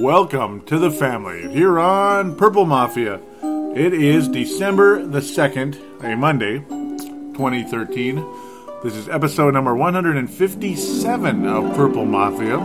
Welcome 0.00 0.64
to 0.64 0.78
the 0.78 0.90
family 0.90 1.52
here 1.52 1.78
on 1.78 2.34
Purple 2.34 2.64
Mafia. 2.64 3.20
It 3.76 3.92
is 3.92 4.28
December 4.28 5.04
the 5.04 5.18
2nd, 5.18 6.02
a 6.02 6.16
Monday, 6.16 6.60
2013. 7.34 8.16
This 8.82 8.96
is 8.96 9.10
episode 9.10 9.52
number 9.52 9.76
157 9.76 11.46
of 11.46 11.76
Purple 11.76 12.06
Mafia. 12.06 12.56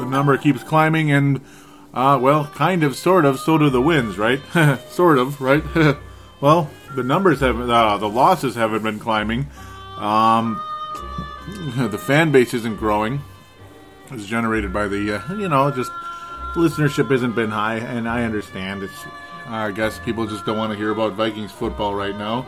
The 0.00 0.06
number 0.10 0.36
keeps 0.36 0.64
climbing, 0.64 1.12
and, 1.12 1.40
uh, 1.94 2.18
well, 2.20 2.46
kind 2.46 2.82
of, 2.82 2.96
sort 2.96 3.24
of, 3.24 3.38
so 3.38 3.56
do 3.56 3.70
the 3.70 3.80
wins, 3.80 4.18
right? 4.18 4.40
sort 4.90 5.18
of, 5.18 5.40
right? 5.40 5.62
well, 6.40 6.68
the 6.96 7.04
numbers 7.04 7.38
have, 7.38 7.60
uh, 7.60 7.98
the 7.98 8.08
losses 8.08 8.56
haven't 8.56 8.82
been 8.82 8.98
climbing. 8.98 9.46
Um, 9.96 10.60
the 11.76 11.98
fan 11.98 12.32
base 12.32 12.52
isn't 12.52 12.78
growing. 12.78 13.20
It's 14.10 14.26
generated 14.26 14.72
by 14.72 14.88
the, 14.88 15.22
uh, 15.22 15.34
you 15.34 15.48
know, 15.48 15.70
just 15.70 15.92
listenership 16.54 17.10
hasn't 17.10 17.34
been 17.34 17.50
high, 17.50 17.76
and 17.76 18.08
I 18.08 18.24
understand. 18.24 18.82
It's, 18.82 19.06
I 19.46 19.70
guess 19.70 19.98
people 20.00 20.26
just 20.26 20.46
don't 20.46 20.58
want 20.58 20.72
to 20.72 20.78
hear 20.78 20.90
about 20.90 21.14
Vikings 21.14 21.52
football 21.52 21.94
right 21.94 22.16
now. 22.16 22.46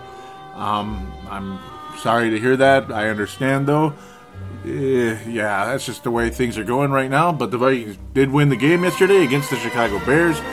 Um, 0.54 1.12
I'm 1.28 1.58
sorry 1.98 2.30
to 2.30 2.38
hear 2.38 2.56
that. 2.56 2.92
I 2.92 3.08
understand, 3.08 3.66
though. 3.66 3.94
Eh, 4.64 5.18
yeah, 5.28 5.66
that's 5.66 5.84
just 5.84 6.04
the 6.04 6.10
way 6.10 6.30
things 6.30 6.56
are 6.56 6.64
going 6.64 6.90
right 6.90 7.10
now. 7.10 7.32
But 7.32 7.50
the 7.50 7.58
Vikings 7.58 7.98
did 8.12 8.30
win 8.30 8.48
the 8.48 8.56
game 8.56 8.84
yesterday 8.84 9.24
against 9.24 9.50
the 9.50 9.56
Chicago 9.56 10.04
Bears. 10.04 10.40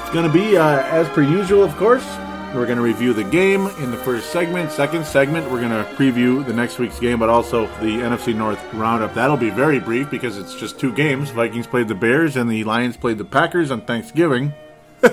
It's 0.00 0.14
going 0.14 0.26
to 0.26 0.32
be 0.36 0.56
uh, 0.56 0.82
as 0.86 1.08
per 1.10 1.22
usual, 1.22 1.62
of 1.62 1.76
course. 1.76 2.04
We're 2.52 2.66
going 2.66 2.78
to 2.78 2.82
review 2.82 3.12
the 3.12 3.22
game 3.22 3.68
in 3.78 3.92
the 3.92 3.96
first 3.96 4.32
segment. 4.32 4.72
Second 4.72 5.06
segment, 5.06 5.48
we're 5.52 5.60
going 5.60 5.70
to 5.70 5.88
preview 5.94 6.44
the 6.44 6.52
next 6.52 6.80
week's 6.80 6.98
game, 6.98 7.20
but 7.20 7.28
also 7.28 7.66
the 7.78 7.98
NFC 7.98 8.34
North 8.34 8.60
roundup. 8.74 9.14
That'll 9.14 9.36
be 9.36 9.50
very 9.50 9.78
brief 9.78 10.10
because 10.10 10.36
it's 10.36 10.56
just 10.56 10.76
two 10.76 10.92
games. 10.92 11.30
Vikings 11.30 11.68
played 11.68 11.86
the 11.86 11.94
Bears 11.94 12.36
and 12.36 12.50
the 12.50 12.64
Lions 12.64 12.96
played 12.96 13.18
the 13.18 13.24
Packers 13.24 13.70
on 13.70 13.82
Thanksgiving. 13.82 14.52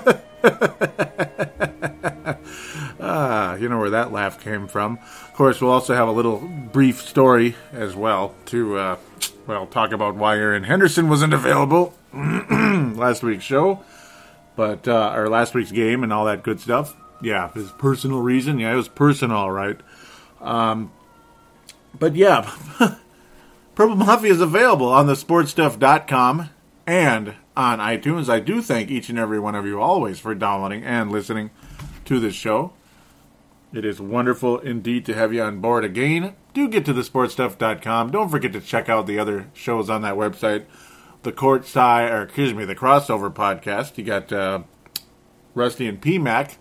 ah, 3.00 3.54
you 3.54 3.70
know 3.70 3.78
where 3.78 3.92
that 3.92 4.12
laugh 4.12 4.42
came 4.42 4.68
from. 4.68 4.98
Of 4.98 5.34
course, 5.36 5.62
we'll 5.62 5.70
also 5.70 5.94
have 5.94 6.08
a 6.08 6.14
little 6.14 6.40
brief 6.40 7.04
story 7.04 7.56
as 7.72 7.96
well 7.96 8.34
to, 8.48 8.78
uh, 8.78 8.98
well, 9.46 9.68
talk 9.68 9.92
about 9.92 10.16
why 10.16 10.38
Erin 10.38 10.64
Henderson 10.64 11.08
wasn't 11.08 11.36
available 11.36 11.94
last 12.14 13.22
week's 13.22 13.44
show, 13.44 13.84
but 14.56 14.88
uh, 14.88 15.14
or 15.16 15.30
last 15.30 15.54
week's 15.54 15.72
game 15.72 16.04
and 16.04 16.12
all 16.12 16.26
that 16.26 16.42
good 16.42 16.60
stuff 16.60 16.96
yeah, 17.22 17.52
his 17.52 17.72
personal 17.72 18.22
reason. 18.22 18.60
Yeah, 18.60 18.74
it 18.74 18.76
was 18.76 18.88
personal, 18.88 19.50
right? 19.50 19.80
Um, 20.42 20.92
but 21.98 22.16
yeah, 22.16 22.52
Purple 23.76 23.96
Mafia 23.96 24.32
is 24.32 24.42
available 24.42 24.88
on 24.88 25.08
the 25.08 25.14
sportstuff.com 25.14 26.50
and 26.86 27.36
on 27.56 27.80
iTunes. 27.80 28.30
I 28.30 28.40
do 28.40 28.62
thank 28.62 28.90
each 28.90 29.10
and 29.10 29.20
every 29.20 29.40
one 29.40 29.56
of 29.56 29.66
you 29.66 29.82
always 29.82 30.20
for 30.20 30.36
downloading 30.36 30.84
and 30.84 31.12
listening 31.12 31.50
to 32.06 32.20
this 32.20 32.36
show. 32.36 32.74
It 33.74 33.84
is 33.84 34.00
wonderful 34.00 34.60
indeed 34.60 35.06
to 35.08 35.14
have 35.14 35.34
you 35.34 35.42
on 35.42 35.60
board 35.60 35.84
again. 35.84 36.36
Do 36.54 36.70
get 36.70 36.86
to 36.86 36.94
the 36.94 37.02
sportstuff.com. 37.02 38.12
Don't 38.12 38.30
forget 38.30 38.54
to 38.54 38.62
check 38.62 38.88
out 38.88 39.08
the 39.08 39.20
other 39.20 39.48
shows 39.54 39.90
on 39.90 40.04
that 40.04 40.16
website. 40.16 40.66
The 41.24 41.34
Courtside, 41.34 42.10
or 42.12 42.22
excuse 42.22 42.54
me, 42.54 42.64
the 42.64 42.76
Crossover 42.76 43.34
podcast. 43.34 43.98
You 43.98 44.06
got 44.06 44.32
uh, 44.32 44.64
Rusty 45.54 45.88
and 45.88 46.00
PMAC 46.00 46.56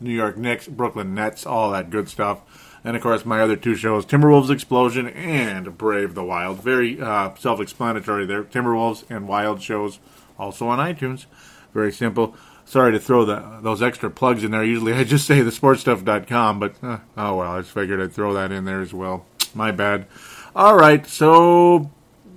New 0.00 0.12
York 0.12 0.36
Knicks, 0.36 0.68
Brooklyn 0.68 1.14
Nets, 1.14 1.46
all 1.46 1.70
that 1.72 1.90
good 1.90 2.08
stuff. 2.08 2.40
And 2.82 2.96
of 2.96 3.02
course, 3.02 3.26
my 3.26 3.40
other 3.40 3.56
two 3.56 3.74
shows, 3.74 4.06
Timberwolves 4.06 4.50
Explosion 4.50 5.06
and 5.08 5.76
Brave 5.76 6.14
the 6.14 6.24
Wild. 6.24 6.62
Very 6.62 7.00
uh, 7.00 7.34
self 7.34 7.60
explanatory 7.60 8.24
there. 8.26 8.42
Timberwolves 8.42 9.04
and 9.10 9.28
Wild 9.28 9.62
shows, 9.62 9.98
also 10.38 10.68
on 10.68 10.78
iTunes. 10.78 11.26
Very 11.74 11.92
simple. 11.92 12.34
Sorry 12.64 12.92
to 12.92 13.00
throw 13.00 13.24
the, 13.24 13.58
those 13.62 13.82
extra 13.82 14.10
plugs 14.10 14.44
in 14.44 14.52
there. 14.52 14.64
Usually 14.64 14.92
I 14.92 15.04
just 15.04 15.26
say 15.26 15.40
thesportstuff.com, 15.40 16.60
but 16.60 16.74
uh, 16.82 16.98
oh 17.16 17.36
well, 17.36 17.52
I 17.52 17.60
just 17.60 17.72
figured 17.72 18.00
I'd 18.00 18.12
throw 18.12 18.32
that 18.34 18.52
in 18.52 18.64
there 18.64 18.80
as 18.80 18.94
well. 18.94 19.26
My 19.54 19.72
bad. 19.72 20.06
All 20.54 20.76
right, 20.76 21.06
so 21.06 21.90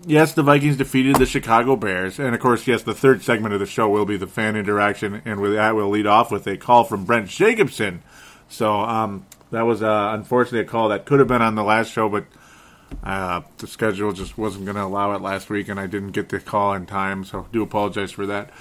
yes, 0.06 0.34
the 0.34 0.44
Vikings 0.44 0.78
defeated 0.78 1.16
the 1.16 1.26
Chicago 1.26 1.76
Bears, 1.76 2.20
and 2.20 2.34
of 2.34 2.42
course, 2.42 2.68
yes, 2.68 2.84
the 2.84 2.94
third 2.94 3.22
segment 3.22 3.54
of 3.54 3.60
the 3.60 3.66
show 3.66 3.90
will 3.90 4.06
be 4.06 4.18
the 4.18 4.28
fan 4.28 4.56
interaction, 4.56 5.22
and 5.26 5.40
with 5.40 5.54
that, 5.54 5.76
we'll 5.76 5.90
lead 5.90 6.08
off 6.08 6.32
with 6.32 6.48
a 6.48 6.58
call 6.58 6.84
from 6.84 7.06
Brent 7.06 7.30
Jacobson. 7.30 8.02
So 8.50 8.74
um, 8.74 9.26
that 9.52 9.64
was 9.64 9.82
uh, 9.82 10.12
unfortunately 10.14 10.62
a 10.62 10.66
call 10.66 10.90
that 10.90 11.06
could 11.06 11.20
have 11.20 11.28
been 11.28 11.42
on 11.42 11.56
the 11.56 11.64
last 11.64 11.92
show, 11.92 12.10
but 12.10 12.26
uh, 13.04 13.42
the 13.58 13.68
schedule 13.68 14.14
just 14.14 14.38
wasn't 14.38 14.66
going 14.66 14.76
to 14.76 14.84
allow 14.84 15.14
it 15.14 15.22
last 15.22 15.50
week, 15.50 15.70
and 15.70 15.80
I 15.80 15.88
didn't 15.88 16.12
get 16.12 16.30
the 16.30 16.40
call 16.40 16.74
in 16.74 16.86
time, 16.86 17.24
so 17.24 17.48
do 17.52 17.64
apologize 17.64 18.12
for 18.12 18.26
that. 18.28 18.52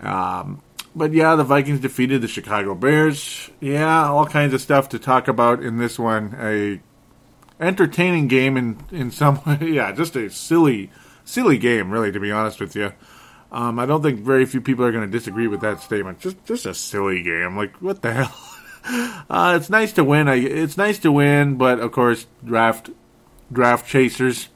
Um, 0.00 0.62
but 0.94 1.12
yeah, 1.12 1.36
the 1.36 1.44
Vikings 1.44 1.80
defeated 1.80 2.20
the 2.20 2.28
Chicago 2.28 2.74
Bears. 2.74 3.50
Yeah, 3.60 4.08
all 4.08 4.26
kinds 4.26 4.54
of 4.54 4.60
stuff 4.60 4.90
to 4.90 4.98
talk 4.98 5.28
about 5.28 5.62
in 5.62 5.78
this 5.78 5.98
one. 5.98 6.36
A 6.38 6.80
entertaining 7.60 8.28
game 8.28 8.56
in 8.56 8.78
in 8.90 9.10
some 9.10 9.40
way. 9.46 9.58
Yeah, 9.60 9.92
just 9.92 10.16
a 10.16 10.30
silly, 10.30 10.90
silly 11.24 11.58
game, 11.58 11.90
really. 11.90 12.12
To 12.12 12.20
be 12.20 12.32
honest 12.32 12.60
with 12.60 12.74
you, 12.76 12.92
um, 13.50 13.78
I 13.78 13.86
don't 13.86 14.02
think 14.02 14.20
very 14.20 14.46
few 14.46 14.60
people 14.60 14.84
are 14.84 14.92
going 14.92 15.04
to 15.04 15.10
disagree 15.10 15.48
with 15.48 15.60
that 15.60 15.80
statement. 15.80 16.20
Just 16.20 16.44
just 16.44 16.66
a 16.66 16.74
silly 16.74 17.22
game. 17.22 17.56
Like 17.56 17.76
what 17.76 18.02
the 18.02 18.12
hell? 18.24 19.24
Uh, 19.30 19.56
it's 19.60 19.70
nice 19.70 19.92
to 19.92 20.04
win. 20.04 20.28
I, 20.28 20.34
it's 20.36 20.76
nice 20.76 20.98
to 21.00 21.12
win, 21.12 21.56
but 21.56 21.78
of 21.78 21.92
course, 21.92 22.26
draft 22.44 22.90
draft 23.52 23.86
chasers 23.86 24.48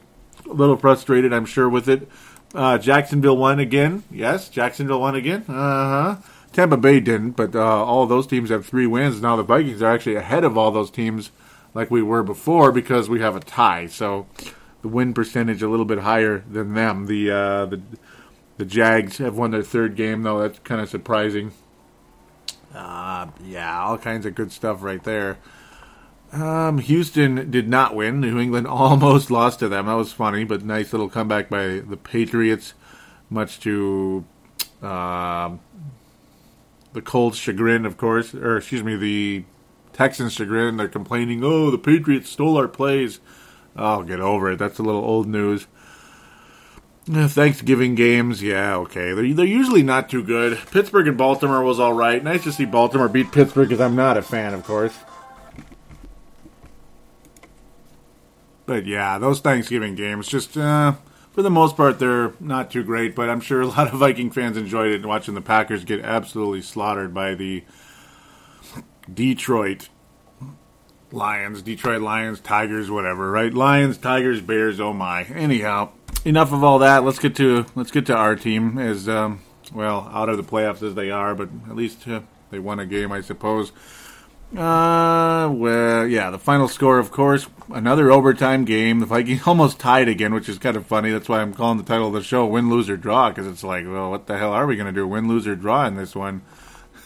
a 0.45 0.53
little 0.53 0.77
frustrated, 0.77 1.33
I'm 1.33 1.45
sure, 1.45 1.69
with 1.69 1.87
it. 1.89 2.09
Uh, 2.53 2.77
Jacksonville 2.77 3.37
won 3.37 3.59
again. 3.59 4.03
Yes, 4.09 4.49
Jacksonville 4.49 5.01
won 5.01 5.15
again. 5.15 5.45
Uh 5.47 5.53
huh. 5.53 6.15
Tampa 6.53 6.77
Bay 6.77 6.99
didn't, 6.99 7.31
but 7.31 7.55
uh, 7.55 7.85
all 7.85 8.07
those 8.07 8.25
teams 8.25 8.49
have 8.49 8.65
three 8.65 8.87
wins. 8.87 9.21
Now 9.21 9.35
the 9.35 9.43
Vikings 9.43 9.81
are 9.81 9.93
actually 9.93 10.15
ahead 10.15 10.43
of 10.43 10.57
all 10.57 10.71
those 10.71 10.89
teams 10.89 11.29
like 11.73 11.91
we 11.91 12.01
were 12.01 12.23
before 12.23 12.71
because 12.71 13.09
we 13.09 13.19
have 13.19 13.35
a 13.35 13.39
tie. 13.39 13.87
So 13.87 14.27
the 14.81 14.87
win 14.87 15.13
percentage 15.13 15.61
a 15.61 15.69
little 15.69 15.85
bit 15.85 15.99
higher 15.99 16.43
than 16.49 16.73
them. 16.73 17.05
The 17.07 17.31
uh, 17.31 17.65
the 17.65 17.81
the 18.57 18.65
Jags 18.65 19.17
have 19.17 19.37
won 19.37 19.51
their 19.51 19.63
third 19.63 19.95
game 19.95 20.23
though. 20.23 20.39
That's 20.39 20.59
kind 20.59 20.81
of 20.81 20.89
surprising. 20.89 21.51
Uh, 22.73 23.27
yeah, 23.43 23.81
all 23.83 23.97
kinds 23.97 24.25
of 24.25 24.35
good 24.35 24.51
stuff 24.51 24.83
right 24.83 25.03
there. 25.03 25.37
Um, 26.31 26.79
Houston 26.79 27.49
did 27.49 27.69
not 27.69 27.95
win. 27.95 28.19
New 28.19 28.39
England 28.39 28.67
almost 28.67 29.31
lost 29.31 29.59
to 29.59 29.69
them. 29.69 29.85
That 29.85 29.93
was 29.93 30.11
funny, 30.11 30.43
but 30.43 30.63
nice 30.63 30.91
little 30.91 31.09
comeback 31.09 31.49
by 31.49 31.79
the 31.79 31.97
Patriots, 31.97 32.73
much 33.29 33.59
to 33.61 34.25
uh, 34.81 35.51
the 36.93 37.01
Colts' 37.01 37.37
chagrin, 37.37 37.85
of 37.85 37.97
course, 37.97 38.33
or 38.33 38.57
excuse 38.57 38.83
me, 38.83 38.95
the 38.95 39.43
Texans 39.97 40.33
chagrin. 40.33 40.77
They're 40.77 40.87
complaining, 40.87 41.43
oh, 41.43 41.71
the 41.71 41.77
Patriots 41.79 42.29
stole 42.29 42.55
our 42.55 42.67
plays. 42.67 43.19
I'll 43.75 43.99
oh, 43.99 44.03
get 44.03 44.19
over 44.19 44.51
it. 44.51 44.59
That's 44.59 44.77
a 44.77 44.83
little 44.83 45.03
old 45.03 45.27
news. 45.27 45.65
Thanksgiving 47.05 47.95
games, 47.95 48.43
yeah, 48.43 48.75
okay. 48.75 49.13
They're, 49.13 49.33
they're 49.33 49.45
usually 49.45 49.81
not 49.81 50.09
too 50.09 50.23
good. 50.23 50.59
Pittsburgh 50.71 51.07
and 51.07 51.17
Baltimore 51.17 51.63
was 51.63 51.79
all 51.79 51.93
right. 51.93 52.23
Nice 52.23 52.43
to 52.43 52.51
see 52.51 52.65
Baltimore 52.65 53.07
beat 53.07 53.31
Pittsburgh 53.31 53.69
because 53.69 53.81
I'm 53.81 53.95
not 53.95 54.17
a 54.17 54.21
fan, 54.21 54.53
of 54.53 54.63
course. 54.63 54.95
But 58.65 58.85
yeah, 58.85 59.17
those 59.17 59.39
Thanksgiving 59.39 59.95
games 59.95 60.27
just 60.27 60.57
uh, 60.57 60.95
for 61.31 61.41
the 61.41 61.49
most 61.49 61.77
part, 61.77 61.97
they're 61.97 62.33
not 62.39 62.69
too 62.69 62.83
great, 62.83 63.15
but 63.15 63.29
I'm 63.29 63.39
sure 63.39 63.61
a 63.61 63.67
lot 63.67 63.93
of 63.93 63.99
Viking 63.99 64.29
fans 64.29 64.57
enjoyed 64.57 64.91
it 64.91 65.05
watching 65.05 65.33
the 65.33 65.41
Packers 65.41 65.85
get 65.85 66.01
absolutely 66.01 66.61
slaughtered 66.61 67.13
by 67.13 67.33
the 67.33 67.63
Detroit 69.11 69.89
Lions, 71.11 71.61
Detroit 71.61 72.01
Lions, 72.01 72.39
Tigers, 72.39 72.91
whatever, 72.91 73.31
right? 73.31 73.53
Lions, 73.53 73.97
Tigers, 73.97 74.41
Bears. 74.41 74.79
Oh 74.79 74.93
my. 74.93 75.23
Anyhow, 75.23 75.89
enough 76.25 76.51
of 76.51 76.63
all 76.63 76.79
that. 76.79 77.03
Let's 77.03 77.19
get 77.19 77.35
to 77.37 77.65
let's 77.75 77.91
get 77.91 78.05
to 78.07 78.15
our 78.15 78.35
team. 78.35 78.77
As 78.77 79.07
um, 79.07 79.41
well 79.73 80.09
out 80.13 80.29
of 80.29 80.37
the 80.37 80.43
playoffs 80.43 80.83
as 80.83 80.95
they 80.95 81.09
are, 81.09 81.33
but 81.35 81.49
at 81.69 81.75
least 81.75 82.07
uh, 82.07 82.21
they 82.51 82.59
won 82.59 82.79
a 82.79 82.85
game, 82.85 83.11
I 83.11 83.21
suppose. 83.21 83.71
Uh, 84.55 85.49
well, 85.51 86.07
yeah, 86.07 86.29
the 86.29 86.39
final 86.39 86.69
score, 86.69 86.99
of 86.99 87.11
course, 87.11 87.47
another 87.69 88.09
overtime 88.09 88.63
game. 88.63 88.99
The 88.99 89.05
Vikings 89.05 89.41
almost 89.45 89.79
tied 89.79 90.07
again, 90.07 90.33
which 90.33 90.47
is 90.47 90.57
kind 90.57 90.77
of 90.77 90.85
funny. 90.85 91.11
That's 91.11 91.27
why 91.27 91.41
I'm 91.41 91.53
calling 91.53 91.77
the 91.77 91.83
title 91.83 92.07
of 92.07 92.13
the 92.13 92.23
show 92.23 92.45
"Win, 92.45 92.69
Lose, 92.69 92.89
or 92.89 92.97
Draw" 92.97 93.29
because 93.29 93.47
it's 93.47 93.63
like, 93.63 93.85
well, 93.85 94.09
what 94.09 94.27
the 94.27 94.37
hell 94.37 94.51
are 94.51 94.65
we 94.65 94.75
going 94.75 94.93
to 94.93 94.97
do? 94.97 95.07
Win, 95.07 95.27
lose, 95.27 95.47
or 95.47 95.55
draw 95.55 95.85
in 95.85 95.95
this 95.95 96.15
one? 96.15 96.41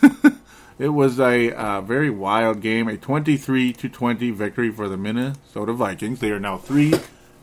it 0.82 0.90
was 0.90 1.20
a 1.20 1.52
uh, 1.52 1.80
very 1.82 2.10
wild 2.10 2.60
game, 2.60 2.88
a 2.88 2.98
23 2.98 3.72
to 3.72 3.88
20 3.88 4.32
victory 4.32 4.72
for 4.72 4.90
the 4.90 4.98
Minnesota 4.98 5.74
Vikings. 5.74 6.20
They 6.20 6.32
are 6.32 6.40
now 6.40 6.58
three, 6.58 6.96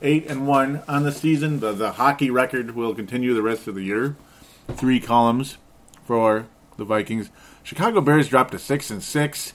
eight, 0.02 0.26
and 0.26 0.48
one 0.48 0.82
on 0.88 1.04
the 1.04 1.12
season. 1.12 1.60
The, 1.60 1.70
the 1.70 1.92
hockey 1.92 2.30
record 2.30 2.74
will 2.74 2.96
continue 2.96 3.34
the 3.34 3.42
rest 3.42 3.68
of 3.68 3.76
the 3.76 3.84
year. 3.84 4.16
Three 4.66 4.98
columns 4.98 5.56
for 6.04 6.48
the 6.78 6.84
Vikings. 6.84 7.30
Chicago 7.62 8.00
Bears 8.00 8.26
dropped 8.26 8.50
to 8.50 8.58
six 8.58 8.90
and 8.90 9.04
six. 9.04 9.54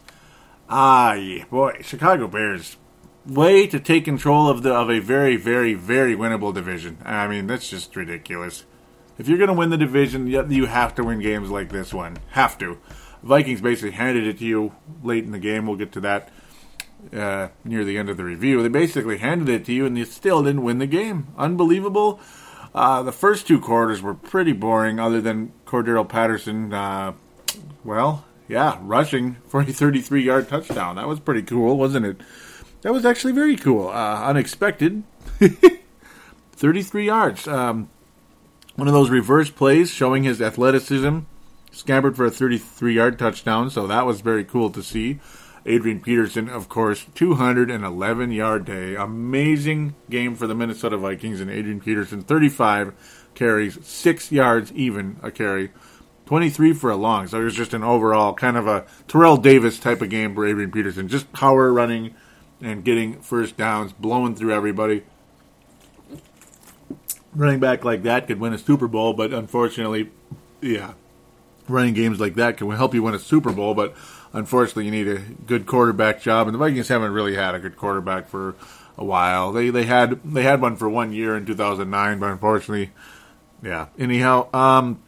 Ah, 0.70 1.16
yeah, 1.16 1.44
boy, 1.52 1.80
Chicago 1.82 2.30
Bears 2.30 2.78
way 3.26 3.68
to 3.68 3.82
take 3.82 4.06
control 4.06 4.48
of 4.48 4.64
the 4.64 4.74
of 4.74 4.90
a 4.90 5.00
very, 5.00 5.36
very, 5.36 5.74
very 5.74 6.16
winnable 6.16 6.54
division. 6.54 7.00
I 7.04 7.28
mean, 7.28 7.48
that's 7.48 7.70
just 7.70 7.94
ridiculous. 7.98 8.64
If 9.18 9.28
you're 9.28 9.38
going 9.38 9.50
to 9.50 9.54
win 9.54 9.72
the 9.72 9.78
division, 9.78 10.28
you 10.28 10.68
have 10.68 10.96
to 10.96 11.04
win 11.04 11.20
games 11.20 11.52
like 11.52 11.70
this 11.70 11.94
one. 11.94 12.18
Have 12.30 12.58
to. 12.60 12.80
Vikings 13.24 13.62
basically 13.62 13.92
handed 13.92 14.28
it 14.28 14.40
to 14.40 14.46
you 14.46 14.74
late 15.02 15.24
in 15.24 15.32
the 15.32 15.40
game. 15.40 15.66
We'll 15.66 15.78
get 15.78 15.92
to 15.94 16.02
that 16.02 16.30
uh, 17.12 17.50
near 17.64 17.84
the 17.84 17.98
end 17.98 18.10
of 18.10 18.18
the 18.18 18.24
review. 18.24 18.62
They 18.62 18.70
basically 18.70 19.18
handed 19.18 19.50
it 19.50 19.66
to 19.66 19.74
you, 19.74 19.86
and 19.86 19.98
you 19.98 20.06
still 20.06 20.44
didn't 20.44 20.64
win 20.64 20.80
the 20.80 20.88
game. 20.88 21.28
Unbelievable. 21.38 22.20
Uh, 22.76 23.04
the 23.04 23.12
first 23.12 23.48
two 23.48 23.60
quarters 23.60 24.02
were 24.02 24.14
pretty 24.14 24.52
boring, 24.52 25.00
other 25.00 25.22
than 25.22 25.54
Cordarrelle 25.66 26.08
Patterson. 26.08 26.74
Uh, 26.74 27.14
well, 27.84 28.26
yeah, 28.48 28.78
rushing 28.82 29.38
for 29.48 29.62
a 29.62 29.66
33 29.66 30.24
yard 30.24 30.50
touchdown. 30.50 30.96
That 30.96 31.08
was 31.08 31.20
pretty 31.20 31.44
cool, 31.44 31.78
wasn't 31.78 32.06
it? 32.06 32.22
That 32.82 32.94
was 32.94 33.06
actually 33.06 33.34
very 33.34 33.56
cool. 33.56 33.88
Uh, 33.88 34.24
unexpected. 34.24 35.04
33 36.54 37.06
yards. 37.06 37.48
Um, 37.48 37.90
one 38.76 38.88
of 38.88 38.94
those 38.94 39.10
reverse 39.10 39.50
plays 39.50 39.92
showing 39.92 40.24
his 40.24 40.42
athleticism. 40.42 41.20
Scampered 41.74 42.16
for 42.16 42.26
a 42.26 42.32
33 42.32 42.94
yard 42.94 43.18
touchdown, 43.18 43.70
so 43.72 43.88
that 43.88 44.06
was 44.06 44.22
very 44.22 44.46
cool 44.46 44.70
to 44.70 44.84
see. 44.84 45.20
Adrian 45.66 46.02
Peterson, 46.02 46.48
of 46.48 46.70
course, 46.70 47.06
211 47.16 48.32
yard 48.32 48.66
day. 48.66 48.96
Amazing 48.96 49.96
game 50.10 50.36
for 50.36 50.46
the 50.46 50.54
Minnesota 50.54 50.98
Vikings, 50.98 51.42
and 51.42 51.50
Adrian 51.50 51.80
Peterson, 51.80 52.22
35 52.22 52.94
carries, 53.34 53.86
6 53.86 54.32
yards 54.32 54.72
even 54.74 55.18
a 55.24 55.32
carry. 55.32 55.72
23 56.28 56.74
for 56.74 56.92
a 56.92 56.96
long. 56.96 57.28
So 57.28 57.42
it 57.42 57.44
was 57.44 57.56
just 57.56 57.74
an 57.74 57.84
overall 57.84 58.34
kind 58.34 58.56
of 58.56 58.68
a 58.68 58.86
Terrell 59.08 59.38
Davis 59.38 59.80
type 59.80 60.02
of 60.02 60.10
game 60.10 60.36
for 60.36 60.46
Adrian 60.46 60.72
Peterson. 60.72 61.08
Just 61.08 61.34
power 61.34 61.74
running 61.74 62.14
and 62.62 62.84
getting 62.84 63.20
first 63.22 63.58
downs, 63.58 63.94
blowing 63.94 64.36
through 64.36 64.54
everybody. 64.54 65.04
Running 67.34 67.60
back 67.60 67.84
like 67.84 68.04
that 68.04 68.28
could 68.28 68.40
win 68.40 68.54
a 68.54 68.58
Super 68.58 68.88
Bowl, 68.88 69.14
but 69.14 69.34
unfortunately, 69.34 70.12
yeah, 70.62 70.94
running 71.68 71.94
games 71.94 72.20
like 72.20 72.36
that 72.36 72.58
can 72.58 72.70
help 72.72 72.94
you 72.94 73.04
win 73.04 73.14
a 73.14 73.20
Super 73.20 73.52
Bowl, 73.52 73.74
but 73.74 73.96
unfortunately, 74.34 74.86
you 74.86 74.92
need 74.92 75.08
a 75.08 75.20
good 75.20 75.66
quarterback 75.66 76.22
job, 76.22 76.48
and 76.48 76.54
the 76.54 76.60
Vikings 76.60 76.88
haven't 76.88 77.12
really 77.12 77.36
had 77.36 77.56
a 77.56 77.60
good 77.60 77.78
quarterback 77.78 78.28
for 78.28 78.56
a 78.98 79.06
while. 79.06 79.52
They 79.52 79.70
they 79.70 79.86
had 79.86 80.20
they 80.24 80.44
had 80.44 80.62
one 80.62 80.76
for 80.76 80.90
one 80.90 81.14
year 81.14 81.36
in 81.36 81.46
2009, 81.46 82.20
but 82.20 82.32
unfortunately, 82.32 82.92
yeah. 83.62 83.88
Anyhow, 83.98 84.50
um, 84.54 85.02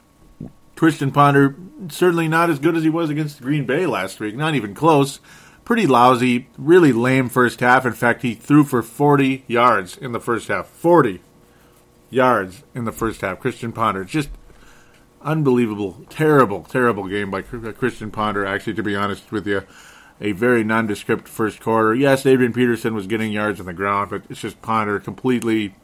Christian 0.76 1.12
Ponder, 1.12 1.56
certainly 1.90 2.28
not 2.28 2.50
as 2.50 2.60
good 2.60 2.76
as 2.76 2.84
he 2.84 2.90
was 2.90 3.10
against 3.10 3.42
Green 3.42 3.66
Bay 3.66 3.86
last 3.86 4.20
week. 4.20 4.36
Not 4.36 4.56
even 4.56 4.74
close. 4.74 5.20
Pretty 5.64 5.88
lousy, 5.88 6.48
really 6.58 6.94
lame 6.94 7.28
first 7.28 7.60
half. 7.60 7.86
In 7.88 7.94
fact, 7.94 8.22
he 8.22 8.36
threw 8.36 8.64
for 8.64 8.84
40 8.84 9.46
yards 9.48 9.98
in 9.98 10.12
the 10.12 10.20
first 10.20 10.48
half. 10.48 10.68
40 10.68 11.22
yards 12.12 12.64
in 12.76 12.86
the 12.86 12.92
first 12.92 13.22
half. 13.22 13.40
Christian 13.40 13.72
Ponder. 13.72 14.04
Just 14.04 14.30
unbelievable, 15.26 16.06
terrible, 16.10 16.64
terrible 16.64 17.08
game 17.08 17.32
by 17.32 17.42
Christian 17.42 18.12
Ponder, 18.12 18.46
actually, 18.46 18.76
to 18.76 18.84
be 18.84 18.96
honest 18.96 19.32
with 19.32 19.46
you. 19.46 19.64
A 20.22 20.32
very 20.32 20.64
nondescript 20.64 21.28
first 21.28 21.60
quarter. 21.60 21.94
Yes, 21.94 22.26
Adrian 22.26 22.54
Peterson 22.54 22.96
was 22.96 23.08
getting 23.08 23.34
yards 23.34 23.60
on 23.60 23.66
the 23.66 23.74
ground, 23.74 24.12
but 24.12 24.22
it's 24.30 24.40
just 24.40 24.62
Ponder 24.62 24.98
completely 25.00 25.76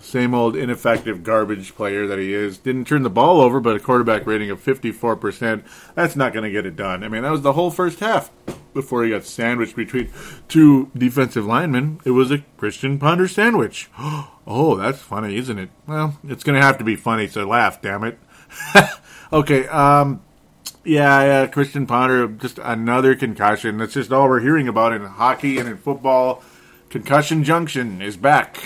same 0.00 0.34
old 0.34 0.56
ineffective 0.56 1.22
garbage 1.22 1.74
player 1.74 2.06
that 2.06 2.18
he 2.18 2.32
is. 2.32 2.58
Didn't 2.58 2.86
turn 2.86 3.02
the 3.02 3.10
ball 3.10 3.40
over, 3.40 3.60
but 3.60 3.76
a 3.76 3.80
quarterback 3.80 4.26
rating 4.26 4.50
of 4.50 4.62
54%. 4.62 5.64
That's 5.94 6.16
not 6.16 6.32
going 6.32 6.44
to 6.44 6.50
get 6.50 6.66
it 6.66 6.76
done. 6.76 7.02
I 7.02 7.08
mean, 7.08 7.22
that 7.22 7.32
was 7.32 7.42
the 7.42 7.54
whole 7.54 7.70
first 7.70 8.00
half 8.00 8.30
before 8.74 9.04
he 9.04 9.10
got 9.10 9.24
sandwiched 9.24 9.74
between 9.74 10.10
two 10.48 10.90
defensive 10.96 11.46
linemen. 11.46 12.00
It 12.04 12.10
was 12.10 12.30
a 12.30 12.44
Christian 12.56 12.98
Ponder 12.98 13.28
sandwich. 13.28 13.90
Oh, 14.48 14.76
that's 14.76 15.00
funny, 15.00 15.34
isn't 15.38 15.58
it? 15.58 15.70
Well, 15.88 16.20
it's 16.22 16.44
going 16.44 16.54
to 16.54 16.64
have 16.64 16.78
to 16.78 16.84
be 16.84 16.94
funny 16.94 17.26
to 17.26 17.44
laugh, 17.44 17.82
damn 17.82 18.04
it. 18.04 18.16
okay, 19.32 19.66
um, 19.68 20.22
yeah, 20.84 21.24
yeah, 21.24 21.46
Christian 21.46 21.86
Ponder, 21.86 22.28
just 22.28 22.58
another 22.58 23.14
concussion. 23.14 23.78
That's 23.78 23.94
just 23.94 24.12
all 24.12 24.28
we're 24.28 24.40
hearing 24.40 24.68
about 24.68 24.92
in 24.92 25.04
hockey 25.04 25.58
and 25.58 25.68
in 25.68 25.76
football. 25.76 26.42
Concussion 26.90 27.42
Junction 27.42 28.00
is 28.00 28.16
back. 28.16 28.58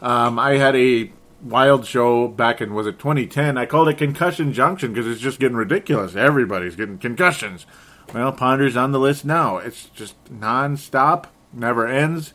Um, 0.00 0.38
I 0.38 0.54
had 0.54 0.74
a 0.74 1.12
wild 1.42 1.86
show 1.86 2.28
back 2.28 2.60
in 2.60 2.74
was 2.74 2.86
it 2.86 2.98
2010. 2.98 3.56
I 3.56 3.66
called 3.66 3.88
it 3.88 3.98
Concussion 3.98 4.52
Junction 4.52 4.92
because 4.92 5.06
it's 5.06 5.20
just 5.20 5.40
getting 5.40 5.56
ridiculous. 5.56 6.16
Everybody's 6.16 6.76
getting 6.76 6.98
concussions. 6.98 7.66
Well, 8.12 8.32
Ponder's 8.32 8.76
on 8.76 8.92
the 8.92 8.98
list 8.98 9.24
now. 9.24 9.58
It's 9.58 9.86
just 9.86 10.22
nonstop, 10.24 11.26
never 11.52 11.86
ends. 11.86 12.34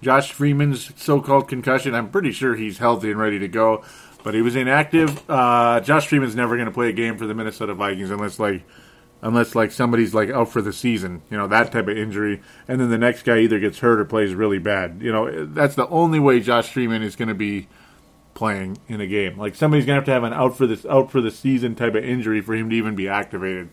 Josh 0.00 0.32
Freeman's 0.32 0.92
so-called 0.96 1.48
concussion. 1.48 1.94
I'm 1.94 2.10
pretty 2.10 2.32
sure 2.32 2.54
he's 2.54 2.78
healthy 2.78 3.10
and 3.10 3.18
ready 3.18 3.38
to 3.38 3.48
go, 3.48 3.82
but 4.24 4.34
he 4.34 4.42
was 4.42 4.56
inactive. 4.56 5.22
Uh, 5.30 5.78
Josh 5.80 6.08
Freeman's 6.08 6.34
never 6.34 6.56
going 6.56 6.66
to 6.66 6.72
play 6.72 6.88
a 6.88 6.92
game 6.92 7.16
for 7.16 7.26
the 7.26 7.34
Minnesota 7.34 7.74
Vikings 7.74 8.10
unless 8.10 8.40
like 8.40 8.64
unless 9.22 9.54
like 9.54 9.70
somebody's 9.70 10.14
like 10.14 10.30
out 10.30 10.50
for 10.50 10.60
the 10.60 10.72
season, 10.72 11.22
you 11.30 11.36
know, 11.36 11.46
that 11.46 11.70
type 11.70 11.86
of 11.86 11.96
injury, 11.96 12.42
and 12.66 12.80
then 12.80 12.90
the 12.90 12.98
next 12.98 13.22
guy 13.22 13.38
either 13.38 13.60
gets 13.60 13.78
hurt 13.78 14.00
or 14.00 14.04
plays 14.04 14.34
really 14.34 14.58
bad. 14.58 15.00
You 15.00 15.12
know, 15.12 15.44
that's 15.46 15.76
the 15.76 15.86
only 15.88 16.18
way 16.18 16.40
Josh 16.40 16.72
Freeman 16.72 17.02
is 17.02 17.14
going 17.14 17.28
to 17.28 17.34
be 17.34 17.68
playing 18.32 18.78
in 18.88 19.00
a 19.00 19.06
game. 19.06 19.38
Like 19.38 19.54
somebody's 19.54 19.86
going 19.86 19.94
to 19.94 20.00
have 20.00 20.06
to 20.06 20.12
have 20.12 20.24
an 20.24 20.32
out 20.32 20.56
for 20.56 20.66
this 20.66 20.84
out 20.86 21.12
for 21.12 21.20
the 21.20 21.30
season 21.30 21.74
type 21.74 21.94
of 21.94 22.02
injury 22.02 22.40
for 22.40 22.54
him 22.54 22.70
to 22.70 22.76
even 22.76 22.96
be 22.96 23.08
activated. 23.08 23.68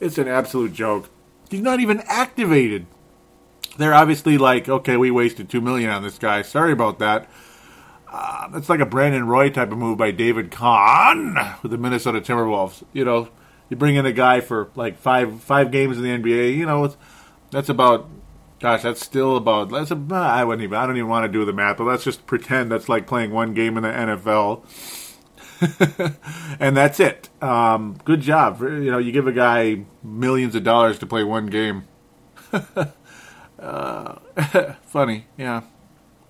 It's 0.00 0.16
an 0.16 0.28
absolute 0.28 0.72
joke. 0.72 1.10
He's 1.50 1.60
not 1.60 1.80
even 1.80 2.02
activated. 2.06 2.86
They're 3.78 3.94
obviously 3.94 4.38
like, 4.38 4.68
okay, 4.68 4.96
we 4.96 5.10
wasted 5.10 5.48
two 5.48 5.60
million 5.60 5.90
on 5.90 6.04
this 6.04 6.18
guy. 6.18 6.42
Sorry 6.42 6.72
about 6.72 7.00
that. 7.00 7.28
Uh, 8.10 8.48
that's 8.48 8.68
like 8.68 8.80
a 8.80 8.86
Brandon 8.86 9.26
Roy 9.26 9.50
type 9.50 9.70
of 9.70 9.78
move 9.78 9.98
by 9.98 10.10
David 10.10 10.50
Kahn 10.50 11.34
with 11.62 11.70
the 11.70 11.78
Minnesota 11.78 12.20
Timberwolves. 12.20 12.82
You 12.92 13.04
know, 13.04 13.28
you 13.68 13.76
bring 13.76 13.96
in 13.96 14.06
a 14.06 14.12
guy 14.12 14.40
for 14.40 14.70
like 14.74 14.98
five 14.98 15.42
five 15.42 15.70
games 15.70 15.98
in 15.98 16.02
the 16.02 16.10
NBA, 16.10 16.56
you 16.56 16.64
know, 16.66 16.94
that's 17.50 17.68
about 17.68 18.08
gosh, 18.60 18.82
that's 18.82 19.04
still 19.04 19.36
about 19.36 19.70
that's 19.70 19.90
a, 19.90 20.06
I 20.10 20.44
wouldn't 20.44 20.64
even 20.64 20.76
I 20.76 20.86
don't 20.86 20.96
even 20.96 21.08
want 21.08 21.24
to 21.24 21.32
do 21.32 21.44
the 21.44 21.52
math, 21.52 21.76
but 21.76 21.84
let's 21.84 22.04
just 22.04 22.26
pretend 22.26 22.70
that's 22.70 22.88
like 22.88 23.06
playing 23.06 23.30
one 23.30 23.54
game 23.54 23.76
in 23.76 23.82
the 23.82 23.90
NFL. 23.90 24.64
and 26.60 26.76
that's 26.76 27.00
it. 27.00 27.28
Um, 27.42 27.98
good 28.04 28.20
job. 28.20 28.60
You 28.62 28.90
know, 28.90 28.98
you 28.98 29.12
give 29.12 29.26
a 29.26 29.32
guy 29.32 29.84
millions 30.02 30.54
of 30.54 30.62
dollars 30.62 30.98
to 31.00 31.06
play 31.06 31.24
one 31.24 31.46
game. 31.46 31.84
uh, 33.58 34.14
funny, 34.82 35.26
yeah. 35.36 35.62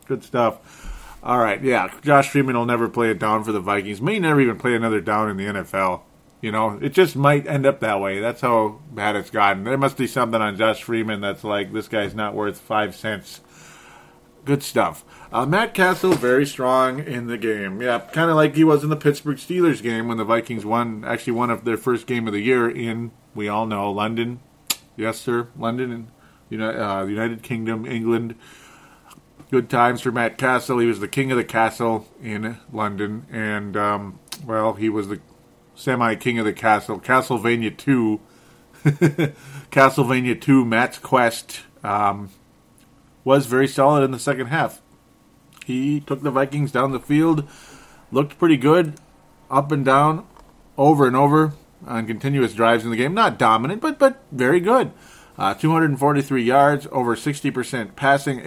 Good 0.07 0.25
stuff. 0.25 0.88
All 1.29 1.37
right, 1.37 1.63
yeah. 1.63 1.93
Josh 2.01 2.31
Freeman 2.31 2.57
will 2.57 2.65
never 2.65 2.89
play 2.89 3.11
a 3.11 3.15
down 3.15 3.45
for 3.45 3.53
the 3.53 3.61
Vikings. 3.61 4.01
May 4.01 4.19
never 4.19 4.41
even 4.41 4.57
play 4.57 4.75
another 4.75 5.03
down 5.03 5.29
in 5.29 5.37
the 5.37 5.45
NFL. 5.45 6.01
You 6.41 6.51
know, 6.51 6.79
it 6.81 6.95
just 6.95 7.17
might 7.17 7.47
end 7.47 7.67
up 7.67 7.81
that 7.81 8.01
way. 8.01 8.19
That's 8.19 8.41
how 8.41 8.81
bad 8.91 9.15
it's 9.15 9.29
gotten. 9.29 9.65
There 9.65 9.77
must 9.77 9.99
be 9.99 10.07
something 10.07 10.41
on 10.41 10.57
Josh 10.57 10.83
Freeman 10.83 11.21
that's 11.21 11.45
like, 11.45 11.71
this 11.75 11.87
guy's 11.87 12.15
not 12.15 12.35
worth 12.35 12.59
five 12.59 12.97
cents. 12.97 13.43
Good 14.47 14.63
stuff. 14.63 15.05
Uh, 15.31 15.45
Matt 15.45 15.75
Cassel 15.75 16.15
very 16.15 16.47
strong 16.47 17.01
in 17.01 17.27
the 17.27 17.37
game. 17.37 17.83
Yeah, 17.83 17.99
kind 17.99 18.31
of 18.31 18.37
like 18.37 18.55
he 18.55 18.65
was 18.65 18.83
in 18.83 18.89
the 18.89 18.97
Pittsburgh 18.97 19.37
Steelers 19.37 19.83
game 19.83 20.09
when 20.09 20.17
the 20.17 20.25
Vikings 20.25 20.65
won, 20.65 21.05
actually 21.05 21.35
won 21.35 21.61
their 21.63 21.77
first 21.77 22.07
game 22.07 22.27
of 22.27 22.33
the 22.33 22.41
year 22.41 22.71
in, 22.71 23.11
we 23.35 23.51
all 23.51 23.67
know, 23.67 23.93
London. 23.93 24.41
Yes, 24.97 25.21
sir, 25.21 25.49
London 25.59 26.09
and 26.51 26.63
uh, 26.63 27.05
United 27.07 27.43
Kingdom, 27.43 27.85
England. 27.85 28.35
Good 29.51 29.71
times 29.71 30.03
for 30.03 30.13
Matt 30.13 30.37
Cassel. 30.37 30.79
He 30.79 30.87
was 30.87 31.01
the 31.01 31.09
king 31.09 31.33
of 31.33 31.39
the 31.39 31.45
castle 31.45 32.07
in 32.23 32.59
London, 32.71 33.27
and 33.33 33.79
um, 33.79 34.19
well, 34.45 34.75
he 34.75 34.91
was 34.91 35.09
the 35.09 35.21
semi 35.75 36.17
king 36.17 36.39
of 36.39 36.45
the 36.45 36.53
castle. 36.53 37.01
Castlevania 37.01 37.75
two, 37.75 38.21
Castlevania 38.85 40.39
two, 40.39 40.67
Matt's 40.67 40.99
quest 40.99 41.61
um, 41.83 42.29
was 43.25 43.47
very 43.47 43.67
solid 43.67 44.05
in 44.05 44.11
the 44.11 44.19
second 44.19 44.49
half. 44.49 44.83
He 45.65 46.01
took 46.01 46.23
the 46.23 46.31
Vikings 46.31 46.71
down 46.71 46.93
the 46.93 47.01
field, 47.01 47.49
looked 48.13 48.39
pretty 48.39 48.59
good, 48.59 49.01
up 49.51 49.73
and 49.73 49.83
down, 49.83 50.27
over 50.77 51.07
and 51.07 51.17
over 51.17 51.55
on 51.87 52.07
continuous 52.07 52.53
drives 52.53 52.85
in 52.85 52.91
the 52.91 52.99
game. 52.99 53.15
Not 53.15 53.39
dominant, 53.39 53.81
but 53.81 53.99
but 53.99 54.23
very 54.31 54.61
good. 54.61 54.93
Uh, 55.39 55.55
243 55.55 56.43
yards, 56.43 56.87
over 56.93 57.17
60% 57.17 57.97
passing, 57.97 58.41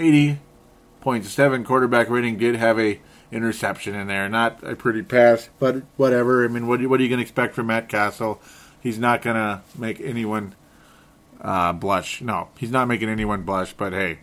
80.7 1.01 1.65
quarterback 1.65 2.09
rating. 2.09 2.37
Did 2.37 2.55
have 2.55 2.79
a 2.79 2.99
interception 3.31 3.95
in 3.95 4.07
there, 4.07 4.27
not 4.29 4.63
a 4.63 4.75
pretty 4.75 5.01
pass, 5.01 5.49
but 5.59 5.83
whatever. 5.97 6.43
I 6.43 6.47
mean, 6.47 6.67
what, 6.67 6.85
what 6.85 6.99
are 6.99 7.03
you 7.03 7.09
going 7.09 7.19
to 7.19 7.23
expect 7.23 7.55
from 7.55 7.67
Matt 7.67 7.89
Cassel? 7.89 8.41
He's 8.81 8.99
not 8.99 9.21
going 9.21 9.35
to 9.35 9.61
make 9.77 10.01
anyone 10.01 10.55
uh, 11.39 11.73
blush. 11.73 12.21
No, 12.21 12.49
he's 12.57 12.71
not 12.71 12.87
making 12.87 13.09
anyone 13.09 13.43
blush. 13.43 13.73
But 13.73 13.93
hey, 13.93 14.19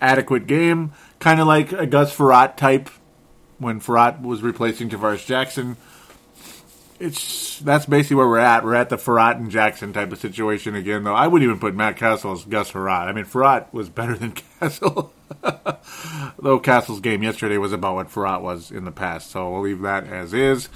adequate 0.00 0.46
game, 0.46 0.92
kind 1.18 1.40
of 1.40 1.46
like 1.46 1.72
a 1.72 1.86
Gus 1.86 2.14
Frerotte 2.14 2.56
type 2.56 2.88
when 3.58 3.80
Frerotte 3.80 4.22
was 4.22 4.42
replacing 4.42 4.90
Tarvaris 4.90 5.24
Jackson 5.26 5.76
it's 7.02 7.58
that's 7.58 7.86
basically 7.86 8.16
where 8.16 8.28
we're 8.28 8.38
at. 8.38 8.64
We're 8.64 8.76
at 8.76 8.88
the 8.88 8.96
Frerotte 8.96 9.36
and 9.36 9.50
Jackson 9.50 9.92
type 9.92 10.12
of 10.12 10.18
situation 10.18 10.74
again, 10.74 11.02
though. 11.02 11.14
I 11.14 11.26
wouldn't 11.26 11.48
even 11.48 11.58
put 11.58 11.74
Matt 11.74 11.96
Cassel 11.96 12.32
as 12.32 12.44
Gus 12.44 12.70
Frerotte. 12.70 13.08
I 13.08 13.12
mean, 13.12 13.24
Frerotte 13.24 13.72
was 13.72 13.88
better 13.88 14.16
than 14.16 14.32
Cassel, 14.60 15.12
though 16.38 16.60
Cassel's 16.60 17.00
game 17.00 17.22
yesterday 17.22 17.58
was 17.58 17.72
about 17.72 17.96
what 17.96 18.08
Frerotte 18.08 18.42
was 18.42 18.70
in 18.70 18.84
the 18.84 18.92
past. 18.92 19.30
So 19.30 19.50
we'll 19.50 19.62
leave 19.62 19.80
that 19.82 20.06
as 20.06 20.32
is. 20.32 20.68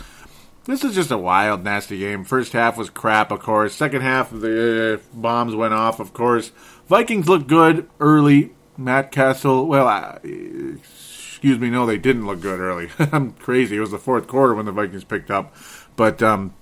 This 0.64 0.82
is 0.82 0.96
just 0.96 1.12
a 1.12 1.18
wild, 1.18 1.62
nasty 1.62 1.98
game. 1.98 2.24
First 2.24 2.52
half 2.52 2.76
was 2.76 2.90
crap, 2.90 3.30
of 3.30 3.38
course. 3.38 3.72
Second 3.72 4.02
half, 4.02 4.30
the 4.30 5.00
bombs 5.14 5.54
went 5.54 5.74
off, 5.74 6.00
of 6.00 6.12
course. 6.12 6.50
Vikings 6.88 7.28
looked 7.28 7.46
good 7.46 7.88
early. 8.00 8.50
Matt 8.76 9.12
Cassel, 9.12 9.66
well, 9.68 9.86
uh, 9.86 10.18
excuse 10.24 11.60
me, 11.60 11.70
no, 11.70 11.86
they 11.86 11.98
didn't 11.98 12.26
look 12.26 12.40
good 12.40 12.58
early. 12.58 12.90
I'm 12.98 13.32
crazy. 13.34 13.76
It 13.76 13.80
was 13.80 13.92
the 13.92 13.98
fourth 13.98 14.26
quarter 14.26 14.54
when 14.54 14.66
the 14.66 14.72
Vikings 14.72 15.04
picked 15.04 15.30
up. 15.30 15.54
But 15.96 16.22
um, 16.22 16.54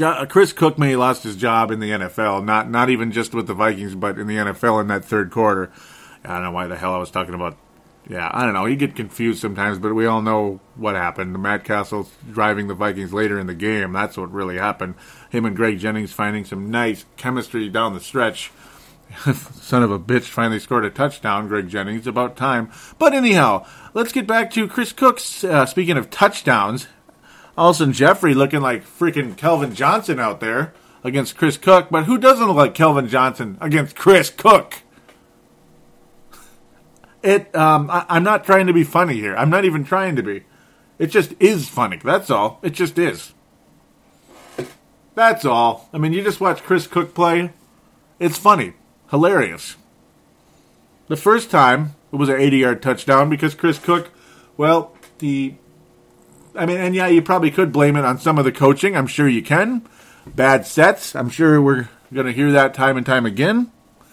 uh, 0.00 0.26
Chris 0.26 0.52
Cook 0.52 0.78
may 0.78 0.96
lost 0.96 1.22
his 1.22 1.36
job 1.36 1.70
in 1.70 1.80
the 1.80 1.90
NFL, 1.90 2.44
not 2.44 2.70
not 2.70 2.90
even 2.90 3.12
just 3.12 3.34
with 3.34 3.46
the 3.46 3.54
Vikings, 3.54 3.94
but 3.94 4.18
in 4.18 4.26
the 4.26 4.36
NFL 4.36 4.80
in 4.80 4.88
that 4.88 5.04
third 5.04 5.30
quarter. 5.30 5.70
I 6.24 6.34
don't 6.34 6.44
know 6.44 6.50
why 6.52 6.66
the 6.66 6.76
hell 6.76 6.94
I 6.94 6.98
was 6.98 7.10
talking 7.10 7.34
about. 7.34 7.56
Yeah, 8.08 8.28
I 8.32 8.44
don't 8.44 8.54
know. 8.54 8.66
You 8.66 8.74
get 8.74 8.96
confused 8.96 9.40
sometimes, 9.40 9.78
but 9.78 9.94
we 9.94 10.06
all 10.06 10.22
know 10.22 10.60
what 10.74 10.96
happened. 10.96 11.40
Matt 11.40 11.64
Cassel 11.64 12.08
driving 12.32 12.66
the 12.66 12.74
Vikings 12.74 13.12
later 13.12 13.38
in 13.38 13.46
the 13.46 13.54
game. 13.54 13.92
That's 13.92 14.16
what 14.16 14.32
really 14.32 14.58
happened. 14.58 14.94
Him 15.30 15.44
and 15.44 15.54
Greg 15.54 15.78
Jennings 15.78 16.12
finding 16.12 16.44
some 16.44 16.70
nice 16.70 17.04
chemistry 17.16 17.68
down 17.68 17.94
the 17.94 18.00
stretch. 18.00 18.50
Son 19.34 19.82
of 19.82 19.92
a 19.92 20.00
bitch 20.00 20.24
finally 20.24 20.58
scored 20.58 20.84
a 20.84 20.90
touchdown, 20.90 21.46
Greg 21.46 21.68
Jennings. 21.68 22.06
About 22.06 22.36
time. 22.36 22.72
But 22.98 23.14
anyhow, 23.14 23.66
let's 23.94 24.12
get 24.12 24.26
back 24.26 24.50
to 24.52 24.66
Chris 24.66 24.92
Cook's. 24.92 25.44
Uh, 25.44 25.64
speaking 25.66 25.96
of 25.96 26.10
touchdowns, 26.10 26.88
Alshon 27.56 27.92
Jeffery 27.92 28.34
looking 28.34 28.60
like 28.60 28.84
freaking 28.84 29.36
Calvin 29.36 29.74
Johnson 29.74 30.18
out 30.18 30.40
there 30.40 30.72
against 31.04 31.36
Chris 31.36 31.58
Cook, 31.58 31.88
but 31.90 32.04
who 32.04 32.16
doesn't 32.16 32.46
look 32.46 32.56
like 32.56 32.74
Calvin 32.74 33.08
Johnson 33.08 33.58
against 33.60 33.96
Chris 33.96 34.30
Cook? 34.30 34.82
It. 37.22 37.54
Um, 37.54 37.90
I, 37.90 38.04
I'm 38.08 38.24
not 38.24 38.44
trying 38.44 38.66
to 38.66 38.72
be 38.72 38.84
funny 38.84 39.14
here. 39.14 39.36
I'm 39.36 39.50
not 39.50 39.64
even 39.64 39.84
trying 39.84 40.16
to 40.16 40.22
be. 40.22 40.44
It 40.98 41.08
just 41.08 41.34
is 41.38 41.68
funny. 41.68 41.98
That's 42.02 42.30
all. 42.30 42.58
It 42.62 42.70
just 42.70 42.98
is. 42.98 43.32
That's 45.14 45.44
all. 45.44 45.88
I 45.92 45.98
mean, 45.98 46.12
you 46.12 46.22
just 46.22 46.40
watch 46.40 46.62
Chris 46.62 46.86
Cook 46.86 47.14
play. 47.14 47.52
It's 48.18 48.38
funny, 48.38 48.74
hilarious. 49.10 49.76
The 51.08 51.16
first 51.16 51.50
time 51.50 51.94
it 52.12 52.16
was 52.16 52.28
an 52.28 52.40
80 52.40 52.56
yard 52.56 52.82
touchdown 52.82 53.28
because 53.28 53.54
Chris 53.54 53.78
Cook, 53.78 54.10
well, 54.56 54.96
the 55.18 55.54
I 56.54 56.66
mean, 56.66 56.76
and 56.76 56.94
yeah, 56.94 57.06
you 57.06 57.22
probably 57.22 57.50
could 57.50 57.72
blame 57.72 57.96
it 57.96 58.04
on 58.04 58.18
some 58.18 58.38
of 58.38 58.44
the 58.44 58.52
coaching. 58.52 58.96
I'm 58.96 59.06
sure 59.06 59.28
you 59.28 59.42
can. 59.42 59.86
Bad 60.26 60.66
sets. 60.66 61.16
I'm 61.16 61.30
sure 61.30 61.60
we're 61.60 61.88
going 62.12 62.26
to 62.26 62.32
hear 62.32 62.52
that 62.52 62.74
time 62.74 62.96
and 62.96 63.06
time 63.06 63.26
again. 63.26 63.72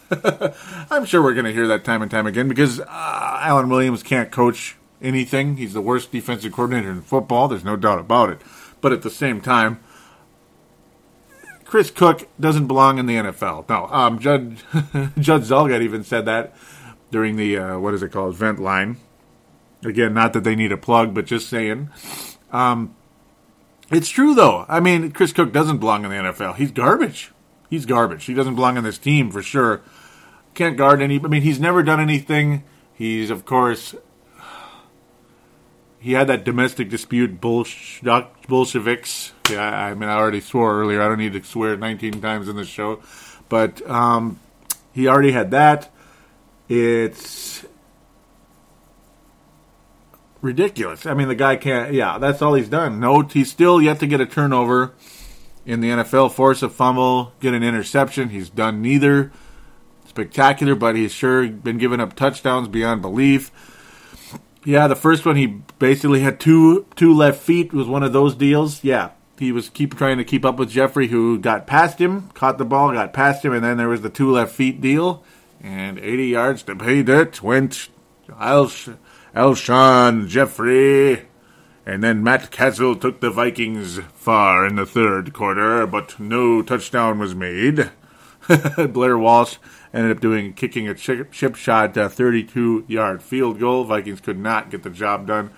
I'm 0.89 1.05
sure 1.05 1.22
we're 1.22 1.34
going 1.34 1.46
to 1.46 1.53
hear 1.53 1.67
that 1.67 1.84
time 1.84 2.01
and 2.01 2.10
time 2.10 2.25
again 2.25 2.48
because 2.48 2.79
uh, 2.79 2.86
Alan 2.88 3.69
Williams 3.69 4.01
can't 4.03 4.31
coach 4.31 4.75
anything. 5.01 5.58
He's 5.58 5.74
the 5.74 5.81
worst 5.81 6.12
defensive 6.12 6.51
coordinator 6.51 6.89
in 6.89 7.01
football. 7.01 7.48
There's 7.48 7.63
no 7.63 7.75
doubt 7.75 8.00
about 8.00 8.29
it. 8.29 8.41
But 8.81 8.93
at 8.93 9.01
the 9.01 9.10
same 9.10 9.41
time, 9.41 9.79
Chris 11.65 11.91
Cook 11.91 12.27
doesn't 12.39 12.67
belong 12.67 12.98
in 12.98 13.05
the 13.05 13.15
NFL. 13.15 13.69
No, 13.69 13.86
um, 13.88 14.17
Judd 14.19 14.58
Judd 15.19 15.43
Zulgad 15.43 15.81
even 15.81 16.03
said 16.03 16.25
that 16.25 16.55
during 17.12 17.36
the 17.36 17.58
uh, 17.58 17.79
what 17.79 17.93
is 17.93 18.01
it 18.01 18.12
called 18.12 18.36
vent 18.36 18.60
line. 18.60 18.98
Again, 19.86 20.13
not 20.13 20.34
that 20.34 20.43
they 20.43 20.55
need 20.55 20.72
a 20.72 20.77
plug, 20.77 21.13
but 21.13 21.25
just 21.25 21.48
saying. 21.48 21.89
Um, 22.51 22.96
it's 23.91 24.10
true 24.10 24.34
though. 24.34 24.65
I 24.68 24.79
mean, 24.79 25.12
Chris 25.12 25.34
Cook 25.34 25.51
doesn't 25.51 25.79
belong 25.79 26.06
in 26.06 26.12
the 26.12 26.18
NFL. 26.18 26.56
He's 26.56 26.72
garbage. 26.72 27.32
He's 27.70 27.86
garbage. 27.86 28.25
He 28.25 28.34
doesn't 28.34 28.56
belong 28.56 28.77
on 28.77 28.84
this 28.84 28.98
team 28.98 29.32
for 29.32 29.41
sure. 29.41 29.82
Can't 30.53 30.77
guard 30.77 31.01
any. 31.01 31.20
I 31.20 31.27
mean, 31.27 31.41
he's 31.41 31.60
never 31.60 31.84
done 31.84 32.00
anything. 32.00 32.63
He's 32.94 33.29
of 33.29 33.46
course. 33.46 33.96
He 36.01 36.13
had 36.13 36.27
that 36.27 36.46
domestic 36.46 36.89
dispute, 36.89 37.41
Bolsheviks. 37.41 39.34
Yeah, 39.50 39.62
I 39.62 39.94
mean, 39.96 40.08
I 40.08 40.13
already 40.13 40.39
swore 40.39 40.79
earlier. 40.79 41.01
I 41.01 41.10
don't 41.10 41.18
need 41.18 41.34
to 41.34 41.44
swear 41.44 41.75
19 41.75 42.22
times 42.22 42.48
in 42.48 42.56
this 42.56 42.70
show, 42.70 43.01
but 43.50 43.88
um, 43.89 44.39
he 44.94 45.10
already 45.10 45.34
had 45.34 45.51
that. 45.51 45.91
It's 46.70 47.65
ridiculous. 50.41 51.05
I 51.05 51.13
mean, 51.13 51.27
the 51.27 51.36
guy 51.36 51.55
can't. 51.55 51.93
Yeah, 51.93 52.17
that's 52.17 52.41
all 52.41 52.53
he's 52.53 52.69
done. 52.69 53.00
No, 53.00 53.22
he's 53.22 53.51
still 53.51 53.81
yet 53.81 54.00
to 54.00 54.08
get 54.08 54.22
a 54.22 54.25
turnover 54.25 54.93
in 55.65 55.81
the 55.81 55.89
NFL. 55.89 56.31
Force 56.31 56.63
a 56.63 56.69
fumble, 56.69 57.34
get 57.39 57.53
an 57.53 57.63
interception. 57.63 58.29
He's 58.29 58.50
done 58.50 58.81
neither. 58.81 59.31
Spectacular, 60.08 60.75
but 60.75 60.96
he's 60.96 61.12
sure 61.12 61.48
been 61.48 61.77
giving 61.77 62.00
up 62.00 62.15
touchdowns 62.15 62.67
beyond 62.67 63.01
belief. 63.01 63.51
Yeah, 64.65 64.88
the 64.88 64.96
first 64.96 65.25
one 65.25 65.36
he 65.36 65.62
basically 65.77 66.22
had 66.22 66.39
two 66.39 66.86
two 66.96 67.13
left 67.13 67.41
feet 67.41 67.72
was 67.72 67.88
one 67.88 68.03
of 68.03 68.12
those 68.12 68.36
deals. 68.36 68.84
Yeah, 68.84 69.12
he 69.38 69.51
was 69.51 69.69
keep 69.69 69.96
trying 69.96 70.17
to 70.17 70.25
keep 70.25 70.43
up 70.43 70.58
with 70.58 70.69
Jeffery, 70.69 71.08
who 71.08 71.38
got 71.39 71.67
past 71.67 72.00
him, 72.00 72.29
caught 72.34 72.58
the 72.58 72.65
ball, 72.65 72.91
got 72.91 73.13
past 73.13 73.46
him, 73.46 73.53
and 73.53 73.63
then 73.63 73.77
there 73.77 73.88
was 73.88 74.01
the 74.01 74.10
two 74.10 74.31
left 74.31 74.53
feet 74.53 74.81
deal. 74.81 75.24
And 75.62 76.00
80 76.00 76.27
yards 76.27 76.63
to 76.63 76.75
pay 76.75 77.03
dirt 77.03 77.43
went 77.43 77.89
Alsh 78.29 78.98
Alshon 79.36 80.27
Jeffery. 80.27 81.27
And 81.86 82.03
then 82.03 82.24
Matt 82.24 82.51
Cassel 82.51 82.95
took 82.95 83.19
the 83.19 83.31
Vikings 83.31 84.00
far 84.13 84.65
in 84.65 84.75
the 84.75 84.86
third 84.86 85.33
quarter, 85.33 85.88
but 85.88 86.19
no 86.19 86.62
touchdown 86.62 87.17
was 87.19 87.33
made. 87.33 87.89
Blair 88.89 89.17
Walsh 89.17 89.57
ended 89.93 90.15
up 90.15 90.21
doing 90.21 90.53
kicking 90.53 90.88
a 90.88 90.93
chip, 90.93 91.31
chip 91.31 91.55
shot, 91.55 91.98
a 91.98 92.09
32 92.09 92.86
yard 92.88 93.24
field 93.24 93.59
goal. 93.59 93.86
Vikings 93.86 94.21
could 94.21 94.38
not 94.38 94.69
get 94.69 94.83
the 94.83 94.89
job 94.89 95.25
done. 95.25 95.50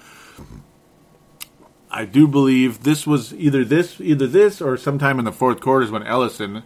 I 1.89 2.05
do 2.05 2.27
believe 2.27 2.83
this 2.83 3.05
was 3.05 3.33
either 3.33 3.65
this, 3.65 3.99
either 3.99 4.27
this, 4.27 4.61
or 4.61 4.77
sometime 4.77 5.19
in 5.19 5.25
the 5.25 5.33
fourth 5.33 5.59
quarters 5.59 5.91
when 5.91 6.03
Ellison 6.03 6.63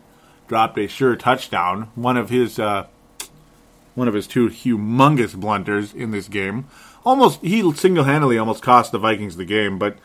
dropped 0.48 0.78
a 0.78 0.88
sure 0.88 1.16
touchdown. 1.16 1.90
One 1.96 2.18
of 2.18 2.30
his, 2.30 2.60
uh, 2.60 2.86
one 3.96 4.08
of 4.08 4.14
his 4.14 4.28
two 4.28 4.50
humongous 4.50 5.34
blunders 5.36 5.92
in 5.92 6.12
this 6.12 6.28
game 6.28 6.68
almost 7.06 7.42
he 7.42 7.72
single 7.74 8.04
handedly 8.04 8.38
almost 8.38 8.62
cost 8.62 8.92
the 8.92 8.98
Vikings 8.98 9.38
the 9.38 9.46
game. 9.46 9.78
But 9.80 9.98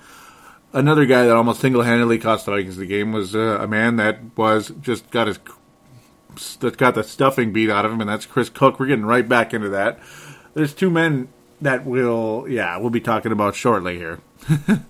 another 0.73 1.07
guy 1.07 1.25
that 1.25 1.35
almost 1.35 1.61
single 1.61 1.83
handedly 1.83 2.19
cost 2.19 2.47
the 2.47 2.53
Vikings 2.53 2.77
the 2.77 2.87
game 2.87 3.13
was 3.13 3.35
uh, 3.35 3.59
a 3.61 3.67
man 3.67 3.97
that 3.97 4.21
was 4.37 4.73
just 4.81 5.11
got 5.11 5.27
his 5.27 5.41
that 6.61 6.77
got 6.77 6.95
the 6.95 7.03
stuffing 7.03 7.53
beat 7.53 7.71
out 7.71 7.85
of 7.85 7.93
him, 7.93 8.01
and 8.01 8.09
that's 8.09 8.27
Chris 8.27 8.49
Cook. 8.49 8.79
We're 8.79 8.87
getting 8.87 9.07
right 9.07 9.29
back 9.29 9.53
into 9.53 9.71
that. 9.71 9.99
There's 10.55 10.75
two 10.75 10.91
men 10.91 11.29
that 11.61 11.85
will 11.85 12.47
yeah 12.49 12.77
we'll 12.77 12.91
be 12.91 13.01
talking 13.01 13.33
about 13.33 13.55
shortly 13.55 13.97
here. 13.97 14.21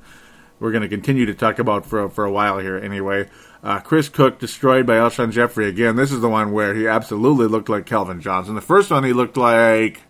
We're 0.60 0.72
going 0.72 0.82
to 0.82 0.88
continue 0.88 1.24
to 1.24 1.34
talk 1.34 1.58
about 1.58 1.86
for 1.86 2.10
for 2.10 2.24
a 2.24 2.32
while 2.32 2.58
here 2.58 2.76
anyway. 2.76 3.30
Uh, 3.62 3.80
Chris 3.80 4.08
Cook 4.08 4.38
destroyed 4.38 4.86
by 4.86 4.94
Alshon 4.94 5.32
Jeffery 5.32 5.68
again. 5.68 5.96
This 5.96 6.12
is 6.12 6.20
the 6.20 6.28
one 6.28 6.52
where 6.52 6.74
he 6.74 6.86
absolutely 6.86 7.46
looked 7.46 7.68
like 7.68 7.86
Calvin 7.86 8.20
Johnson. 8.20 8.54
The 8.54 8.60
first 8.60 8.90
one 8.90 9.04
he 9.04 9.12
looked 9.12 9.36
like 9.36 10.02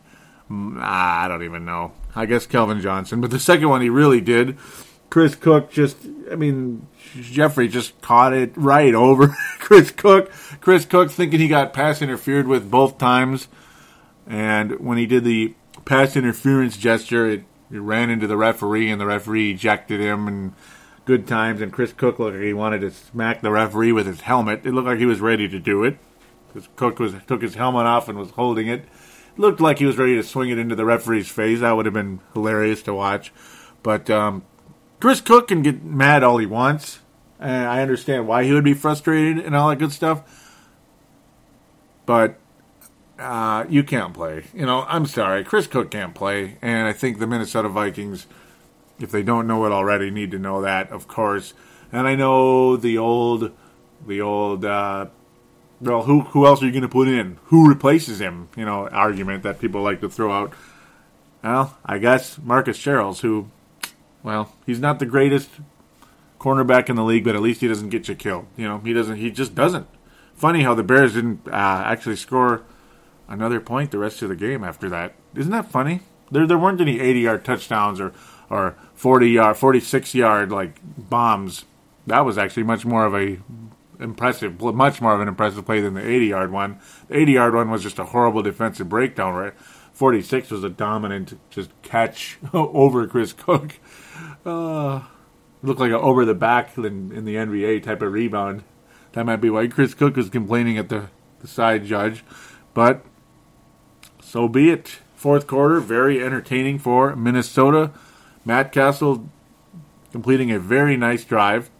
Ah, 0.51 1.25
I 1.25 1.29
don't 1.29 1.45
even 1.45 1.65
know. 1.65 1.93
I 2.15 2.27
guess 2.27 2.47
Calvin 2.47 2.81
Johnson. 2.81 3.21
But 3.21 3.31
the 3.31 3.39
second 3.39 3.69
one, 3.69 3.81
he 3.81 3.89
really 3.89 4.21
did. 4.21 4.59
Chris 5.09 5.35
Cook 5.35 5.71
just, 5.71 5.97
I 6.31 6.37
mean, 6.37 6.87
Jeffery 7.21 7.69
just 7.69 8.01
caught 8.01 8.33
it 8.33 8.53
right 8.57 8.95
over 8.95 9.29
Chris 9.59 9.91
Cook. 9.91 10.31
Chris 10.61 10.85
Cook 10.85 11.11
thinking 11.11 11.41
he 11.41 11.49
got 11.49 11.73
pass 11.73 12.01
interfered 12.03 12.47
with 12.47 12.71
both 12.71 12.99
times. 12.99 13.49
And 14.27 14.79
when 14.79 14.99
he 14.99 15.07
did 15.07 15.25
the 15.25 15.55
pass 15.85 16.17
interference 16.17 16.77
gesture. 16.77 17.29
It, 17.29 17.45
it 17.71 17.79
ran 17.79 18.11
into 18.11 18.27
the 18.27 18.37
referee, 18.37 18.91
and 18.91 19.01
the 19.01 19.07
referee 19.07 19.53
ejected 19.53 20.01
him. 20.01 20.29
And 20.29 20.53
good 21.05 21.27
times. 21.27 21.61
And 21.61 21.73
Chris 21.73 21.93
Cook 21.93 22.19
looked 22.19 22.37
like 22.37 22.45
he 22.45 22.53
wanted 22.53 22.81
to 22.81 22.91
smack 22.91 23.41
the 23.41 23.51
referee 23.51 23.93
with 23.93 24.07
his 24.07 24.21
helmet. 24.23 24.65
It 24.65 24.73
looked 24.73 24.87
like 24.87 24.99
he 24.99 25.07
was 25.07 25.21
ready 25.21 25.49
to 25.49 25.59
do 25.59 25.85
it. 25.85 25.99
Because 26.49 26.69
Cook 26.77 26.99
was 26.99 27.15
took 27.27 27.43
his 27.43 27.55
helmet 27.55 27.87
off 27.87 28.09
and 28.09 28.19
was 28.19 28.31
holding 28.31 28.69
it. 28.69 28.85
Looked 29.41 29.59
like 29.59 29.79
he 29.79 29.87
was 29.87 29.97
ready 29.97 30.17
to 30.17 30.23
swing 30.23 30.51
it 30.51 30.59
into 30.59 30.75
the 30.75 30.85
referee's 30.85 31.31
face. 31.31 31.61
That 31.61 31.73
would 31.73 31.87
have 31.87 31.95
been 31.95 32.21
hilarious 32.35 32.83
to 32.83 32.93
watch. 32.93 33.33
But 33.83 34.11
um, 34.11 34.45
Chris 35.01 35.23
Cook 35.23 35.49
can 35.49 35.63
get 35.63 35.83
mad 35.83 36.23
all 36.23 36.37
he 36.37 36.45
wants. 36.45 36.99
And 37.39 37.67
I 37.67 37.81
understand 37.81 38.29
why 38.29 38.45
he 38.45 38.53
would 38.53 38.65
be 38.65 38.75
frustrated 38.75 39.39
and 39.39 39.57
all 39.57 39.71
that 39.71 39.79
good 39.79 39.93
stuff. 39.93 40.69
But 42.05 42.39
uh, 43.19 43.65
you 43.67 43.83
can't 43.83 44.13
play. 44.13 44.45
You 44.53 44.67
know, 44.67 44.85
I'm 44.87 45.07
sorry. 45.07 45.43
Chris 45.43 45.67
Cook 45.67 45.91
can't 45.91 46.15
play. 46.15 46.59
And 46.61 46.87
I 46.87 46.93
think 46.93 47.19
the 47.19 47.27
Minnesota 47.27 47.71
Vikings, 47.71 48.27
if 48.99 49.11
they 49.11 49.23
don't 49.23 49.47
know 49.47 49.65
it 49.65 49.73
already, 49.73 50.11
need 50.11 50.33
to 50.33 50.39
know 50.39 50.61
that, 50.61 50.91
of 50.91 51.09
course. 51.09 51.55
And 51.91 52.07
I 52.07 52.15
know 52.15 52.77
the 52.77 52.99
old, 52.99 53.53
the 54.07 54.21
old, 54.21 54.67
uh, 54.67 55.07
well, 55.81 56.03
who 56.03 56.21
who 56.21 56.47
else 56.47 56.63
are 56.63 56.67
you 56.67 56.73
going 56.73 56.83
to 56.83 56.89
put 56.89 57.09
in? 57.09 57.39
Who 57.45 57.69
replaces 57.69 58.21
him? 58.21 58.49
You 58.57 58.65
know, 58.65 58.89
argument 58.89 59.43
that 59.45 59.61
people 59.61 59.83
like 59.83 60.01
to 60.01 60.11
throw 60.11 60.33
out. 60.33 60.53
Well, 61.43 61.79
I 61.85 61.99
guess 61.99 62.39
Marcus 62.39 62.77
Sherels, 62.77 63.21
who, 63.21 63.49
well, 64.23 64.55
he's 64.67 64.81
not 64.81 64.99
the 64.99 65.07
greatest 65.07 65.49
cornerback 66.39 66.89
in 66.91 66.97
the 66.97 67.05
league, 67.05 67.25
but 67.25 67.35
at 67.35 67.41
least 67.41 67.63
he 67.63 67.69
doesn't 67.69 67.89
get 67.89 68.09
you 68.09 68.15
killed. 68.15 68.47
You 68.57 68.69
know, 68.69 68.79
he 68.79 68.93
doesn't. 68.93 69.17
He 69.17 69.31
just 69.31 69.55
doesn't. 69.55 69.89
Funny 70.35 70.63
how 70.63 70.75
the 70.75 70.83
Bears 70.83 71.15
didn't 71.15 71.47
uh, 71.49 71.83
actually 71.85 72.17
score 72.17 72.63
another 73.29 73.61
point 73.61 73.91
the 73.91 73.99
rest 73.99 74.21
of 74.23 74.29
the 74.29 74.37
game 74.37 74.65
after 74.65 74.89
that. 74.91 75.15
Isn't 75.35 75.53
that 75.53 75.71
funny? 75.71 76.01
There 76.31 76.47
there 76.47 76.59
weren't 76.59 76.81
any 76.81 77.01
80 77.01 77.21
yard 77.21 77.45
touchdowns 77.45 78.01
or 78.01 78.13
or 78.51 78.77
40 78.95 79.31
yard 79.31 79.57
46 79.57 80.15
yard 80.15 80.51
like 80.51 80.79
bombs. 80.83 81.65
That 82.07 82.21
was 82.21 82.37
actually 82.37 82.65
much 82.65 82.85
more 82.85 83.05
of 83.05 83.15
a 83.15 83.39
impressive 84.01 84.61
much 84.61 85.01
more 85.01 85.15
of 85.15 85.21
an 85.21 85.29
impressive 85.29 85.65
play 85.65 85.81
than 85.81 85.95
the 85.95 86.07
80 86.07 86.27
yard 86.27 86.53
one. 86.53 86.81
The 87.09 87.19
80 87.19 87.33
yard 87.33 87.55
one 87.55 87.71
was 87.71 87.83
just 87.83 87.99
a 87.99 88.05
horrible 88.05 88.43
defensive 88.43 88.89
breakdown 88.89 89.35
right? 89.35 89.55
46 89.93 90.51
was 90.51 90.65
a 90.65 90.71
dominant 90.71 91.39
just 91.51 91.71
catch 91.83 92.39
over 92.53 93.07
Chris 93.07 93.33
Cook. 93.33 93.75
Uh, 94.45 95.03
looked 95.63 95.81
like 95.81 95.91
an 95.91 95.97
over 95.97 96.25
the 96.25 96.35
back 96.35 96.77
in, 96.79 97.13
in 97.13 97.25
the 97.25 97.35
NBA 97.35 97.83
type 97.83 98.03
of 98.03 98.13
rebound. 98.13 98.65
That 99.13 99.27
might 99.27 99.37
be 99.37 99.51
why 99.51 99.67
Chris 99.67 99.95
Cook 99.95 100.17
was 100.17 100.31
complaining 100.31 100.79
at 100.79 100.89
the, 100.89 101.09
the 101.41 101.49
side 101.49 101.85
judge. 101.85 102.25
But 102.73 103.05
so 104.23 104.49
be 104.49 104.71
it. 104.71 105.01
Fourth 105.17 105.47
quarter, 105.47 105.81
very 105.81 106.25
entertaining 106.25 106.79
for 106.79 107.15
Minnesota. 107.15 107.91
Matt 108.45 108.73
Cassel 108.73 109.29
completing 110.13 110.51
a 110.51 110.59
very 110.59 110.97
nice 110.97 111.25
drive, 111.25 111.71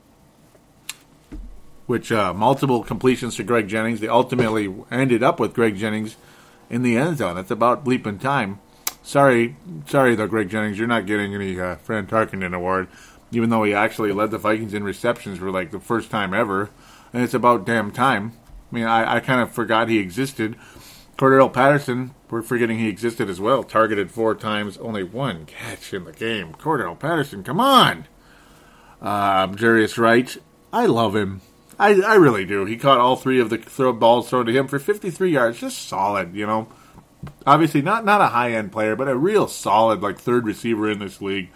which 1.91 2.13
uh, 2.13 2.33
multiple 2.33 2.85
completions 2.85 3.35
to 3.35 3.43
Greg 3.43 3.67
Jennings. 3.67 3.99
They 3.99 4.07
ultimately 4.07 4.73
ended 4.93 5.25
up 5.25 5.41
with 5.41 5.55
Greg 5.55 5.77
Jennings 5.77 6.15
in 6.71 6.83
the 6.83 6.97
end 6.97 7.19
zone. 7.19 7.35
That's 7.35 7.51
about 7.51 7.85
bleeping 7.85 8.21
time. 8.21 8.61
Sorry, 9.03 9.57
sorry 9.87 10.15
though, 10.15 10.29
Greg 10.29 10.49
Jennings, 10.49 10.79
you're 10.79 10.87
not 10.87 11.07
getting 11.07 11.35
any 11.35 11.59
uh, 11.59 11.75
Fran 11.75 12.07
Tarkenton 12.07 12.55
award, 12.55 12.87
even 13.33 13.51
though 13.51 13.65
he 13.65 13.75
actually 13.75 14.13
led 14.13 14.31
the 14.31 14.39
Vikings 14.39 14.73
in 14.73 14.85
receptions 14.85 15.41
for 15.41 15.51
like 15.51 15.73
the 15.73 15.81
first 15.81 16.13
time 16.13 16.33
ever, 16.33 16.71
and 17.13 17.25
it's 17.25 17.35
about 17.35 17.67
damn 17.67 17.91
time. 17.91 18.35
I 18.71 18.75
mean, 18.75 18.85
I, 18.85 19.17
I 19.17 19.21
kind 19.21 19.41
of 19.41 19.51
forgot 19.51 19.89
he 19.89 19.99
existed. 19.99 20.55
Cordarrelle 21.19 21.53
Patterson, 21.53 22.15
we're 22.31 22.43
forgetting 22.43 22.79
he 22.79 22.89
existed 22.89 23.29
as 23.29 23.41
well. 23.41 23.65
Targeted 23.65 24.13
four 24.13 24.37
times, 24.37 24.79
only 24.79 25.03
one 25.03 25.45
catch 25.45 25.93
in 25.93 26.05
the 26.05 26.13
game. 26.13 26.53
Cordarrelle 26.53 27.01
Patterson, 27.01 27.43
come 27.43 27.59
on. 27.59 28.07
Um, 29.01 29.57
Jarius 29.57 29.99
Wright, 29.99 30.37
I 30.73 30.87
love 30.87 31.17
him. 31.17 31.41
I, 31.81 31.99
I 32.03 32.15
really 32.17 32.45
do. 32.45 32.67
He 32.67 32.77
caught 32.77 33.01
all 33.01 33.17
three 33.17 33.41
of 33.41 33.49
the 33.49 33.57
throw 33.57 33.95
balls 33.95 34.29
thrown 34.29 34.45
to 34.45 34.53
him 34.53 34.69
for 34.69 34.79
53 34.79 35.33
yards. 35.33 35.61
Just 35.61 35.89
solid, 35.89 36.35
you 36.35 36.47
know. 36.47 36.69
Obviously, 37.47 37.81
not 37.81 38.05
not 38.05 38.21
a 38.21 38.27
high 38.27 38.53
end 38.53 38.71
player, 38.71 38.95
but 38.97 39.09
a 39.09 39.17
real 39.17 39.49
solid 39.49 40.03
like 40.03 40.19
third 40.19 40.45
receiver 40.45 40.91
in 40.91 40.99
this 40.99 41.23
league. 41.23 41.51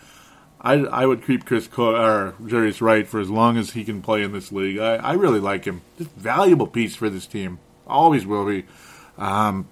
I, 0.63 0.77
I 0.77 1.05
would 1.05 1.27
keep 1.27 1.45
Chris 1.45 1.67
Co- 1.67 1.95
or 1.95 2.33
Jarius 2.41 2.81
Wright 2.81 3.07
for 3.07 3.21
as 3.21 3.29
long 3.29 3.59
as 3.59 3.73
he 3.73 3.85
can 3.85 4.01
play 4.01 4.23
in 4.23 4.33
this 4.33 4.51
league. 4.51 4.79
I, 4.79 4.95
I 4.95 5.13
really 5.13 5.41
like 5.41 5.67
him. 5.67 5.83
Just 5.99 6.11
valuable 6.13 6.67
piece 6.67 6.97
for 6.97 7.11
this 7.11 7.27
team. 7.27 7.59
Always 7.87 8.25
will 8.25 8.47
be. 8.47 8.65
Um, 9.19 9.69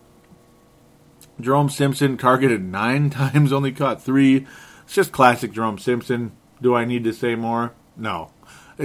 Jerome 1.41 1.71
Simpson 1.71 2.19
targeted 2.19 2.63
nine 2.63 3.09
times, 3.11 3.55
only 3.55 3.73
caught 3.73 4.03
three. 4.03 4.47
It's 4.85 4.95
just 4.95 5.13
classic 5.13 5.53
Jerome 5.53 5.79
Simpson. 5.79 6.33
Do 6.61 6.75
I 6.75 6.85
need 6.85 7.05
to 7.05 7.15
say 7.15 7.37
more? 7.37 7.73
No. 7.97 8.31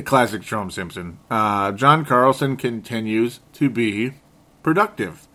Classic 0.06 0.42
Jerome 0.42 0.72
Simpson. 0.72 1.20
Uh, 1.30 1.72
John 1.72 2.06
Carlson 2.06 2.58
continues 2.58 3.40
to 3.54 3.70
be 3.70 4.14
productive. 4.64 5.28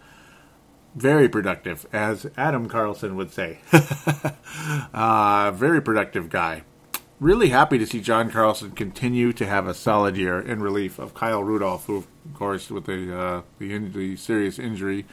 Very 0.94 1.28
productive, 1.28 1.86
as 1.92 2.26
Adam 2.36 2.68
Carlson 2.68 3.16
would 3.16 3.32
say. 3.32 3.60
uh, 4.92 5.50
very 5.54 5.80
productive 5.80 6.28
guy. 6.28 6.62
Really 7.18 7.48
happy 7.48 7.78
to 7.78 7.86
see 7.86 8.00
John 8.00 8.30
Carlson 8.30 8.72
continue 8.72 9.32
to 9.32 9.46
have 9.46 9.66
a 9.66 9.74
solid 9.74 10.16
year 10.16 10.40
in 10.40 10.60
relief 10.60 10.98
of 10.98 11.14
Kyle 11.14 11.42
Rudolph, 11.42 11.86
who, 11.86 11.96
of 11.98 12.06
course, 12.34 12.70
with 12.70 12.84
the 12.86 13.16
uh, 13.16 13.42
the, 13.58 13.72
in- 13.72 13.92
the 13.92 14.16
serious 14.16 14.58
injury, 14.58 15.06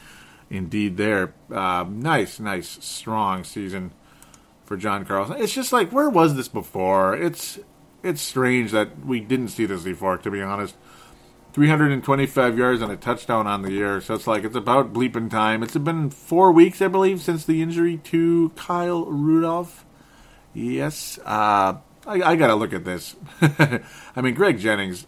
indeed 0.50 0.96
there. 0.96 1.32
Uh, 1.50 1.86
nice, 1.88 2.40
nice, 2.40 2.78
strong 2.84 3.44
season 3.44 3.92
for 4.64 4.76
John 4.76 5.04
Carlson. 5.04 5.36
It's 5.38 5.54
just 5.54 5.72
like 5.72 5.92
where 5.92 6.10
was 6.10 6.34
this 6.34 6.48
before? 6.48 7.16
It's 7.16 7.58
it's 8.02 8.22
strange 8.22 8.72
that 8.72 9.04
we 9.04 9.20
didn't 9.20 9.48
see 9.48 9.66
this 9.66 9.82
before. 9.82 10.18
To 10.18 10.30
be 10.30 10.42
honest, 10.42 10.76
325 11.52 12.58
yards 12.58 12.82
and 12.82 12.92
a 12.92 12.96
touchdown 12.96 13.46
on 13.46 13.62
the 13.62 13.72
year. 13.72 14.00
So 14.00 14.14
it's 14.14 14.26
like 14.26 14.44
it's 14.44 14.56
about 14.56 14.92
bleeping 14.92 15.30
time. 15.30 15.62
It's 15.62 15.76
been 15.76 16.10
four 16.10 16.52
weeks, 16.52 16.80
I 16.80 16.88
believe, 16.88 17.20
since 17.20 17.44
the 17.44 17.62
injury 17.62 17.98
to 18.04 18.50
Kyle 18.56 19.04
Rudolph. 19.06 19.84
Yes, 20.52 21.18
uh, 21.24 21.78
I, 22.06 22.22
I 22.22 22.36
got 22.36 22.48
to 22.48 22.54
look 22.54 22.72
at 22.72 22.84
this. 22.84 23.16
I 23.40 24.20
mean, 24.20 24.34
Greg 24.34 24.58
Jennings, 24.58 25.06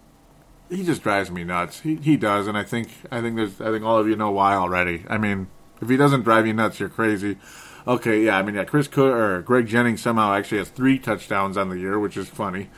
he 0.71 0.85
just 0.85 1.03
drives 1.03 1.31
me 1.31 1.45
nuts. 1.45 1.81
He 1.81 1.97
he 1.97 2.17
does, 2.17 2.47
and 2.47 2.57
I 2.57 2.65
think 2.65 2.89
I 3.11 3.21
think 3.21 3.37
there's 3.37 3.61
I 3.61 3.71
think 3.71 3.85
all 3.85 3.99
of 3.99 4.09
you 4.09 4.17
know 4.17 4.31
why 4.31 4.55
already. 4.55 5.05
I 5.09 5.19
mean, 5.19 5.49
if 5.81 5.89
he 5.89 5.97
doesn't 5.97 6.23
drive 6.23 6.47
you 6.47 6.53
nuts, 6.53 6.79
you're 6.81 6.89
crazy. 6.89 7.39
Okay, 7.87 8.25
yeah, 8.25 8.39
I 8.39 8.43
mean, 8.43 8.55
yeah, 8.55 8.65
Chris 8.65 8.87
Cook 8.87 9.13
or 9.13 9.43
Greg 9.43 9.67
Jennings 9.67 10.01
somehow 10.01 10.33
actually 10.33 10.59
has 10.59 10.69
three 10.69 10.99
touchdowns 10.99 11.57
on 11.57 11.69
the 11.69 11.79
year, 11.79 11.99
which 11.99 12.17
is 12.17 12.29
funny. 12.29 12.69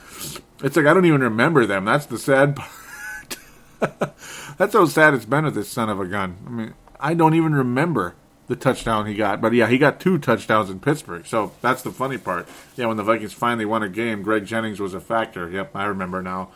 It's 0.62 0.76
like 0.76 0.86
I 0.86 0.94
don't 0.94 1.04
even 1.04 1.20
remember 1.20 1.66
them. 1.66 1.84
That's 1.84 2.06
the 2.06 2.18
sad 2.18 2.56
part. 3.80 4.16
That's 4.56 4.72
how 4.72 4.86
sad 4.86 5.12
it's 5.14 5.26
been 5.26 5.44
with 5.44 5.54
this 5.54 5.68
son 5.68 5.90
of 5.90 6.00
a 6.00 6.06
gun. 6.06 6.36
I 6.46 6.50
mean, 6.50 6.74
I 6.98 7.12
don't 7.12 7.34
even 7.34 7.54
remember 7.54 8.14
the 8.46 8.56
touchdown 8.56 9.06
he 9.06 9.14
got, 9.14 9.40
but 9.40 9.52
yeah, 9.52 9.68
he 9.68 9.76
got 9.76 10.00
two 10.00 10.18
touchdowns 10.18 10.70
in 10.70 10.80
Pittsburgh. 10.80 11.26
So 11.26 11.52
that's 11.60 11.82
the 11.82 11.90
funny 11.90 12.18
part. 12.18 12.48
Yeah, 12.76 12.86
when 12.86 12.96
the 12.96 13.02
Vikings 13.02 13.32
finally 13.32 13.64
won 13.66 13.82
a 13.82 13.88
game, 13.88 14.22
Greg 14.22 14.46
Jennings 14.46 14.80
was 14.80 14.94
a 14.94 15.00
factor. 15.00 15.50
Yep, 15.50 15.74
I 15.74 15.84
remember 15.84 16.22
now. 16.22 16.50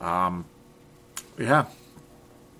Um, 0.00 0.44
yeah, 1.38 1.66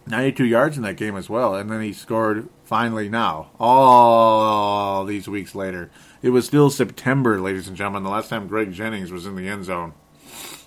92 0.09 0.45
yards 0.45 0.77
in 0.77 0.85
that 0.85 0.97
game 0.97 1.16
as 1.16 1.29
well, 1.29 1.55
and 1.55 1.71
then 1.71 1.81
he 1.83 1.92
scored 1.92 2.49
finally 2.64 3.09
now. 3.09 3.51
All 3.59 5.05
these 5.05 5.29
weeks 5.29 5.55
later, 5.55 5.90
it 6.23 6.31
was 6.31 6.47
still 6.47 6.71
September, 6.71 7.40
ladies 7.40 7.66
and 7.66 7.77
gentlemen. 7.77 8.05
The 8.05 8.11
last 8.11 8.29
time 8.29 8.47
Greg 8.47 8.73
Jennings 8.73 9.11
was 9.11 9.27
in 9.27 9.35
the 9.35 9.49
end 9.49 9.64
zone. 9.64 9.95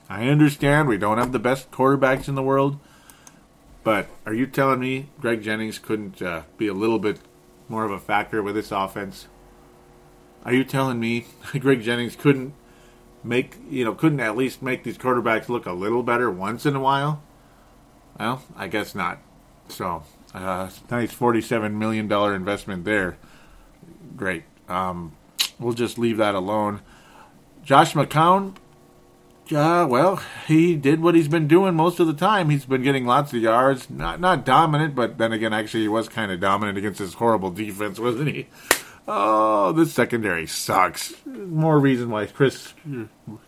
I 0.10 0.28
understand 0.28 0.88
we 0.88 0.98
don't 0.98 1.20
have 1.20 1.32
the 1.32 1.40
best 1.40 1.72
quarterbacks 1.72 2.28
in 2.28 2.36
the 2.36 2.44
world, 2.44 2.80
but 3.84 4.08
are 4.26 4.34
you 4.34 4.46
telling 4.46 4.80
me 4.80 5.10
Greg 5.22 5.42
Jennings 5.42 5.80
couldn't 5.80 6.22
uh, 6.22 6.44
be 6.58 6.68
a 6.68 6.74
little 6.74 7.00
bit 7.00 7.20
more 7.70 7.86
of 7.86 7.92
a 7.92 8.00
factor 8.00 8.42
with 8.44 8.56
this 8.56 8.72
offense? 8.72 9.28
Are 10.44 10.54
you 10.54 10.64
telling 10.64 11.00
me 11.00 11.28
Greg 11.60 11.82
Jennings 11.82 12.16
couldn't 12.16 12.54
make 13.24 13.58
you 13.70 13.86
know 13.86 13.94
couldn't 13.94 14.20
at 14.20 14.36
least 14.36 14.62
make 14.62 14.84
these 14.84 14.98
quarterbacks 14.98 15.50
look 15.50 15.66
a 15.66 15.74
little 15.74 16.04
better 16.04 16.30
once 16.30 16.66
in 16.66 16.76
a 16.76 16.80
while? 16.80 17.22
Well, 18.20 18.44
I 18.58 18.68
guess 18.68 18.94
not. 18.94 19.20
So, 19.70 20.04
uh, 20.34 20.70
nice 20.90 21.14
forty-seven 21.14 21.78
million 21.78 22.08
dollar 22.08 22.36
investment 22.36 22.86
there. 22.86 23.18
Great. 24.16 24.44
Um, 24.68 25.14
we'll 25.60 25.74
just 25.74 25.98
leave 25.98 26.18
that 26.18 26.36
alone. 26.36 26.82
Josh 27.64 27.94
McCown. 27.94 28.56
Yeah, 29.48 29.86
well, 29.86 30.22
he 30.48 30.76
did 30.76 31.02
what 31.02 31.16
he's 31.16 31.28
been 31.28 31.48
doing 31.48 31.74
most 31.74 32.00
of 32.00 32.06
the 32.06 32.14
time. 32.14 32.52
He's 32.52 32.66
been 32.66 32.84
getting 32.84 33.08
lots 33.08 33.34
of 33.34 33.42
yards. 33.42 33.90
Not 33.90 34.20
not 34.20 34.46
dominant, 34.46 34.94
but 34.94 35.18
then 35.18 35.32
again, 35.32 35.54
actually, 35.54 35.82
he 35.82 35.88
was 35.88 36.08
kind 36.08 36.32
of 36.32 36.40
dominant 36.40 36.78
against 36.78 37.00
this 37.00 37.16
horrible 37.16 37.50
defense, 37.50 38.00
wasn't 38.00 38.30
he? 38.30 38.48
Oh, 39.08 39.72
this 39.72 39.92
secondary 39.92 40.46
sucks. 40.46 41.14
More 41.26 41.80
reason 41.80 42.12
why 42.12 42.28
Chris 42.28 42.76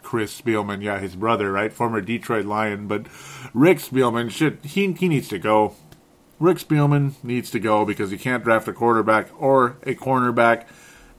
Chris 0.01 0.41
Spielman, 0.41 0.81
yeah, 0.81 0.97
his 0.97 1.15
brother, 1.15 1.51
right, 1.51 1.71
former 1.71 2.01
Detroit 2.01 2.45
Lion, 2.45 2.87
but 2.87 3.05
Rick 3.53 3.77
Spielman 3.77 4.31
should 4.31 4.57
he 4.63 4.91
he 4.93 5.07
needs 5.07 5.27
to 5.27 5.37
go. 5.37 5.75
Rick 6.41 6.57
Spielman 6.57 7.13
needs 7.23 7.51
to 7.51 7.59
go 7.59 7.85
because 7.85 8.09
he 8.09 8.17
can't 8.17 8.43
draft 8.43 8.67
a 8.67 8.73
quarterback 8.73 9.27
or 9.37 9.77
a 9.83 9.93
cornerback, 9.93 10.65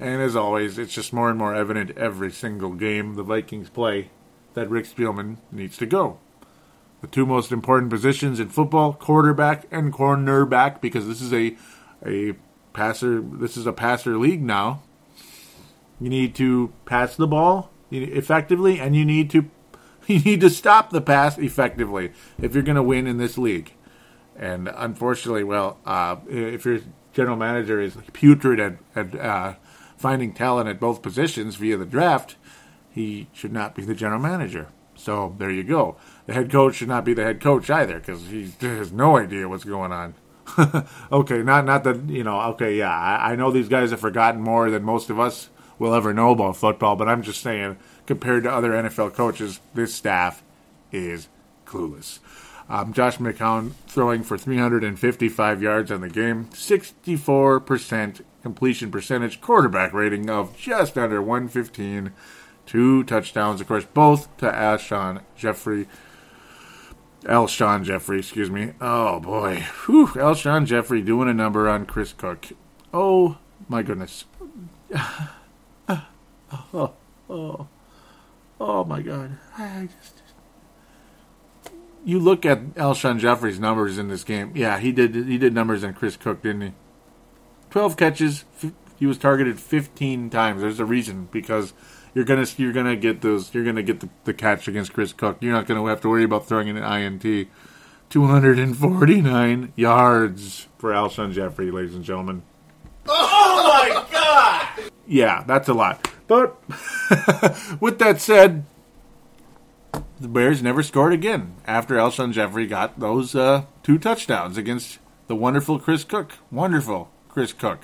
And 0.01 0.21
as 0.21 0.35
always, 0.35 0.79
it's 0.79 0.93
just 0.93 1.13
more 1.13 1.31
and 1.31 1.39
more 1.39 1.55
evident 1.55 1.97
every 1.97 2.33
single 2.33 2.71
game 2.71 3.15
the 3.15 3.23
Vikings 3.23 3.71
play 3.71 4.11
that 4.55 4.69
Rick 4.69 4.87
Spielman 4.87 5.37
needs 5.53 5.77
to 5.79 5.87
go. 5.87 6.19
The 7.03 7.07
two 7.07 7.25
most 7.25 7.53
important 7.53 7.91
positions 7.91 8.41
in 8.41 8.49
football, 8.49 8.95
quarterback 8.95 9.67
and 9.71 9.93
cornerback, 9.93 10.81
because 10.81 11.07
this 11.07 11.21
is 11.21 11.33
a 11.33 11.57
a 12.05 12.35
passer 12.73 13.21
this 13.21 13.57
is 13.57 13.67
a 13.67 13.73
passer 13.73 14.19
league 14.19 14.43
now. 14.43 14.83
You 16.01 16.11
need 16.11 16.35
to 16.37 16.73
pass 16.85 17.15
the 17.15 17.29
ball 17.29 17.71
effectively 17.93 18.81
and 18.81 18.97
you 18.97 19.05
need 19.05 19.31
to 19.31 19.49
you 20.09 20.19
need 20.19 20.41
to 20.41 20.51
stop 20.51 20.91
the 20.91 21.01
pass 21.01 21.39
effectively 21.39 22.13
if 22.41 22.55
you're 22.55 22.65
going 22.65 22.77
to 22.77 22.83
win 22.83 23.07
in 23.07 23.19
this 23.19 23.39
league. 23.39 23.73
And 24.37 24.71
unfortunately, 24.75 25.45
well, 25.45 25.79
uh, 25.85 26.17
if 26.29 26.65
your 26.65 26.81
general 27.13 27.37
manager 27.37 27.81
is 27.81 27.97
putrid 28.13 28.59
at, 28.61 28.75
at 28.97 29.15
uh, 29.15 29.55
finding 29.97 30.33
talent 30.33 30.69
at 30.69 30.81
both 30.81 31.03
positions 31.03 31.57
via 31.57 31.77
the 31.77 31.87
draft, 31.87 32.37
he 32.91 33.29
should 33.33 33.53
not 33.53 33.75
be 33.75 33.85
the 33.85 33.95
general 33.95 34.21
manager. 34.21 34.69
So 34.95 35.35
there 35.39 35.51
you 35.51 35.65
go. 35.65 35.97
The 36.27 36.35
head 36.35 36.51
coach 36.51 36.77
should 36.77 36.89
not 36.89 37.05
be 37.05 37.15
the 37.15 37.25
head 37.25 37.41
coach 37.41 37.71
either 37.71 37.99
because 37.99 38.29
he 38.29 38.53
has 38.61 38.93
no 38.93 39.17
idea 39.17 39.49
what's 39.49 39.65
going 39.65 39.93
on. 39.93 40.15
okay, 41.13 41.43
not 41.43 41.65
not 41.65 41.85
that 41.85 42.09
you 42.09 42.25
know. 42.25 42.41
Okay, 42.51 42.77
yeah, 42.77 42.91
I, 42.91 43.33
I 43.33 43.37
know 43.37 43.51
these 43.51 43.69
guys 43.69 43.91
have 43.91 44.01
forgotten 44.01 44.41
more 44.41 44.71
than 44.71 44.83
most 44.83 45.09
of 45.09 45.19
us 45.19 45.49
will 45.79 45.95
ever 45.95 46.13
know 46.13 46.31
about 46.31 46.57
football, 46.57 46.97
but 46.97 47.09
I'm 47.09 47.23
just 47.23 47.43
saying, 47.43 47.79
compared 48.07 48.43
to 48.45 48.53
other 48.53 48.73
NFL 48.73 49.15
coaches, 49.15 49.61
this 49.75 49.95
staff 49.95 50.43
is 50.91 51.29
clueless. 51.65 52.19
Um, 52.69 52.93
Josh 52.93 53.19
McCown 53.19 53.73
throwing 53.87 54.23
for 54.23 54.39
355 54.39 55.63
yards 55.63 55.91
on 55.91 56.01
the 56.01 56.09
game, 56.09 56.47
64% 56.47 58.23
completion 58.43 58.91
percentage, 58.91 59.41
quarterback 59.41 59.93
rating 59.93 60.29
of 60.31 60.57
just 60.57 60.97
under 60.99 61.21
115, 61.21 62.13
two 62.67 63.05
touchdowns, 63.05 63.61
of 63.61 63.69
course, 63.69 63.85
both 63.85 64.35
to 64.39 64.51
Alshon 64.51 65.23
Jeffery. 65.37 65.87
Alshon 67.25 67.85
Jeffery, 67.85 68.19
excuse 68.19 68.51
me. 68.51 68.73
Oh 68.81 69.21
boy, 69.21 69.65
Whew, 69.87 70.09
Jeffery 70.65 71.03
doing 71.03 71.29
a 71.29 71.35
number 71.35 71.69
on 71.69 71.87
Chris 71.87 72.13
Cook. 72.13 72.49
Oh 72.93 73.39
my 73.69 73.83
goodness. 73.83 74.25
oh, 76.75 76.93
oh, 77.31 77.69
oh 78.61 78.85
my 78.85 79.03
God. 79.03 79.39
I 79.57 79.89
just 80.01 80.22
you 82.05 82.19
look 82.19 82.45
at 82.45 82.75
Alshon 82.75 83.19
Jeffery's 83.19 83.61
numbers 83.61 83.99
in 83.99 84.09
this 84.09 84.25
game. 84.25 84.53
Yeah, 84.55 84.79
he 84.79 84.93
did. 84.93 85.15
He 85.15 85.39
did 85.39 85.55
numbers 85.55 85.85
on 85.85 85.95
Chris 85.95 86.17
Cook, 86.17 86.43
didn't 86.43 86.63
he? 86.63 86.73
Twelve 87.71 87.97
catches. 87.97 88.45
He 88.99 89.07
was 89.07 89.19
targeted 89.19 89.61
fifteen 89.61 90.31
times. 90.31 90.63
There's 90.63 90.81
a 90.81 90.85
reason 90.85 91.29
because 91.31 91.73
you're 92.15 92.25
gonna 92.25 92.47
you're 92.57 92.73
gonna 92.73 92.97
get 92.97 93.21
those. 93.21 93.55
You're 93.55 93.65
gonna 93.65 93.83
get 93.83 94.01
the, 94.01 94.09
the 94.25 94.35
catch 94.35 94.69
against 94.69 94.93
Chris 94.93 95.13
Cook. 95.13 95.39
You're 95.41 95.53
not 95.53 95.67
gonna 95.67 95.85
have 95.89 96.01
to 96.03 96.09
worry 96.09 96.25
about 96.25 96.47
throwing 96.47 96.69
an 96.69 96.77
INT. 96.77 97.49
249 98.11 99.73
yards 99.75 100.69
for 100.77 100.91
Alshon 100.91 101.33
Jeffery, 101.33 101.71
ladies 101.71 101.95
and 101.95 102.05
gentlemen. 102.05 102.43
Oh 103.09 103.69
my 103.73 104.07
god! 104.13 104.91
Yeah, 105.07 105.45
that's 105.47 105.69
a 105.69 105.75
lot. 105.75 106.11
But 106.27 106.61
with 107.81 107.99
that 108.01 108.21
said, 108.21 108.67
the 110.23 110.29
Bears 110.29 110.63
never 110.63 110.85
scored 110.85 111.13
again 111.13 111.57
after 111.67 111.97
Alshon 111.97 112.33
Jeffery 112.33 112.69
got 112.69 113.01
those 113.01 113.35
uh, 113.35 113.65
two 113.83 113.99
touchdowns 113.99 114.57
against 114.57 115.01
the 115.27 115.35
wonderful 115.35 115.81
Chris 115.81 116.05
Cook. 116.05 116.35
Wonderful 116.49 117.11
Chris 117.29 117.53
Cook. 117.53 117.81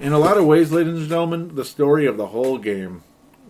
In 0.00 0.12
a 0.12 0.18
lot 0.18 0.36
of 0.36 0.44
ways, 0.44 0.72
ladies 0.72 0.94
and 0.94 1.08
gentlemen, 1.08 1.54
the 1.54 1.64
story 1.64 2.04
of 2.04 2.16
the 2.16 2.28
whole 2.28 2.58
game 2.58 3.02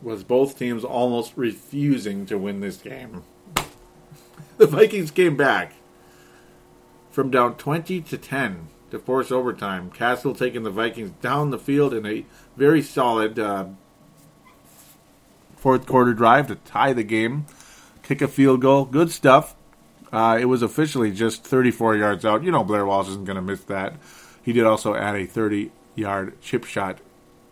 was 0.03 0.25
both 0.25 0.59
teams 0.59 0.85
almost 0.85 1.33
refusing 1.37 2.27
to 2.27 2.37
win 2.37 2.61
this 2.61 2.77
game. 2.77 3.25
The 4.59 4.66
Vikings 4.66 5.11
came 5.11 5.37
back 5.37 5.72
from 7.11 7.31
down 7.31 7.57
20 7.57 8.03
to 8.03 8.18
10 8.18 8.68
to 8.90 8.98
force 8.98 9.33
overtime. 9.33 9.90
Cassel 9.90 10.35
taking 10.35 10.62
the 10.62 10.70
Vikings 10.70 11.11
down 11.22 11.51
the 11.51 11.59
field 11.59 11.92
in 11.92 12.07
a 12.07 12.27
very 12.57 12.83
solid 12.83 13.40
uh, 13.40 13.64
fourth 15.57 15.87
quarter 15.87 16.12
drive 16.12 16.46
to 16.48 16.57
tie 16.57 16.92
the 16.92 17.03
game 17.03 17.46
kick 18.12 18.22
a 18.22 18.29
field 18.29 18.61
goal. 18.61 18.85
Good 18.85 19.11
stuff. 19.11 19.55
Uh, 20.12 20.37
it 20.38 20.44
was 20.44 20.61
officially 20.61 21.11
just 21.11 21.44
34 21.44 21.96
yards 21.96 22.25
out. 22.25 22.42
You 22.42 22.51
know 22.51 22.62
Blair 22.62 22.85
Walsh 22.85 23.09
isn't 23.09 23.25
going 23.25 23.37
to 23.37 23.42
miss 23.42 23.64
that. 23.64 23.94
He 24.42 24.53
did 24.53 24.64
also 24.64 24.94
add 24.94 25.16
a 25.16 25.25
30 25.25 25.70
yard 25.94 26.38
chip 26.42 26.64
shot. 26.64 26.98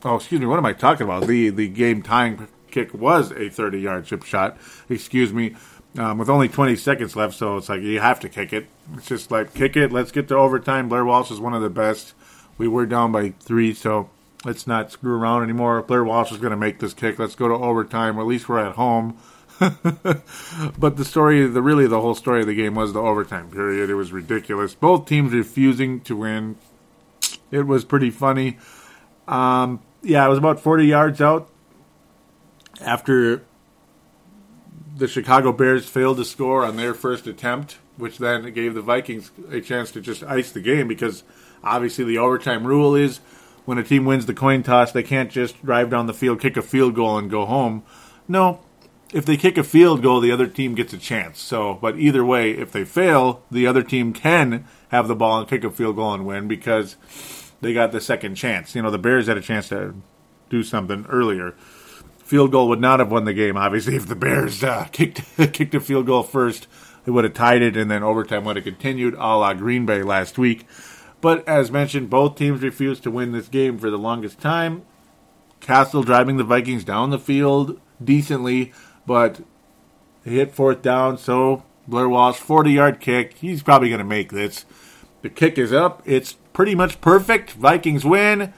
Oh, 0.04 0.16
excuse 0.16 0.40
me. 0.40 0.46
What 0.46 0.58
am 0.58 0.66
I 0.66 0.74
talking 0.74 1.04
about? 1.04 1.26
The 1.26 1.48
the 1.48 1.68
game 1.68 2.02
tying 2.02 2.48
kick 2.70 2.92
was 2.92 3.32
a 3.32 3.48
30 3.48 3.80
yard 3.80 4.04
chip 4.04 4.22
shot. 4.22 4.58
Excuse 4.90 5.32
me. 5.32 5.56
Um, 5.98 6.18
with 6.18 6.28
only 6.28 6.48
20 6.48 6.76
seconds 6.76 7.16
left, 7.16 7.34
so 7.34 7.56
it's 7.56 7.68
like 7.68 7.82
you 7.82 7.98
have 7.98 8.20
to 8.20 8.28
kick 8.28 8.52
it. 8.52 8.68
It's 8.94 9.06
just 9.06 9.30
like 9.30 9.54
kick 9.54 9.76
it. 9.76 9.90
Let's 9.90 10.12
get 10.12 10.28
to 10.28 10.36
overtime. 10.36 10.88
Blair 10.88 11.04
Walsh 11.04 11.30
is 11.30 11.40
one 11.40 11.54
of 11.54 11.62
the 11.62 11.70
best. 11.70 12.14
We 12.58 12.68
were 12.68 12.86
down 12.86 13.10
by 13.10 13.30
three, 13.40 13.74
so 13.74 14.08
let's 14.44 14.66
not 14.66 14.92
screw 14.92 15.16
around 15.16 15.42
anymore. 15.42 15.82
Blair 15.82 16.04
Walsh 16.04 16.30
is 16.30 16.38
going 16.38 16.52
to 16.52 16.56
make 16.56 16.78
this 16.78 16.94
kick. 16.94 17.18
Let's 17.18 17.34
go 17.34 17.48
to 17.48 17.54
overtime. 17.54 18.18
At 18.20 18.26
least 18.26 18.48
we're 18.48 18.60
at 18.60 18.76
home. 18.76 19.16
but 20.78 20.96
the 20.96 21.04
story, 21.04 21.46
the 21.46 21.60
really 21.60 21.86
the 21.86 22.00
whole 22.00 22.14
story 22.14 22.40
of 22.40 22.46
the 22.46 22.54
game 22.54 22.74
was 22.74 22.94
the 22.94 23.00
overtime 23.00 23.50
period. 23.50 23.90
It 23.90 23.94
was 23.94 24.10
ridiculous. 24.10 24.74
Both 24.74 25.06
teams 25.06 25.32
refusing 25.32 26.00
to 26.02 26.16
win. 26.16 26.56
It 27.50 27.66
was 27.66 27.84
pretty 27.84 28.10
funny. 28.10 28.58
Um, 29.28 29.80
yeah, 30.02 30.24
it 30.24 30.28
was 30.30 30.38
about 30.38 30.60
40 30.60 30.86
yards 30.86 31.20
out 31.20 31.50
after 32.80 33.44
the 34.96 35.06
Chicago 35.06 35.52
Bears 35.52 35.86
failed 35.86 36.16
to 36.16 36.24
score 36.24 36.64
on 36.64 36.76
their 36.76 36.94
first 36.94 37.26
attempt, 37.26 37.78
which 37.96 38.16
then 38.16 38.50
gave 38.54 38.74
the 38.74 38.80
Vikings 38.80 39.30
a 39.50 39.60
chance 39.60 39.90
to 39.92 40.00
just 40.00 40.22
ice 40.22 40.52
the 40.52 40.60
game 40.60 40.88
because 40.88 41.22
obviously 41.62 42.04
the 42.04 42.18
overtime 42.18 42.66
rule 42.66 42.94
is 42.94 43.18
when 43.66 43.76
a 43.76 43.84
team 43.84 44.06
wins 44.06 44.24
the 44.24 44.34
coin 44.34 44.62
toss, 44.62 44.92
they 44.92 45.02
can't 45.02 45.30
just 45.30 45.62
drive 45.62 45.90
down 45.90 46.06
the 46.06 46.14
field, 46.14 46.40
kick 46.40 46.56
a 46.56 46.62
field 46.62 46.94
goal, 46.94 47.18
and 47.18 47.30
go 47.30 47.44
home. 47.44 47.82
No, 48.26 48.60
if 49.12 49.26
they 49.26 49.36
kick 49.36 49.58
a 49.58 49.64
field 49.64 50.02
goal, 50.02 50.20
the 50.20 50.32
other 50.32 50.46
team 50.46 50.74
gets 50.74 50.92
a 50.92 50.98
chance. 50.98 51.40
So, 51.40 51.78
but 51.80 51.98
either 51.98 52.24
way, 52.24 52.52
if 52.52 52.72
they 52.72 52.84
fail, 52.84 53.42
the 53.50 53.66
other 53.66 53.82
team 53.82 54.12
can 54.12 54.66
have 54.88 55.08
the 55.08 55.16
ball 55.16 55.40
and 55.40 55.48
kick 55.48 55.64
a 55.64 55.70
field 55.70 55.96
goal 55.96 56.14
and 56.14 56.26
win 56.26 56.48
because 56.48 56.96
they 57.60 57.72
got 57.72 57.92
the 57.92 58.00
second 58.00 58.36
chance. 58.36 58.74
You 58.74 58.82
know, 58.82 58.90
the 58.90 58.98
Bears 58.98 59.26
had 59.26 59.36
a 59.36 59.42
chance 59.42 59.68
to 59.68 59.94
do 60.48 60.62
something 60.62 61.06
earlier. 61.08 61.52
Field 62.18 62.52
goal 62.52 62.68
would 62.68 62.80
not 62.80 63.00
have 63.00 63.10
won 63.10 63.24
the 63.24 63.34
game, 63.34 63.56
obviously, 63.56 63.96
if 63.96 64.06
the 64.06 64.14
Bears 64.14 64.62
uh, 64.62 64.84
kicked 64.92 65.22
kicked 65.52 65.74
a 65.74 65.80
field 65.80 66.06
goal 66.06 66.22
first. 66.22 66.66
They 67.04 67.12
would 67.12 67.24
have 67.24 67.34
tied 67.34 67.62
it, 67.62 67.76
and 67.76 67.90
then 67.90 68.02
overtime 68.02 68.44
would 68.44 68.56
have 68.56 68.64
continued, 68.64 69.14
a 69.14 69.36
la 69.36 69.54
Green 69.54 69.86
Bay 69.86 70.02
last 70.02 70.36
week. 70.36 70.66
But 71.20 71.46
as 71.48 71.70
mentioned, 71.70 72.10
both 72.10 72.36
teams 72.36 72.62
refused 72.62 73.02
to 73.04 73.10
win 73.10 73.32
this 73.32 73.48
game 73.48 73.78
for 73.78 73.90
the 73.90 73.98
longest 73.98 74.38
time. 74.38 74.82
Cassel 75.60 76.02
driving 76.02 76.36
the 76.36 76.44
Vikings 76.44 76.84
down 76.84 77.10
the 77.10 77.18
field 77.18 77.80
decently 78.02 78.72
but 79.06 79.40
they 80.24 80.32
hit 80.32 80.54
fourth 80.54 80.82
down, 80.82 81.18
so 81.18 81.64
Blair 81.88 82.08
Walsh, 82.08 82.36
40 82.38 82.70
yard 82.70 83.00
kick. 83.00 83.34
He's 83.34 83.62
probably 83.62 83.88
going 83.88 83.98
to 83.98 84.04
make 84.04 84.30
this. 84.30 84.64
The 85.22 85.28
kick 85.28 85.58
is 85.58 85.72
up. 85.72 86.02
It's 86.04 86.34
pretty 86.52 86.74
much 86.74 87.00
perfect. 87.00 87.52
Vikings 87.52 88.04
win. 88.04 88.52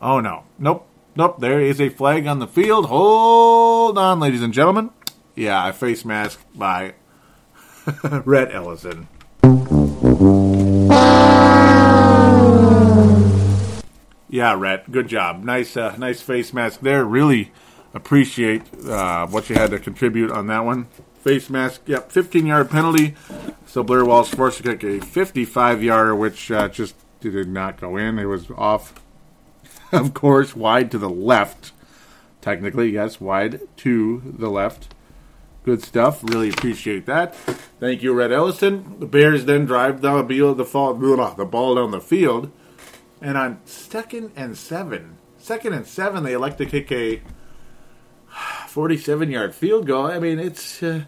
Oh, 0.00 0.20
no. 0.20 0.44
Nope. 0.58 0.86
Nope. 1.14 1.40
There 1.40 1.60
is 1.60 1.80
a 1.80 1.88
flag 1.88 2.26
on 2.26 2.38
the 2.38 2.46
field. 2.46 2.86
Hold 2.86 3.98
on, 3.98 4.20
ladies 4.20 4.42
and 4.42 4.52
gentlemen. 4.52 4.90
Yeah, 5.34 5.68
a 5.68 5.72
face 5.72 6.04
mask 6.04 6.40
by 6.54 6.94
Rhett 8.24 8.52
Ellison. 8.54 9.08
Yeah, 14.28 14.54
Rhett. 14.54 14.90
Good 14.90 15.08
job. 15.08 15.44
Nice, 15.44 15.76
uh, 15.76 15.96
nice 15.96 16.20
face 16.20 16.52
mask 16.52 16.80
there. 16.80 17.04
Really 17.04 17.52
appreciate 17.96 18.62
uh, 18.84 19.26
what 19.26 19.48
you 19.48 19.56
had 19.56 19.70
to 19.70 19.78
contribute 19.78 20.30
on 20.30 20.46
that 20.46 20.64
one. 20.64 20.84
Face 21.22 21.50
mask, 21.50 21.82
yep, 21.86 22.12
15 22.12 22.46
yard 22.46 22.70
penalty. 22.70 23.14
So 23.66 23.82
Blair 23.82 24.04
Walsh 24.04 24.30
forced 24.30 24.62
to 24.62 24.76
kick 24.76 24.84
a 24.84 25.04
55 25.04 25.82
yarder, 25.82 26.14
which 26.14 26.50
uh, 26.50 26.68
just 26.68 26.94
did 27.20 27.48
not 27.48 27.80
go 27.80 27.96
in. 27.96 28.18
It 28.18 28.26
was 28.26 28.50
off, 28.52 29.02
of 29.92 30.14
course, 30.14 30.54
wide 30.54 30.90
to 30.92 30.98
the 30.98 31.10
left. 31.10 31.72
Technically, 32.40 32.90
yes, 32.90 33.20
wide 33.20 33.60
to 33.78 34.22
the 34.38 34.48
left. 34.48 34.94
Good 35.64 35.82
stuff. 35.82 36.22
Really 36.22 36.50
appreciate 36.50 37.06
that. 37.06 37.34
Thank 37.34 38.00
you, 38.04 38.12
Rhett 38.12 38.30
Ellison. 38.30 39.00
The 39.00 39.06
Bears 39.06 39.46
then 39.46 39.64
drive 39.64 40.00
the, 40.00 40.22
the, 40.22 40.64
fall, 40.64 40.94
the 40.94 41.44
ball 41.44 41.74
down 41.74 41.90
the 41.90 42.00
field. 42.00 42.52
And 43.20 43.36
on 43.36 43.58
second 43.64 44.30
and 44.36 44.56
seven, 44.56 45.16
second 45.38 45.72
and 45.72 45.84
seven, 45.84 46.22
they 46.22 46.34
elect 46.34 46.58
to 46.58 46.66
kick 46.66 46.92
a 46.92 47.20
47 48.76 49.30
yard 49.30 49.54
field 49.54 49.86
goal. 49.86 50.04
I 50.04 50.18
mean, 50.18 50.38
it's, 50.38 50.82
uh, 50.82 51.04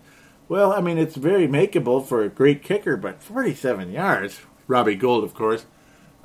well, 0.49 0.73
I 0.73 0.81
mean, 0.81 0.97
it's 0.97 1.17
very 1.17 1.47
makeable 1.47 2.03
for 2.03 2.23
a 2.23 2.31
great 2.31 2.63
kicker, 2.63 2.97
but 2.97 3.23
47 3.23 3.93
yards, 3.93 4.41
Robbie 4.67 4.95
Gould, 4.95 5.23
of 5.23 5.35
course. 5.35 5.67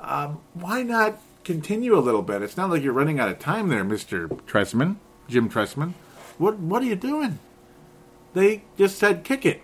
Um, 0.00 0.40
why 0.54 0.82
not 0.82 1.20
continue 1.44 1.98
a 1.98 2.00
little 2.00 2.22
bit. 2.22 2.40
It's 2.40 2.56
not 2.56 2.70
like 2.70 2.82
you're 2.82 2.94
running 2.94 3.20
out 3.20 3.28
of 3.28 3.40
time 3.40 3.68
there, 3.68 3.84
Mister 3.84 4.26
Trestman, 4.28 4.96
Jim 5.28 5.50
Trestman. 5.50 5.92
What 6.38 6.58
what 6.58 6.80
are 6.80 6.86
you 6.86 6.96
doing? 6.96 7.38
They 8.32 8.62
just 8.78 8.96
said 8.96 9.22
kick 9.22 9.44
it. 9.44 9.60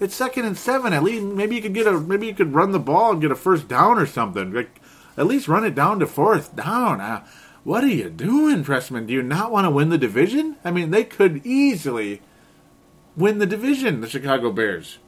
It's 0.00 0.16
second 0.16 0.46
and 0.46 0.58
seven. 0.58 0.92
At 0.92 1.04
least 1.04 1.22
maybe 1.22 1.54
you 1.54 1.62
could 1.62 1.74
get 1.74 1.86
a 1.86 1.92
maybe 1.92 2.26
you 2.26 2.34
could 2.34 2.54
run 2.54 2.72
the 2.72 2.80
ball 2.80 3.12
and 3.12 3.20
get 3.20 3.30
a 3.30 3.36
first 3.36 3.68
down 3.68 3.98
or 3.98 4.06
something. 4.06 4.52
Like, 4.52 4.80
at 5.16 5.28
least 5.28 5.46
run 5.46 5.64
it 5.64 5.76
down 5.76 6.00
to 6.00 6.08
fourth 6.08 6.56
down. 6.56 7.00
Uh, 7.00 7.24
what 7.64 7.84
are 7.84 7.88
you 7.88 8.08
doing, 8.08 8.64
Trestman? 8.64 9.06
Do 9.06 9.12
you 9.12 9.22
not 9.22 9.52
want 9.52 9.66
to 9.66 9.70
win 9.70 9.90
the 9.90 9.98
division? 9.98 10.56
I 10.64 10.70
mean, 10.70 10.90
they 10.90 11.04
could 11.04 11.44
easily 11.44 12.22
win 13.16 13.38
the 13.38 13.46
division, 13.46 14.00
the 14.00 14.08
Chicago 14.08 14.50
Bears. 14.50 14.98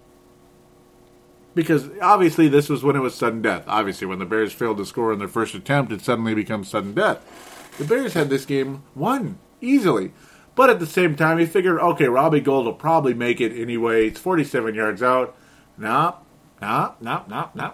Because 1.55 1.91
obviously 2.01 2.49
this 2.49 2.69
was 2.69 2.83
when 2.83 2.97
it 2.97 3.01
was 3.01 3.15
sudden 3.15 3.43
death. 3.43 3.65
Obviously, 3.67 4.07
when 4.07 4.19
the 4.19 4.25
Bears 4.25 4.53
failed 4.53 4.79
to 4.79 4.87
score 4.87 5.12
in 5.12 5.19
their 5.19 5.29
first 5.29 5.55
attempt, 5.55 5.93
it 5.93 6.01
suddenly 6.01 6.35
becomes 6.35 6.69
sudden 6.69 6.95
death. 6.95 7.77
The 7.79 7.85
Bears 7.85 8.15
had 8.15 8.31
this 8.31 8.45
game 8.45 8.83
won 8.95 9.38
easily. 9.61 10.12
But 10.55 10.71
at 10.71 10.81
the 10.81 10.87
same 10.87 11.17
time, 11.17 11.38
he 11.38 11.47
figured, 11.47 11.79
okay, 11.79 12.09
Robbie 12.09 12.41
Gould 12.41 12.67
will 12.67 12.75
probably 12.75 13.15
make 13.15 13.41
it 13.41 13.59
anyway. 13.59 14.09
It's 14.09 14.21
47 14.21 14.75
yards 14.75 15.03
out. 15.03 15.35
Nah, 15.79 16.17
nah, 16.61 16.93
nah, 17.01 17.23
nah, 17.27 17.49
nah. 17.55 17.73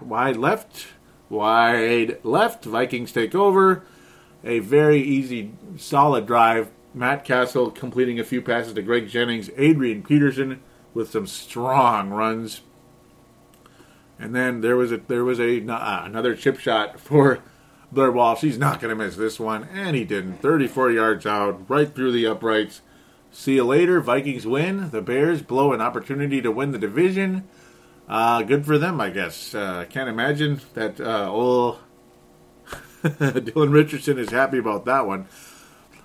Wide 0.00 0.36
left, 0.36 0.88
wide 1.28 2.18
left. 2.24 2.64
Vikings 2.64 3.12
take 3.12 3.34
over. 3.34 3.84
A 4.46 4.60
very 4.60 5.02
easy, 5.02 5.52
solid 5.76 6.24
drive. 6.24 6.70
Matt 6.94 7.24
Cassel 7.24 7.72
completing 7.72 8.20
a 8.20 8.24
few 8.24 8.40
passes 8.40 8.72
to 8.74 8.82
Greg 8.82 9.08
Jennings, 9.08 9.50
Adrian 9.56 10.02
Peterson 10.02 10.62
with 10.94 11.10
some 11.10 11.26
strong 11.26 12.10
runs. 12.10 12.62
And 14.18 14.34
then 14.34 14.60
there 14.60 14.76
was 14.76 14.92
a 14.92 14.98
there 14.98 15.24
was 15.24 15.40
a 15.40 15.60
uh, 15.68 16.04
another 16.04 16.34
chip 16.34 16.58
shot 16.58 16.98
for 17.00 17.40
Blair 17.90 18.12
Walsh. 18.12 18.40
He's 18.40 18.56
not 18.56 18.80
going 18.80 18.96
to 18.96 19.04
miss 19.04 19.16
this 19.16 19.40
one, 19.40 19.64
and 19.64 19.96
he 19.96 20.04
didn't. 20.04 20.40
34 20.40 20.92
yards 20.92 21.26
out, 21.26 21.68
right 21.68 21.92
through 21.92 22.12
the 22.12 22.26
uprights. 22.26 22.82
See 23.32 23.56
you 23.56 23.64
later. 23.64 24.00
Vikings 24.00 24.46
win. 24.46 24.90
The 24.90 25.02
Bears 25.02 25.42
blow 25.42 25.72
an 25.72 25.80
opportunity 25.80 26.40
to 26.40 26.52
win 26.52 26.70
the 26.70 26.78
division. 26.78 27.48
Uh, 28.08 28.42
good 28.42 28.64
for 28.64 28.78
them, 28.78 29.00
I 29.00 29.10
guess. 29.10 29.54
Uh, 29.54 29.84
can't 29.90 30.08
imagine 30.08 30.60
that 30.74 31.00
uh, 31.00 31.28
old 31.30 31.80
Dylan 33.18 33.72
Richardson 33.72 34.18
is 34.18 34.30
happy 34.30 34.58
about 34.58 34.84
that 34.86 35.06
one. 35.06 35.26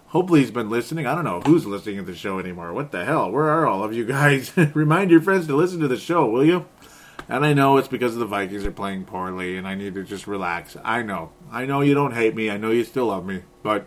Hopefully 0.07 0.41
he's 0.41 0.51
been 0.51 0.69
listening. 0.69 1.07
I 1.07 1.15
don't 1.15 1.23
know 1.23 1.41
who's 1.41 1.65
listening 1.65 1.97
to 1.97 2.03
the 2.03 2.15
show 2.15 2.37
anymore. 2.37 2.73
What 2.73 2.91
the 2.91 3.05
hell? 3.05 3.31
Where 3.31 3.49
are 3.49 3.65
all 3.65 3.83
of 3.83 3.93
you 3.93 4.05
guys? 4.05 4.51
Remind 4.73 5.09
your 5.09 5.21
friends 5.21 5.47
to 5.47 5.55
listen 5.55 5.79
to 5.79 5.87
the 5.87 5.97
show, 5.97 6.29
will 6.29 6.43
you? 6.43 6.65
And 7.29 7.45
I 7.45 7.53
know 7.53 7.77
it's 7.77 7.87
because 7.87 8.15
the 8.15 8.25
Vikings 8.25 8.65
are 8.65 8.71
playing 8.71 9.05
poorly 9.05 9.57
and 9.57 9.67
I 9.67 9.73
need 9.73 9.95
to 9.95 10.03
just 10.03 10.27
relax. 10.27 10.75
I 10.83 11.01
know. 11.01 11.31
I 11.49 11.65
know 11.65 11.81
you 11.81 11.93
don't 11.93 12.13
hate 12.13 12.35
me. 12.35 12.49
I 12.49 12.57
know 12.57 12.71
you 12.71 12.83
still 12.83 13.05
love 13.07 13.25
me. 13.25 13.43
But 13.63 13.85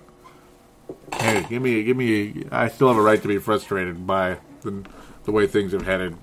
hey, 1.14 1.44
give 1.48 1.60
me 1.62 1.82
give 1.82 1.96
me 1.96 2.46
I 2.50 2.68
still 2.68 2.88
have 2.88 2.96
a 2.96 3.02
right 3.02 3.20
to 3.20 3.28
be 3.28 3.38
frustrated 3.38 4.06
by 4.06 4.38
the, 4.62 4.84
the 5.24 5.32
way 5.32 5.46
things 5.46 5.72
have 5.72 5.84
headed. 5.84 6.16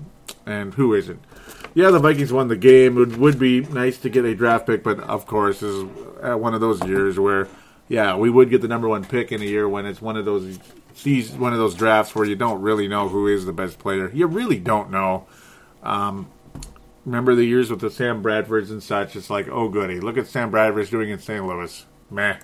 And 0.44 0.74
who 0.74 0.94
isn't? 0.94 1.22
Yeah, 1.74 1.90
the 1.90 2.00
Vikings 2.00 2.32
won 2.32 2.48
the 2.48 2.56
game. 2.56 3.00
It 3.00 3.16
would 3.16 3.38
be 3.38 3.60
nice 3.60 3.98
to 3.98 4.10
get 4.10 4.24
a 4.24 4.34
draft 4.34 4.66
pick, 4.66 4.82
but 4.82 5.00
of 5.00 5.26
course, 5.26 5.60
this 5.60 5.70
is 5.70 5.88
one 6.22 6.54
of 6.54 6.60
those 6.60 6.82
years 6.84 7.18
where 7.18 7.48
yeah, 7.88 8.16
we 8.16 8.30
would 8.30 8.48
get 8.48 8.62
the 8.62 8.68
number 8.68 8.88
one 8.88 9.04
pick 9.04 9.32
in 9.32 9.42
a 9.42 9.44
year 9.44 9.68
when 9.68 9.86
it's 9.86 10.00
one 10.00 10.16
of 10.16 10.24
those 10.24 10.58
these 11.02 11.32
one 11.32 11.52
of 11.52 11.58
those 11.58 11.74
drafts 11.74 12.14
where 12.14 12.24
you 12.24 12.36
don't 12.36 12.62
really 12.62 12.88
know 12.88 13.08
who 13.08 13.26
is 13.26 13.44
the 13.44 13.52
best 13.52 13.78
player. 13.78 14.10
You 14.14 14.26
really 14.26 14.58
don't 14.58 14.90
know. 14.90 15.26
Um, 15.82 16.30
remember 17.04 17.34
the 17.34 17.44
years 17.44 17.70
with 17.70 17.80
the 17.80 17.90
Sam 17.90 18.22
Bradfords 18.22 18.70
and 18.70 18.82
such? 18.82 19.16
It's 19.16 19.30
like, 19.30 19.48
oh 19.48 19.68
goody, 19.68 20.00
look 20.00 20.16
at 20.16 20.26
Sam 20.26 20.50
Bradford's 20.50 20.90
doing 20.90 21.10
in 21.10 21.18
St. 21.18 21.44
Louis. 21.44 21.86
Meh. 22.10 22.38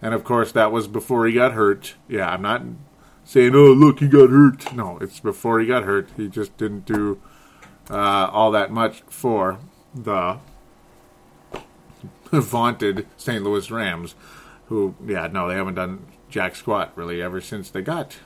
And 0.00 0.14
of 0.14 0.24
course, 0.24 0.52
that 0.52 0.72
was 0.72 0.88
before 0.88 1.26
he 1.26 1.34
got 1.34 1.52
hurt. 1.52 1.94
Yeah, 2.08 2.28
I'm 2.28 2.42
not 2.42 2.62
saying, 3.24 3.54
oh 3.54 3.72
look, 3.72 4.00
he 4.00 4.08
got 4.08 4.30
hurt. 4.30 4.74
No, 4.74 4.98
it's 5.00 5.20
before 5.20 5.60
he 5.60 5.66
got 5.66 5.84
hurt. 5.84 6.08
He 6.16 6.28
just 6.28 6.56
didn't 6.56 6.86
do 6.86 7.20
uh, 7.88 8.28
all 8.32 8.50
that 8.50 8.70
much 8.70 9.02
for 9.02 9.58
the 9.94 10.38
vaunted 12.40 13.06
St. 13.16 13.42
Louis 13.42 13.70
Rams 13.70 14.14
who, 14.72 14.94
yeah, 15.06 15.26
no, 15.26 15.48
they 15.48 15.54
haven't 15.54 15.74
done 15.74 16.06
jack 16.30 16.56
squat 16.56 16.92
really 16.96 17.20
ever 17.20 17.42
since 17.42 17.68
they 17.70 17.82
got 17.82 18.16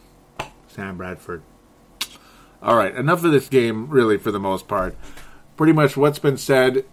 Sam 0.68 0.96
Bradford. 0.96 1.42
All 2.62 2.76
right, 2.76 2.94
enough 2.94 3.24
of 3.24 3.32
this 3.32 3.48
game, 3.48 3.88
really, 3.88 4.16
for 4.16 4.30
the 4.30 4.38
most 4.38 4.68
part. 4.68 4.96
Pretty 5.56 5.72
much 5.72 5.96
what's 5.96 6.20
been 6.20 6.36
said, 6.36 6.84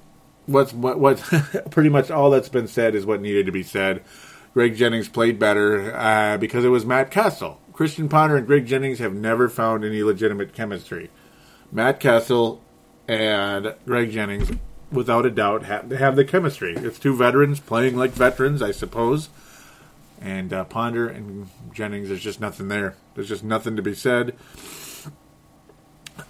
what's 0.48 0.74
what, 0.74 1.00
what 1.00 1.20
pretty 1.72 1.90
much 1.90 2.10
all 2.10 2.32
that's 2.32 2.50
been 2.50 2.68
said 2.68 2.96
is 2.96 3.06
what 3.06 3.22
needed 3.22 3.46
to 3.46 3.52
be 3.52 3.64
said. 3.64 4.04
Greg 4.54 4.76
Jennings 4.76 5.08
played 5.08 5.38
better 5.38 5.96
uh, 5.96 6.38
because 6.38 6.66
it 6.66 6.70
was 6.70 6.86
Matt 6.86 7.12
Cassel. 7.12 7.60
Christian 7.74 8.10
Ponder 8.10 8.38
and 8.38 8.48
Greg 8.48 8.66
Jennings 8.66 9.00
have 9.00 9.14
never 9.14 9.50
found 9.50 9.84
any 9.84 10.04
legitimate 10.04 10.54
chemistry. 10.54 11.10
Matt 11.72 12.00
Cassel 12.00 12.62
and 13.08 13.76
Greg 13.86 14.12
Jennings, 14.12 14.52
without 14.94 15.26
a 15.26 15.32
doubt, 15.32 15.64
have, 15.64 15.92
have 15.92 16.16
the 16.16 16.26
chemistry. 16.26 16.76
It's 16.76 17.00
two 17.00 17.16
veterans 17.16 17.60
playing 17.60 17.98
like 17.98 18.12
veterans, 18.12 18.62
I 18.62 18.72
suppose 18.72 19.30
and 20.24 20.54
uh, 20.54 20.64
Ponder 20.64 21.08
and 21.08 21.50
Jennings, 21.74 22.08
there's 22.08 22.24
just 22.24 22.40
nothing 22.40 22.70
there. 22.70 22.96
There's 23.14 23.28
just 23.28 23.44
nothing 23.44 23.76
to 23.76 23.82
be 23.82 23.94
said. 23.94 24.36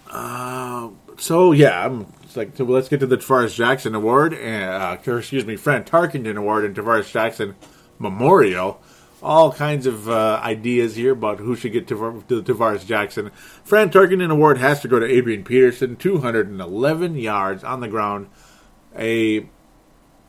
Uh, 0.09 0.89
so 1.17 1.51
yeah, 1.51 1.85
I'm 1.85 2.07
it's 2.23 2.35
like 2.35 2.57
so 2.57 2.63
let's 2.65 2.89
get 2.89 2.99
to 3.01 3.07
the 3.07 3.17
Tarvaris 3.17 3.55
Jackson 3.55 3.93
Award 3.93 4.33
and 4.33 4.63
uh, 4.63 4.97
excuse 5.17 5.45
me, 5.45 5.55
Fran 5.55 5.83
Tarkenton 5.83 6.37
Award 6.37 6.65
and 6.65 6.75
Tarvaris 6.75 7.11
Jackson 7.11 7.55
Memorial. 7.99 8.81
All 9.21 9.53
kinds 9.53 9.85
of 9.85 10.09
uh, 10.09 10.41
ideas 10.43 10.97
here 10.97 11.13
about 11.13 11.39
who 11.39 11.55
should 11.55 11.71
get 11.71 11.87
to, 11.87 11.95
Tarvaris 11.95 12.85
Jackson. 12.85 13.31
Fran 13.63 13.89
Tarkenton 13.89 14.31
Award 14.31 14.57
has 14.57 14.81
to 14.81 14.89
go 14.89 14.99
to 14.99 15.05
Adrian 15.05 15.45
Peterson, 15.45 15.95
211 15.95 17.15
yards 17.15 17.63
on 17.63 17.79
the 17.79 17.87
ground, 17.87 18.27
a 18.97 19.47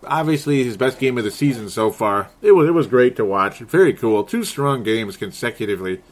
obviously 0.07 0.63
his 0.65 0.77
best 0.77 0.99
game 0.99 1.19
of 1.19 1.25
the 1.25 1.31
season 1.31 1.69
so 1.69 1.91
far. 1.91 2.31
It 2.43 2.53
was 2.53 2.69
it 2.69 2.73
was 2.73 2.87
great 2.87 3.17
to 3.17 3.25
watch. 3.25 3.59
Very 3.59 3.93
cool. 3.93 4.25
Two 4.25 4.45
strong 4.45 4.83
games 4.83 5.17
consecutively 5.17 6.03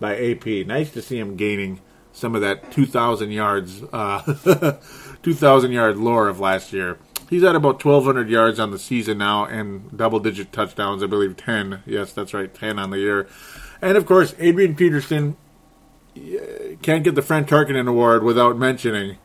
by 0.00 0.16
AP. 0.16 0.66
Nice 0.66 0.90
to 0.92 1.02
see 1.02 1.18
him 1.18 1.36
gaining 1.36 1.80
some 2.12 2.34
of 2.34 2.42
that 2.42 2.70
2,000 2.72 3.30
yards, 3.30 3.82
uh, 3.92 4.20
2,000 5.22 5.72
yard 5.72 5.96
lore 5.96 6.28
of 6.28 6.40
last 6.40 6.72
year. 6.72 6.98
He's 7.30 7.42
at 7.44 7.56
about 7.56 7.82
1,200 7.82 8.28
yards 8.28 8.60
on 8.60 8.70
the 8.70 8.78
season 8.78 9.18
now 9.18 9.46
and 9.46 9.96
double 9.96 10.20
digit 10.20 10.52
touchdowns. 10.52 11.02
I 11.02 11.06
believe 11.06 11.36
10. 11.36 11.82
Yes, 11.86 12.12
that's 12.12 12.34
right, 12.34 12.52
10 12.52 12.78
on 12.78 12.90
the 12.90 12.98
year. 12.98 13.26
And 13.80 13.96
of 13.96 14.04
course, 14.04 14.34
Adrian 14.38 14.74
Peterson 14.74 15.38
can't 16.82 17.04
get 17.04 17.14
the 17.14 17.22
Frank 17.22 17.48
Tarkenton 17.48 17.88
Award 17.88 18.22
without 18.22 18.58
mentioning 18.58 19.16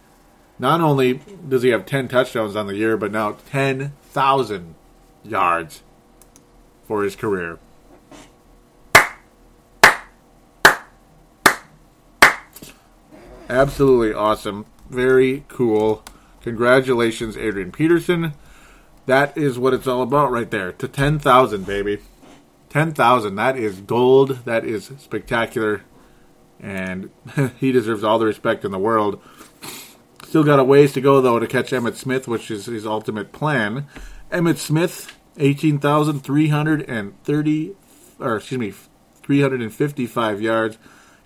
not 0.59 0.81
only 0.81 1.21
does 1.47 1.63
he 1.63 1.69
have 1.69 1.85
10 1.85 2.07
touchdowns 2.07 2.55
on 2.55 2.67
the 2.67 2.75
year, 2.75 2.97
but 2.97 3.11
now 3.11 3.37
10,000 3.51 4.75
yards 5.23 5.83
for 6.87 7.03
his 7.03 7.15
career. 7.15 7.59
Absolutely 13.49 14.13
awesome. 14.13 14.65
Very 14.89 15.45
cool. 15.47 16.03
Congratulations, 16.41 17.37
Adrian 17.37 17.71
Peterson. 17.71 18.33
That 19.05 19.37
is 19.37 19.57
what 19.57 19.73
it's 19.73 19.87
all 19.87 20.01
about 20.01 20.31
right 20.31 20.51
there. 20.51 20.73
To 20.73 20.87
10,000, 20.87 21.65
baby. 21.65 21.99
10,000. 22.69 23.35
That 23.35 23.57
is 23.57 23.79
gold. 23.79 24.39
That 24.43 24.65
is 24.65 24.91
spectacular. 24.97 25.83
And 26.59 27.09
he 27.59 27.71
deserves 27.71 28.03
all 28.03 28.19
the 28.19 28.25
respect 28.25 28.65
in 28.65 28.71
the 28.71 28.79
world. 28.79 29.21
Still 30.27 30.43
got 30.43 30.59
a 30.59 30.63
ways 30.65 30.91
to 30.91 30.99
go 30.99 31.21
though 31.21 31.39
to 31.39 31.47
catch 31.47 31.71
Emmitt 31.71 31.95
Smith, 31.95 32.27
which 32.27 32.51
is 32.51 32.65
his 32.65 32.85
ultimate 32.85 33.31
plan. 33.31 33.87
Emmitt 34.29 34.57
Smith, 34.57 35.17
eighteen 35.37 35.79
thousand 35.79 36.19
three 36.19 36.49
hundred 36.49 36.81
and 36.81 37.13
thirty, 37.23 37.77
or 38.19 38.35
excuse 38.35 38.59
me, 38.59 38.73
three 39.21 39.39
hundred 39.39 39.61
and 39.61 39.73
fifty-five 39.73 40.41
yards. 40.41 40.77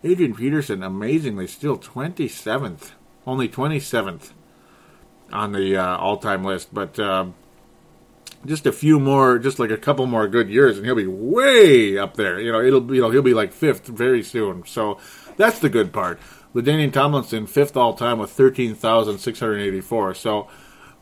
Adrian 0.03 0.35
Peterson, 0.35 0.83
amazingly, 0.83 1.47
still 1.47 1.77
twenty 1.77 2.27
seventh, 2.27 2.91
only 3.25 3.47
twenty 3.47 3.79
seventh 3.79 4.33
on 5.33 5.53
the 5.53 5.75
uh, 5.75 5.97
all-time 5.97 6.43
list, 6.43 6.71
but. 6.71 6.99
Uh, 6.99 7.27
just 8.43 8.65
a 8.65 8.71
few 8.71 8.99
more, 8.99 9.37
just 9.37 9.59
like 9.59 9.69
a 9.69 9.77
couple 9.77 10.07
more 10.07 10.27
good 10.27 10.49
years, 10.49 10.75
and 10.75 10.83
he'll 10.83 10.95
be 10.95 11.05
way 11.05 11.95
up 11.95 12.15
there. 12.15 12.39
You 12.39 12.51
know, 12.51 12.59
it'll 12.59 12.95
you 12.95 12.99
know 12.99 13.11
he'll 13.11 13.21
be 13.21 13.35
like 13.35 13.53
fifth 13.53 13.85
very 13.85 14.23
soon. 14.23 14.65
So 14.65 14.97
that's 15.37 15.59
the 15.59 15.69
good 15.69 15.93
part. 15.93 16.19
LaDainian 16.53 16.91
Tomlinson, 16.91 17.47
fifth 17.47 17.77
all 17.77 17.93
time 17.93 18.19
with 18.19 18.31
13,684. 18.31 20.13
So 20.15 20.49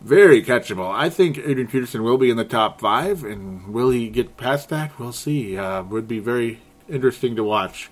very 0.02 0.44
catchable. 0.44 0.94
I 0.94 1.10
think 1.10 1.38
Adrian 1.38 1.68
Peterson 1.68 2.04
will 2.04 2.18
be 2.18 2.30
in 2.30 2.38
the 2.38 2.46
top 2.46 2.80
five, 2.80 3.22
and 3.24 3.68
will 3.68 3.90
he 3.90 4.10
get 4.10 4.38
past 4.38 4.70
that? 4.70 4.98
We'll 4.98 5.12
see. 5.12 5.58
Uh, 5.58 5.84
would 5.84 6.08
be 6.08 6.20
very 6.20 6.62
interesting 6.88 7.36
to 7.36 7.44
watch. 7.44 7.90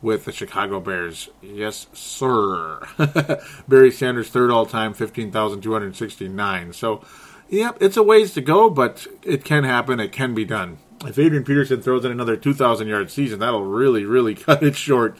with 0.00 0.26
the 0.26 0.32
Chicago 0.32 0.78
Bears. 0.78 1.28
Yes, 1.42 1.88
sir. 1.92 2.86
Barry 3.66 3.90
Sanders, 3.90 4.28
third 4.28 4.52
all 4.52 4.66
time, 4.66 4.94
15,269. 4.94 6.72
So, 6.72 7.04
yep, 7.48 7.78
it's 7.80 7.96
a 7.96 8.02
ways 8.02 8.34
to 8.34 8.40
go, 8.40 8.70
but 8.70 9.06
it 9.22 9.44
can 9.44 9.64
happen. 9.64 10.00
It 10.00 10.12
can 10.12 10.34
be 10.34 10.44
done. 10.44 10.78
If 11.04 11.18
Adrian 11.18 11.44
Peterson 11.44 11.82
throws 11.82 12.04
in 12.04 12.10
another 12.10 12.36
2,000 12.36 12.88
yard 12.88 13.10
season, 13.10 13.38
that'll 13.38 13.64
really, 13.64 14.04
really 14.04 14.34
cut 14.36 14.62
it 14.62 14.76
short 14.76 15.18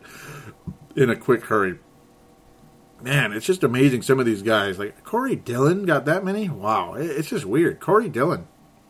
in 0.94 1.10
a 1.10 1.16
quick 1.16 1.44
hurry. 1.46 1.78
Man, 3.02 3.32
it's 3.32 3.46
just 3.46 3.62
amazing. 3.62 4.02
Some 4.02 4.18
of 4.18 4.26
these 4.26 4.42
guys, 4.42 4.78
like 4.78 5.04
Corey 5.04 5.36
Dillon, 5.36 5.84
got 5.84 6.06
that 6.06 6.24
many. 6.24 6.48
Wow, 6.48 6.94
it's 6.94 7.28
just 7.28 7.44
weird. 7.44 7.78
Corey 7.78 8.08
Dillon, 8.08 8.48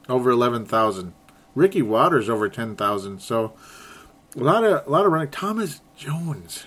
over 0.08 0.30
eleven 0.30 0.64
thousand. 0.64 1.12
Ricky 1.56 1.82
Watters 1.82 2.28
over 2.28 2.48
ten 2.48 2.76
thousand. 2.76 3.20
So 3.20 3.54
a 4.36 4.44
lot 4.44 4.62
of 4.62 4.86
a 4.86 4.90
lot 4.90 5.06
of 5.06 5.12
running. 5.12 5.32
Thomas 5.32 5.80
Jones, 5.96 6.66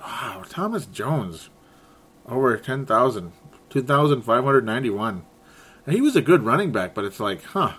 wow, 0.00 0.42
Thomas 0.48 0.86
Jones, 0.86 1.50
over 2.26 2.56
ten 2.56 2.86
thousand. 2.86 3.32
2,591. 3.70 5.22
He 5.90 6.00
was 6.00 6.16
a 6.16 6.22
good 6.22 6.42
running 6.42 6.72
back, 6.72 6.94
but 6.94 7.04
it's 7.04 7.20
like, 7.20 7.42
huh, 7.42 7.74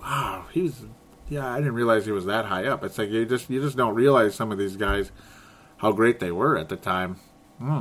wow, 0.00 0.46
he 0.52 0.62
was. 0.62 0.84
Yeah, 1.28 1.50
I 1.50 1.58
didn't 1.58 1.74
realize 1.74 2.04
he 2.04 2.12
was 2.12 2.26
that 2.26 2.46
high 2.46 2.66
up. 2.66 2.84
It's 2.84 2.98
like 2.98 3.10
you 3.10 3.24
just 3.24 3.48
you 3.48 3.60
just 3.60 3.76
don't 3.76 3.94
realize 3.94 4.34
some 4.34 4.52
of 4.52 4.58
these 4.58 4.76
guys 4.76 5.12
how 5.78 5.92
great 5.92 6.20
they 6.20 6.30
were 6.30 6.56
at 6.56 6.68
the 6.68 6.76
time. 6.76 7.16
Hmm. 7.58 7.80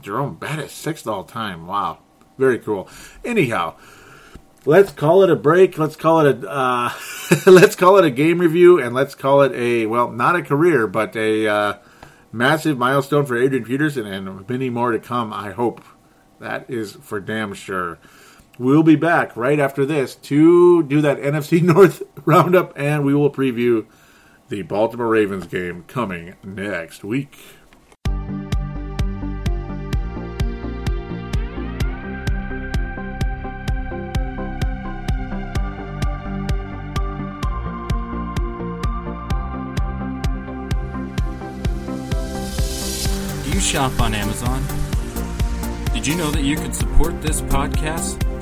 Jerome 0.00 0.34
Bettis, 0.34 0.72
sixth 0.72 1.06
all 1.06 1.24
time. 1.24 1.66
Wow, 1.66 1.98
very 2.36 2.58
cool. 2.58 2.88
Anyhow, 3.24 3.76
let's 4.66 4.90
call 4.92 5.22
it 5.22 5.30
a 5.30 5.36
break. 5.36 5.78
Let's 5.78 5.96
call 5.96 6.20
it 6.26 6.42
a 6.42 6.50
uh, 6.50 6.92
let's 7.46 7.76
call 7.76 7.96
it 7.98 8.04
a 8.04 8.10
game 8.10 8.40
review, 8.40 8.80
and 8.80 8.94
let's 8.94 9.14
call 9.14 9.42
it 9.42 9.52
a 9.52 9.86
well, 9.86 10.10
not 10.10 10.36
a 10.36 10.42
career, 10.42 10.86
but 10.86 11.14
a 11.16 11.46
uh, 11.46 11.78
massive 12.32 12.76
milestone 12.76 13.24
for 13.24 13.36
Adrian 13.36 13.64
Peterson, 13.64 14.06
and 14.06 14.48
many 14.48 14.70
more 14.70 14.92
to 14.92 14.98
come. 14.98 15.32
I 15.32 15.52
hope 15.52 15.84
that 16.40 16.68
is 16.68 16.92
for 16.92 17.20
damn 17.20 17.54
sure. 17.54 17.98
We'll 18.56 18.84
be 18.84 18.94
back 18.94 19.36
right 19.36 19.58
after 19.58 19.84
this 19.84 20.14
to 20.14 20.84
do 20.84 21.00
that 21.00 21.18
NFC 21.20 21.60
North 21.60 22.04
roundup, 22.24 22.72
and 22.76 23.04
we 23.04 23.12
will 23.12 23.30
preview 23.30 23.86
the 24.48 24.62
Baltimore 24.62 25.08
Ravens 25.08 25.48
game 25.48 25.82
coming 25.88 26.34
next 26.44 27.02
week. 27.02 27.36
Do 43.42 43.50
you 43.50 43.60
shop 43.60 44.00
on 44.00 44.14
Amazon? 44.14 44.62
Did 45.92 46.06
you 46.06 46.14
know 46.16 46.30
that 46.30 46.42
you 46.42 46.54
can 46.54 46.72
support 46.72 47.20
this 47.20 47.40
podcast 47.40 48.33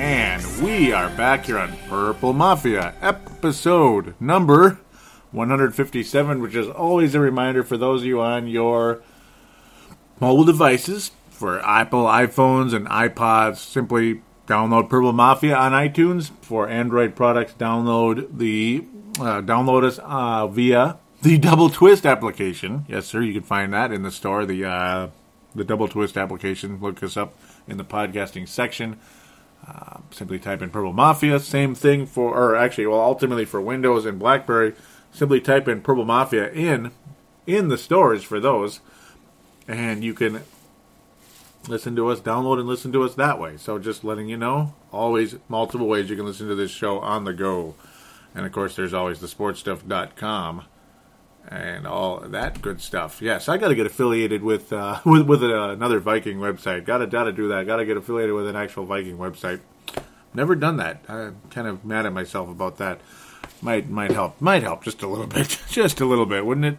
And 0.00 0.42
we 0.62 0.94
are 0.94 1.10
back 1.10 1.44
here 1.44 1.58
on 1.58 1.76
Purple 1.86 2.32
Mafia, 2.32 2.94
episode 3.02 4.14
number 4.18 4.80
157, 5.30 6.40
which 6.40 6.54
is 6.54 6.68
always 6.68 7.14
a 7.14 7.20
reminder 7.20 7.62
for 7.62 7.76
those 7.76 8.00
of 8.00 8.06
you 8.06 8.18
on 8.18 8.46
your 8.46 9.02
mobile 10.18 10.44
devices, 10.44 11.10
for 11.28 11.60
Apple 11.60 12.04
iPhones 12.04 12.72
and 12.72 12.88
iPods, 12.88 13.58
simply 13.58 14.22
download 14.46 14.88
Purple 14.88 15.12
Mafia 15.12 15.54
on 15.54 15.72
iTunes. 15.72 16.30
For 16.40 16.66
Android 16.66 17.14
products, 17.14 17.52
download 17.52 18.38
the 18.38 18.86
uh, 19.18 19.42
download 19.42 19.84
us 19.84 19.98
uh, 20.02 20.46
via 20.46 20.96
the 21.20 21.36
Double 21.36 21.68
Twist 21.68 22.06
application. 22.06 22.86
Yes, 22.88 23.04
sir, 23.04 23.20
you 23.20 23.34
can 23.34 23.42
find 23.42 23.74
that 23.74 23.92
in 23.92 24.02
the 24.02 24.10
store. 24.10 24.46
The 24.46 24.64
uh, 24.64 25.08
the 25.54 25.64
Double 25.64 25.88
Twist 25.88 26.16
application. 26.16 26.80
Look 26.80 27.02
us 27.02 27.18
up 27.18 27.34
in 27.68 27.76
the 27.76 27.84
podcasting 27.84 28.48
section. 28.48 28.98
Uh, 29.66 29.98
simply 30.10 30.38
type 30.38 30.62
in 30.62 30.70
Purple 30.70 30.92
Mafia. 30.92 31.38
Same 31.38 31.74
thing 31.74 32.06
for, 32.06 32.34
or 32.34 32.56
actually, 32.56 32.86
well, 32.86 33.00
ultimately 33.00 33.44
for 33.44 33.60
Windows 33.60 34.06
and 34.06 34.18
BlackBerry. 34.18 34.74
Simply 35.12 35.40
type 35.40 35.68
in 35.68 35.80
Purple 35.80 36.04
Mafia 36.04 36.50
in 36.50 36.92
in 37.46 37.68
the 37.68 37.78
stores 37.78 38.22
for 38.22 38.38
those, 38.38 38.80
and 39.66 40.04
you 40.04 40.14
can 40.14 40.42
listen 41.68 41.96
to 41.96 42.08
us, 42.08 42.20
download 42.20 42.58
and 42.58 42.68
listen 42.68 42.92
to 42.92 43.02
us 43.02 43.14
that 43.14 43.40
way. 43.40 43.56
So 43.56 43.78
just 43.78 44.04
letting 44.04 44.28
you 44.28 44.36
know, 44.36 44.74
always 44.92 45.36
multiple 45.48 45.88
ways 45.88 46.08
you 46.08 46.16
can 46.16 46.26
listen 46.26 46.48
to 46.48 46.54
this 46.54 46.70
show 46.70 47.00
on 47.00 47.24
the 47.24 47.32
go. 47.32 47.74
And 48.34 48.46
of 48.46 48.52
course, 48.52 48.76
there's 48.76 48.94
always 48.94 49.18
thesportstuff.com 49.18 50.64
and 51.48 51.86
all 51.86 52.20
that 52.20 52.62
good 52.62 52.80
stuff. 52.80 53.20
Yes, 53.20 53.48
I 53.48 53.56
got 53.56 53.68
to 53.68 53.74
get 53.74 53.86
affiliated 53.86 54.42
with 54.42 54.72
uh, 54.72 55.00
with 55.04 55.22
with 55.22 55.42
uh, 55.42 55.70
another 55.70 56.00
Viking 56.00 56.38
website. 56.38 56.84
Got 56.84 56.98
to 56.98 57.06
got 57.06 57.24
to 57.24 57.32
do 57.32 57.48
that. 57.48 57.66
Got 57.66 57.76
to 57.76 57.84
get 57.84 57.96
affiliated 57.96 58.34
with 58.34 58.48
an 58.48 58.56
actual 58.56 58.84
Viking 58.84 59.18
website. 59.18 59.60
Never 60.32 60.54
done 60.54 60.76
that. 60.76 61.04
I'm 61.08 61.40
kind 61.50 61.66
of 61.66 61.84
mad 61.84 62.06
at 62.06 62.12
myself 62.12 62.48
about 62.48 62.78
that. 62.78 63.00
Might 63.62 63.88
might 63.90 64.12
help. 64.12 64.40
Might 64.40 64.62
help 64.62 64.84
just 64.84 65.02
a 65.02 65.08
little 65.08 65.26
bit. 65.26 65.58
just 65.68 66.00
a 66.00 66.04
little 66.04 66.26
bit, 66.26 66.46
wouldn't 66.46 66.66
it? 66.66 66.78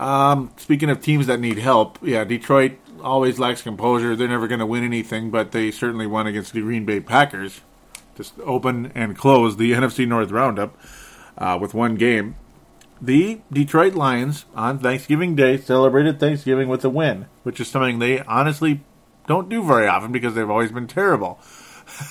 Um, 0.00 0.52
speaking 0.56 0.90
of 0.90 1.02
teams 1.02 1.26
that 1.26 1.40
need 1.40 1.58
help, 1.58 1.98
yeah, 2.00 2.22
Detroit 2.22 2.78
always 3.02 3.38
lacks 3.38 3.62
composure. 3.62 4.14
They're 4.14 4.28
never 4.28 4.46
going 4.46 4.60
to 4.60 4.66
win 4.66 4.84
anything, 4.84 5.30
but 5.30 5.50
they 5.50 5.70
certainly 5.72 6.06
won 6.06 6.26
against 6.26 6.52
the 6.52 6.60
Green 6.60 6.84
Bay 6.84 7.00
Packers. 7.00 7.62
Just 8.16 8.38
open 8.40 8.92
and 8.94 9.16
close 9.16 9.56
the 9.56 9.72
NFC 9.74 10.06
North 10.06 10.30
Roundup 10.30 10.78
uh, 11.36 11.58
with 11.60 11.74
one 11.74 11.96
game. 11.96 12.36
The 13.00 13.40
Detroit 13.52 13.94
Lions 13.94 14.44
on 14.56 14.80
Thanksgiving 14.80 15.36
Day 15.36 15.56
celebrated 15.56 16.18
Thanksgiving 16.18 16.68
with 16.68 16.84
a 16.84 16.90
win, 16.90 17.26
which 17.44 17.60
is 17.60 17.68
something 17.68 17.98
they 17.98 18.20
honestly 18.22 18.80
don't 19.26 19.48
do 19.48 19.62
very 19.62 19.86
often 19.86 20.10
because 20.10 20.34
they've 20.34 20.50
always 20.50 20.72
been 20.72 20.88
terrible. 20.88 21.38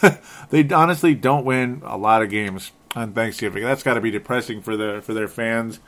they 0.50 0.68
honestly 0.70 1.14
don't 1.14 1.46
win 1.46 1.82
a 1.86 1.98
lot 1.98 2.22
of 2.22 2.30
games 2.30 2.72
on 2.96 3.12
Thanksgiving. 3.12 3.64
That's 3.64 3.84
got 3.84 3.96
to 3.96 4.02
be 4.02 4.12
depressing 4.12 4.62
for 4.62 4.78
the 4.78 5.02
for 5.04 5.14
their 5.14 5.28
fans. 5.28 5.80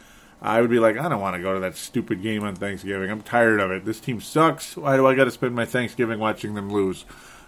I 0.42 0.62
would 0.62 0.70
be 0.70 0.80
like, 0.80 0.98
I 0.98 1.10
don't 1.10 1.22
want 1.22 1.36
to 1.36 1.42
go 1.42 1.54
to 1.54 1.60
that 1.62 1.76
stupid 1.76 2.22
game 2.22 2.44
on 2.44 2.56
Thanksgiving. 2.56 3.10
I'm 3.10 3.22
tired 3.22 3.60
of 3.60 3.72
it. 3.72 3.86
This 3.86 4.00
team 4.00 4.22
sucks. 4.22 4.78
Why 4.78 4.96
do 4.96 5.06
I 5.06 5.16
got 5.16 5.26
to 5.26 5.32
spend 5.32 5.54
my 5.54 5.66
Thanksgiving 5.66 6.20
watching 6.20 6.54
them 6.54 6.72
lose? 6.72 7.06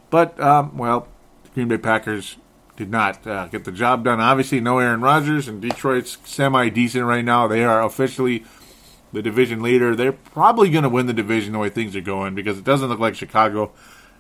But 0.10 0.40
um, 0.40 0.78
well, 0.78 1.08
Green 1.54 1.68
Bay 1.68 1.78
Packers 1.78 2.38
did 2.78 2.90
not 2.90 3.26
uh, 3.28 3.48
get 3.48 3.64
the 3.64 3.72
job 3.72 4.04
done. 4.04 4.20
Obviously, 4.20 4.60
no 4.60 4.80
Aaron 4.80 5.02
Rodgers, 5.02 5.48
and 5.48 5.62
Detroit's 5.62 6.18
semi 6.24 6.70
decent 6.70 7.06
right 7.06 7.26
now. 7.26 7.48
They 7.48 7.64
are 7.64 7.84
officially 7.84 8.46
the 9.14 9.22
division 9.22 9.62
leader. 9.62 9.96
They're 9.96 10.12
probably 10.12 10.70
going 10.70 10.84
to 10.84 10.90
win 10.90 11.08
the 11.08 11.14
division 11.14 11.54
the 11.54 11.60
way 11.60 11.70
things 11.70 11.96
are 11.96 12.02
going 12.02 12.36
because 12.36 12.58
it 12.58 12.64
doesn't 12.64 12.90
look 12.90 13.00
like 13.00 13.16
Chicago 13.16 13.72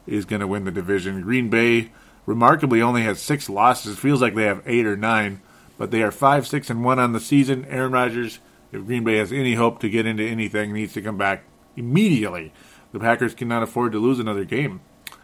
is 0.05 0.25
going 0.25 0.41
to 0.41 0.47
win 0.47 0.65
the 0.65 0.71
division. 0.71 1.21
Green 1.21 1.49
Bay 1.49 1.91
remarkably 2.25 2.81
only 2.81 3.03
has 3.03 3.21
six 3.21 3.49
losses. 3.49 3.97
Feels 3.97 4.21
like 4.21 4.35
they 4.35 4.45
have 4.45 4.63
eight 4.65 4.85
or 4.85 4.97
nine, 4.97 5.41
but 5.77 5.91
they 5.91 6.03
are 6.03 6.11
five, 6.11 6.47
six, 6.47 6.69
and 6.69 6.83
one 6.83 6.99
on 6.99 7.13
the 7.13 7.19
season. 7.19 7.65
Aaron 7.65 7.91
Rodgers, 7.91 8.39
if 8.71 8.85
Green 8.85 9.03
Bay 9.03 9.17
has 9.17 9.31
any 9.31 9.55
hope 9.55 9.79
to 9.79 9.89
get 9.89 10.05
into 10.05 10.23
anything, 10.23 10.73
needs 10.73 10.93
to 10.93 11.01
come 11.01 11.17
back 11.17 11.43
immediately. 11.75 12.51
The 12.91 12.99
Packers 12.99 13.33
cannot 13.33 13.63
afford 13.63 13.93
to 13.93 13.99
lose 13.99 14.19
another 14.19 14.43
game. 14.43 14.81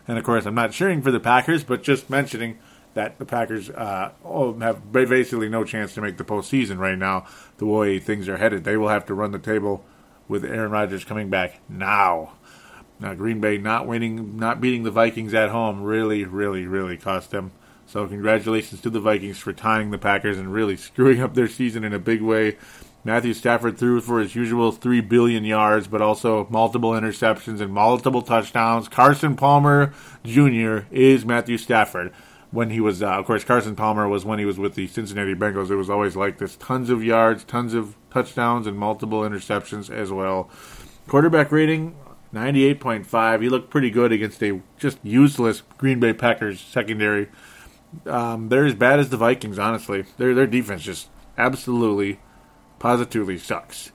And 0.08 0.18
of 0.18 0.24
course, 0.24 0.46
I'm 0.46 0.56
not 0.56 0.72
cheering 0.72 1.02
for 1.02 1.12
the 1.12 1.20
Packers, 1.20 1.66
but 1.66 1.84
just 1.84 2.10
mentioning 2.10 2.58
that 2.98 3.20
the 3.20 3.26
Packers 3.26 3.70
uh, 3.70 4.12
have 4.60 4.92
basically 4.92 5.50
no 5.50 5.64
chance 5.64 5.94
to 5.94 6.02
make 6.02 6.18
the 6.18 6.24
postseason 6.24 6.80
right 6.80 6.98
now. 6.98 7.28
The 7.60 7.68
way 7.68 8.00
things 8.00 8.28
are 8.28 8.38
headed, 8.38 8.64
they 8.64 8.76
will 8.76 8.88
have 8.88 9.06
to 9.06 9.14
run 9.14 9.32
the 9.32 9.40
table 9.40 9.86
with 10.28 10.44
Aaron 10.44 10.72
Rodgers 10.72 11.06
coming 11.06 11.30
back 11.30 11.60
now. 11.70 12.34
Now, 13.00 13.14
Green 13.14 13.40
Bay 13.40 13.60
not 13.60 13.86
winning, 13.86 14.38
not 14.38 14.60
beating 14.60 14.82
the 14.82 14.90
Vikings 14.90 15.36
at 15.36 15.50
home 15.50 15.84
really, 15.84 16.24
really, 16.24 16.66
really 16.66 16.98
cost 16.98 17.30
them. 17.30 17.52
So, 17.86 18.08
congratulations 18.08 18.82
to 18.82 18.90
the 18.90 19.00
Vikings 19.00 19.38
for 19.38 19.54
tying 19.54 19.92
the 19.92 20.00
Packers 20.00 20.40
and 20.40 20.52
really 20.52 20.76
screwing 20.76 21.22
up 21.22 21.36
their 21.36 21.48
season 21.48 21.84
in 21.84 21.94
a 21.94 22.00
big 22.00 22.24
way. 22.24 22.58
Matthew 23.04 23.36
Stafford 23.36 23.78
threw 23.78 24.02
for 24.02 24.20
his 24.20 24.36
usual 24.36 24.72
3 24.72 25.02
billion 25.02 25.46
yards, 25.46 25.88
but 25.88 26.02
also 26.02 26.48
multiple 26.50 26.92
interceptions 26.92 27.62
and 27.62 27.72
multiple 27.72 28.24
touchdowns. 28.24 28.90
Carson 28.90 29.36
Palmer 29.36 29.94
Jr. 30.26 30.80
is 30.90 31.24
Matthew 31.24 31.60
Stafford. 31.60 32.12
When 32.52 32.70
he 32.70 32.80
was, 32.80 33.04
uh, 33.04 33.10
of 33.10 33.26
course, 33.26 33.44
Carson 33.44 33.76
Palmer 33.76 34.08
was 34.08 34.24
when 34.24 34.40
he 34.40 34.46
was 34.46 34.58
with 34.58 34.76
the 34.76 34.88
Cincinnati 34.88 35.36
Bengals. 35.36 35.70
It 35.70 35.76
was 35.76 35.90
always 35.90 36.16
like 36.16 36.38
this 36.38 36.56
tons 36.56 36.90
of 36.90 37.04
yards, 37.04 37.44
tons 37.44 37.74
of 37.74 37.96
touchdowns, 38.10 38.68
and 38.68 38.78
multiple 38.78 39.22
interceptions 39.22 39.90
as 39.90 40.12
well. 40.14 40.50
Quarterback 41.08 41.52
rating 41.52 41.96
98.5. 42.34 43.42
He 43.42 43.50
looked 43.50 43.70
pretty 43.70 43.90
good 43.90 44.12
against 44.12 44.42
a 44.44 44.62
just 44.78 44.98
useless 45.04 45.62
Green 45.78 46.00
Bay 46.00 46.14
Packers 46.14 46.60
secondary. 46.60 47.28
Um, 48.06 48.50
they're 48.50 48.66
as 48.66 48.76
bad 48.76 49.00
as 49.00 49.10
the 49.10 49.18
Vikings, 49.18 49.60
honestly. 49.60 50.06
Their 50.18 50.34
their 50.34 50.48
defense 50.48 50.84
just 50.84 51.10
absolutely, 51.38 52.20
positively 52.80 53.38
sucks. 53.38 53.92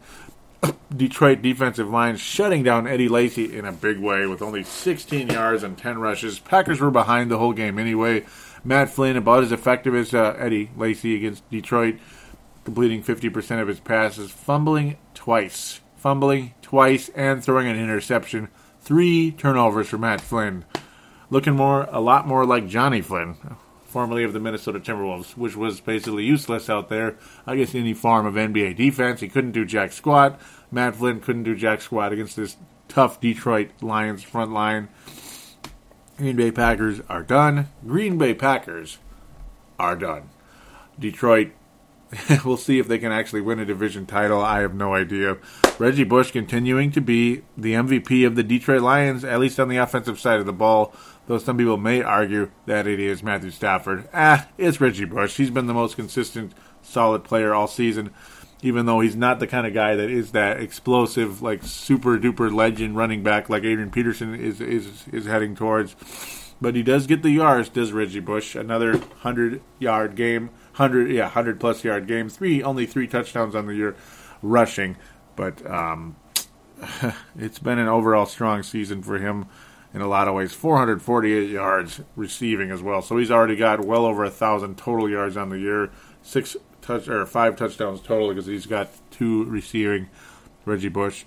Detroit 0.97 1.43
defensive 1.43 1.89
line 1.89 2.17
shutting 2.17 2.63
down 2.63 2.87
Eddie 2.87 3.09
Lacy 3.09 3.57
in 3.57 3.65
a 3.65 3.73
big 3.73 3.99
way 3.99 4.27
with 4.27 4.43
only 4.43 4.63
16 4.63 5.29
yards 5.29 5.63
and 5.63 5.77
10 5.77 5.99
rushes. 5.99 6.39
Packers 6.39 6.81
were 6.81 6.91
behind 6.91 7.31
the 7.31 7.39
whole 7.39 7.53
game 7.53 7.79
anyway. 7.79 8.25
Matt 8.65 8.91
Flynn 8.91 9.17
about 9.17 9.43
as 9.43 9.53
effective 9.53 9.95
as 9.95 10.15
uh, 10.15 10.37
Eddie 10.39 10.71
Lacy 10.77 11.17
against 11.17 11.49
Detroit, 11.51 11.97
completing 12.65 13.03
50% 13.03 13.61
of 13.61 13.69
his 13.69 13.81
passes, 13.81 14.31
fumbling 14.31 14.99
twice, 15.15 15.81
fumbling 15.97 16.55
twice, 16.63 17.09
and 17.11 17.43
throwing 17.43 17.67
an 17.67 17.79
interception. 17.79 18.49
Three 18.81 19.33
turnovers 19.33 19.89
for 19.89 19.99
Matt 19.99 20.21
Flynn, 20.21 20.65
looking 21.31 21.55
more 21.55 21.89
a 21.91 22.01
lot 22.01 22.27
more 22.27 22.45
like 22.47 22.69
Jonny 22.69 23.01
Flynn, 23.01 23.37
formerly 23.93 24.25
of 24.25 24.33
the 24.33 24.41
Minnesota 24.41 24.81
Timberwolves, 24.81 25.37
which 25.37 25.55
was 25.55 25.81
basically 25.81 26.25
useless 26.25 26.71
out 26.71 26.89
there 26.89 27.17
against 27.47 27.75
any 27.75 27.93
form 27.93 28.27
of 28.27 28.35
NBA 28.35 28.77
defense. 28.77 29.21
He 29.21 29.29
couldn't 29.29 29.53
do 29.53 29.65
jack 29.65 29.93
squat. 29.93 30.41
Matt 30.71 30.97
Flynn 30.97 31.21
couldn't 31.21 31.43
do 31.43 31.55
jack 31.55 31.83
squat 31.83 32.13
against 32.13 32.37
this 32.37 32.57
tough 32.89 33.21
Detroit 33.21 33.71
Lions 33.83 34.23
front 34.23 34.53
line. 34.53 34.89
Green 36.17 36.37
Bay 36.37 36.51
Packers 36.51 37.01
are 37.09 37.23
done. 37.23 37.69
Green 37.87 38.17
Bay 38.17 38.35
Packers 38.35 38.99
are 39.79 39.97
done. 39.97 40.31
Detroit, 40.99 41.53
we'll 42.45 42.57
see 42.57 42.79
if 42.79 42.89
they 42.89 42.99
can 42.99 43.13
actually 43.13 43.41
win 43.41 43.59
a 43.59 43.65
division 43.65 44.07
title. 44.07 44.41
I 44.41 44.61
have 44.61 44.75
no 44.75 44.95
idea. 44.95 45.39
Reggie 45.79 46.05
Bush 46.05 46.31
continuing 46.31 46.91
to 46.93 47.01
be 47.01 47.43
the 47.57 47.73
MVP 47.73 48.27
of 48.27 48.37
the 48.37 48.43
Detroit 48.43 48.83
Lions, 48.83 49.25
at 49.25 49.41
least 49.41 49.59
on 49.59 49.69
the 49.69 49.79
offensive 49.79 50.21
side 50.21 50.41
of 50.41 50.47
the 50.47 50.53
ball. 50.53 50.95
Though 51.27 51.39
some 51.39 51.57
people 51.57 51.77
may 51.77 52.03
argue 52.03 52.51
that 52.67 52.87
it 52.87 52.99
is 52.99 53.23
Matthew 53.23 53.51
Stafford. 53.51 54.09
Ah, 54.13 54.49
it's 54.59 54.81
Reggie 54.81 55.05
Bush. 55.05 55.37
He's 55.37 55.51
been 55.51 55.67
the 55.67 55.75
most 55.75 55.95
consistent, 55.95 56.53
solid 56.83 57.23
player 57.25 57.55
all 57.55 57.69
season 57.69 58.13
even 58.63 58.87
though 58.87 59.01
he's 59.01 59.17
not 59.17 59.41
the 59.41 59.47
kind 59.47 59.67
of 59.67 59.75
guy 59.75 59.97
that 59.97 60.09
is 60.09 60.31
that 60.33 60.61
explosive, 60.61 61.43
like 61.43 61.63
super 61.65 62.17
duper 62.17 62.53
legend 62.53 62.97
running 62.97 63.23
back 63.23 63.51
like 63.51 63.65
Adrian 63.65 63.91
Peterson 63.91 64.35
is 64.35 64.61
is 64.61 65.07
is 65.13 65.27
heading 65.27 65.55
towards. 65.55 65.97
But 66.61 66.77
he 66.77 66.85
does 66.85 67.09
get 67.09 67.23
the 67.23 67.31
yards, 67.31 67.69
does 67.69 67.93
Reggie 67.93 68.21
Bush? 68.21 68.55
Another 68.55 68.99
hundred 69.19 69.61
yard 69.81 70.15
game, 70.15 70.51
hundred 70.75 71.11
yeah, 71.11 71.29
hundred 71.29 71.59
plus 71.59 71.83
yard 71.83 72.07
game. 72.07 72.29
Three 72.29 72.63
only 72.63 72.87
three 72.87 73.09
touchdowns 73.09 73.57
on 73.57 73.67
the 73.67 73.75
year, 73.75 73.97
rushing. 74.43 74.97
But 75.35 75.69
um, 75.69 76.15
it's 77.37 77.59
been 77.59 77.81
an 77.81 77.89
overall 77.89 78.27
strong 78.27 78.63
season 78.63 79.03
for 79.03 79.19
him 79.19 79.47
in 79.95 80.01
a 80.01 80.09
lot 80.09 80.29
of 80.29 80.35
ways. 80.35 80.53
448 80.53 81.51
yards 81.51 82.01
receiving 82.17 82.71
as 82.71 82.83
well. 82.83 83.03
So 83.03 83.17
he's 83.17 83.31
already 83.31 83.57
got 83.57 83.85
well 83.85 84.05
over 84.05 84.25
a 84.25 84.31
thousand 84.31 84.79
total 84.79 85.09
yards 85.09 85.37
on 85.37 85.51
the 85.51 85.59
year. 85.59 85.91
Six 86.23 86.57
touch 86.81 87.09
or 87.09 87.25
five 87.27 87.57
touchdowns 87.57 88.01
total 88.01 88.29
because 88.29 88.47
he's 88.47 88.67
got 88.67 88.91
two 89.11 89.45
receiving. 89.45 90.09
Reggie 90.65 90.89
Bush 90.89 91.25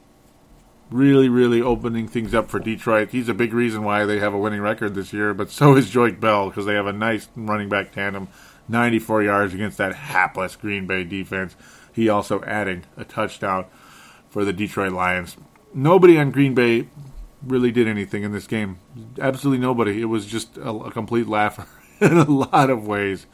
really, 0.90 1.30
really 1.30 1.62
opening 1.62 2.08
things 2.08 2.34
up 2.34 2.50
for 2.50 2.60
Detroit. 2.60 3.10
He's 3.10 3.30
a 3.30 3.34
big 3.34 3.54
reason 3.54 3.84
why 3.84 4.06
they 4.06 4.20
have 4.20 4.34
a 4.34 4.38
winning 4.38 4.62
record 4.62 4.96
this 4.96 5.14
year, 5.14 5.34
but 5.34 5.50
so 5.50 5.76
is 5.76 5.92
Joique 5.92 6.20
Bell 6.20 6.50
because 6.50 6.66
they 6.66 6.76
have 6.76 6.88
a 6.88 6.94
nice 6.94 7.28
running 7.36 7.70
back 7.70 7.92
tandem. 7.92 8.28
94 8.68 9.24
yards 9.24 9.54
against 9.54 9.78
that 9.78 9.96
hapless 9.96 10.56
Green 10.56 10.88
Bay 10.88 11.04
defense. 11.04 11.56
He 11.94 12.10
also 12.10 12.42
adding 12.44 12.84
a 12.98 13.06
touchdown 13.06 13.66
for 14.30 14.44
the 14.44 14.54
Detroit 14.54 14.92
Lions. 14.92 15.38
Nobody 15.74 16.18
on 16.18 16.32
Green 16.32 16.54
Bay 16.54 16.88
really 17.46 17.72
did 17.72 17.88
anything 17.88 18.24
in 18.24 18.32
this 18.32 18.48
game. 18.48 18.80
Absolutely 19.20 19.62
nobody. 19.62 20.02
It 20.02 20.06
was 20.06 20.26
just 20.26 20.58
a, 20.58 20.70
a 20.70 20.92
complete 20.92 21.28
laugher 21.28 21.68
in 22.02 22.18
a 22.18 22.30
lot 22.30 22.70
of 22.70 22.88
ways 22.88 23.28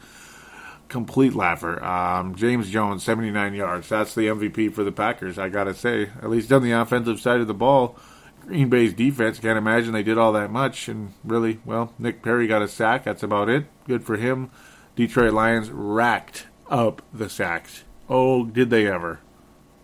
complete 0.91 1.34
laugher. 1.34 1.84
Um, 1.84 2.36
James 2.36 2.70
Jones, 2.70 3.03
79 3.03 3.53
yards. 3.53 3.89
That's 3.89 4.14
the 4.14 4.28
MVP 4.28 4.74
for 4.74 4.84
the 4.84 4.91
Packers, 4.91 5.39
I 5.39 5.47
got 5.47 5.64
to 5.64 5.74
say. 5.74 6.09
At 6.22 6.30
least 6.30 6.51
on 6.51 6.62
the 6.62 6.74
offensive 6.74 7.20
side 7.20 7.39
of 7.39 7.47
the 7.47 7.53
ball. 7.53 7.97
Green 8.45 8.70
Bay's 8.70 8.93
defense, 8.93 9.39
can't 9.39 9.57
imagine 9.57 9.93
they 9.93 10.03
did 10.03 10.18
all 10.18 10.34
that 10.34 10.51
much. 10.51 10.89
And 10.89 11.14
really, 11.24 11.62
well, 11.64 11.93
Nick 11.97 12.22
Perry 12.22 12.45
got 12.45 12.62
a 12.62 12.68
sack. 12.68 13.05
That's 13.05 13.24
about 13.24 13.49
it. 13.49 13.66
Good 13.88 14.03
for 14.03 14.18
him. 14.18 14.51
Detroit 14.95 15.34
Lions 15.34 15.70
racked 15.72 16.47
up 16.70 17.01
the 17.14 17.30
sacks. 17.30 17.86
Oh, 18.09 18.45
did 18.45 18.70
they 18.70 18.86
ever? 18.86 19.22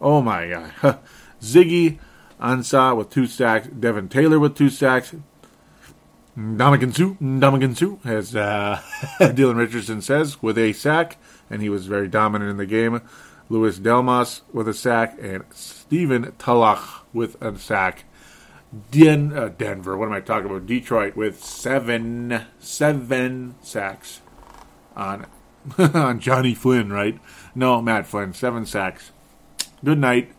Oh 0.02 0.22
my 0.22 0.50
God. 0.50 1.00
Ziggy 1.42 2.00
Ansah 2.42 2.96
with 2.96 3.10
two 3.10 3.28
sacks. 3.28 3.68
Devin 3.68 4.10
Taylor 4.10 4.40
with 4.40 4.56
two 4.56 4.70
sacks. 4.70 5.14
Ndamukong 6.38 6.96
Suh, 6.96 7.16
Ndamukong 7.20 7.76
Suh, 7.76 7.98
as 8.08 8.36
uh, 8.36 8.80
Dylan 9.20 9.58
Richardson 9.58 10.02
says, 10.04 10.42
with 10.42 10.58
a 10.58 10.72
sack, 10.74 11.18
and 11.50 11.64
he 11.64 11.70
was 11.70 11.88
very 11.88 12.08
dominant 12.08 12.52
in 12.52 12.58
the 12.58 12.68
game. 12.68 13.02
Louis 13.50 13.80
Delmas 13.80 14.42
with 14.54 14.68
a 14.68 14.74
sack, 14.74 15.18
and 15.20 15.46
Stephen 15.50 16.34
Tulloch 16.38 17.06
with 17.12 17.42
a 17.42 17.58
sack. 17.58 18.04
Den, 18.92 19.34
uh, 19.36 19.48
Denver, 19.48 19.98
what 19.98 20.08
am 20.08 20.14
I 20.14 20.20
talking 20.20 20.48
about? 20.48 20.68
Detroit 20.68 21.16
with 21.16 21.44
seven, 21.44 22.46
seven 22.60 23.56
sacks 23.62 24.22
on 24.96 25.26
on 25.78 26.20
Jonny 26.20 26.54
Flynn, 26.54 26.92
right? 26.92 27.20
No, 27.56 27.82
Matt 27.82 28.06
Flynn, 28.06 28.34
seven 28.34 28.66
sacks. 28.66 29.12
Good 29.84 29.98
night. 29.98 30.34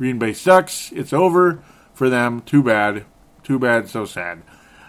Green 0.00 0.18
Bay 0.18 0.32
sucks. 0.32 0.90
It's 0.92 1.12
over 1.12 1.62
for 1.92 2.08
them. 2.08 2.40
Too 2.40 2.62
bad. 2.62 3.04
Too 3.42 3.58
bad. 3.58 3.86
So 3.86 4.06
sad. 4.06 4.42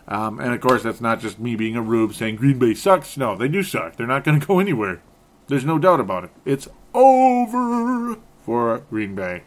Um, 0.07 0.39
and 0.39 0.53
of 0.53 0.61
course, 0.61 0.83
that's 0.83 1.01
not 1.01 1.19
just 1.19 1.37
me 1.37 1.57
being 1.57 1.75
a 1.75 1.81
rube 1.81 2.13
saying 2.13 2.37
Green 2.37 2.57
Bay 2.57 2.73
sucks. 2.73 3.17
No, 3.17 3.35
they 3.35 3.49
do 3.49 3.61
suck. 3.61 3.97
They're 3.97 4.07
not 4.07 4.23
going 4.23 4.39
to 4.39 4.47
go 4.47 4.59
anywhere. 4.59 5.01
There's 5.47 5.65
no 5.65 5.77
doubt 5.77 5.99
about 5.99 6.23
it. 6.23 6.29
It's 6.45 6.69
over 6.93 8.15
for 8.45 8.77
Green 8.89 9.13
Bay. 9.13 9.43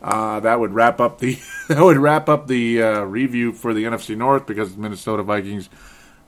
Uh, 0.00 0.40
that 0.40 0.60
would 0.60 0.72
wrap 0.72 0.98
up 0.98 1.18
the 1.18 1.38
that 1.68 1.82
would 1.82 1.98
wrap 1.98 2.30
up 2.30 2.46
the 2.46 2.82
uh, 2.82 3.00
review 3.02 3.52
for 3.52 3.74
the 3.74 3.84
NFC 3.84 4.16
North 4.16 4.46
because 4.46 4.78
Minnesota 4.78 5.22
Vikings 5.22 5.68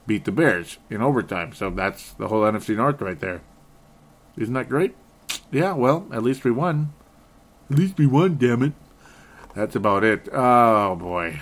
beat 0.07 0.27
the 0.27 0.33
Bears 0.33 0.77
in 0.91 1.01
overtime. 1.01 1.55
So 1.55 1.71
that's 1.71 2.13
the 2.13 2.29
whole 2.29 2.43
NFC 2.43 2.77
North 2.77 3.01
right 3.01 3.19
there. 3.19 3.41
Isn't 4.37 4.53
that 4.53 4.69
great? 4.69 4.95
Yeah. 5.51 5.73
Well, 5.73 6.07
at 6.13 6.23
least 6.23 6.45
we 6.45 6.51
won. 6.51 6.93
At 7.71 7.77
least 7.77 7.99
we 7.99 8.07
won. 8.07 8.39
Damn 8.39 8.63
it. 8.63 8.73
That's 9.55 9.77
about 9.77 10.05
it. 10.05 10.29
Oh 10.33 10.97
boy 10.97 11.41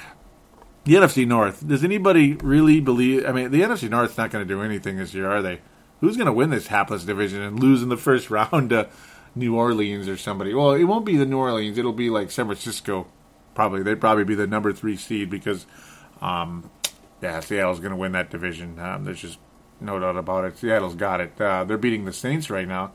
the 0.87 0.95
NFC 0.95 1.27
North. 1.27 1.66
Does 1.66 1.83
anybody 1.83 2.35
really 2.35 2.81
believe? 2.81 3.27
I 3.27 3.33
mean, 3.33 3.51
the 3.51 3.62
NFC 3.62 3.91
North's 3.91 4.16
not 4.16 4.31
going 4.31 4.47
to 4.47 4.49
do 4.49 4.62
anything 4.62 4.97
this 4.97 5.12
year, 5.12 5.29
are 5.29 5.43
they? 5.43 5.61
Who's 6.01 6.16
going 6.16 6.27
to 6.27 6.33
win 6.33 6.51
this 6.51 6.68
hapless 6.68 7.05
division 7.05 7.43
and 7.43 7.59
lose 7.59 7.83
in 7.83 7.89
the 7.89 7.97
first 7.97 8.31
round 8.31 8.70
to 8.70 8.89
New 9.35 9.57
Orleans 9.57 10.09
or 10.09 10.16
somebody? 10.16 10.55
Well, 10.55 10.72
it 10.72 10.85
won't 10.85 11.05
be 11.05 11.16
the 11.16 11.27
New 11.27 11.39
Orleans. 11.39 11.77
It'll 11.77 11.93
be 11.93 12.09
like 12.09 12.31
San 12.31 12.47
Francisco. 12.47 13.09
Probably 13.55 13.83
they'd 13.83 14.01
probably 14.01 14.22
be 14.22 14.37
the 14.37 14.47
number 14.47 14.72
three 14.72 14.97
seed 14.97 15.29
because, 15.29 15.66
um, 16.20 16.70
yeah, 17.20 17.41
Seattle's 17.41 17.81
going 17.81 17.91
to 17.91 17.97
win 17.97 18.12
that 18.12 18.31
division. 18.31 18.79
Um, 18.79 19.05
there's 19.05 19.20
just 19.20 19.39
no 19.81 19.99
doubt 19.99 20.16
about 20.16 20.45
it. 20.45 20.57
Seattle's 20.57 20.95
got 20.95 21.20
it. 21.20 21.41
Uh, 21.41 21.64
they're 21.64 21.79
beating 21.79 22.05
the 22.05 22.12
Saints 22.12 22.49
right 22.49 22.68
now, 22.68 22.93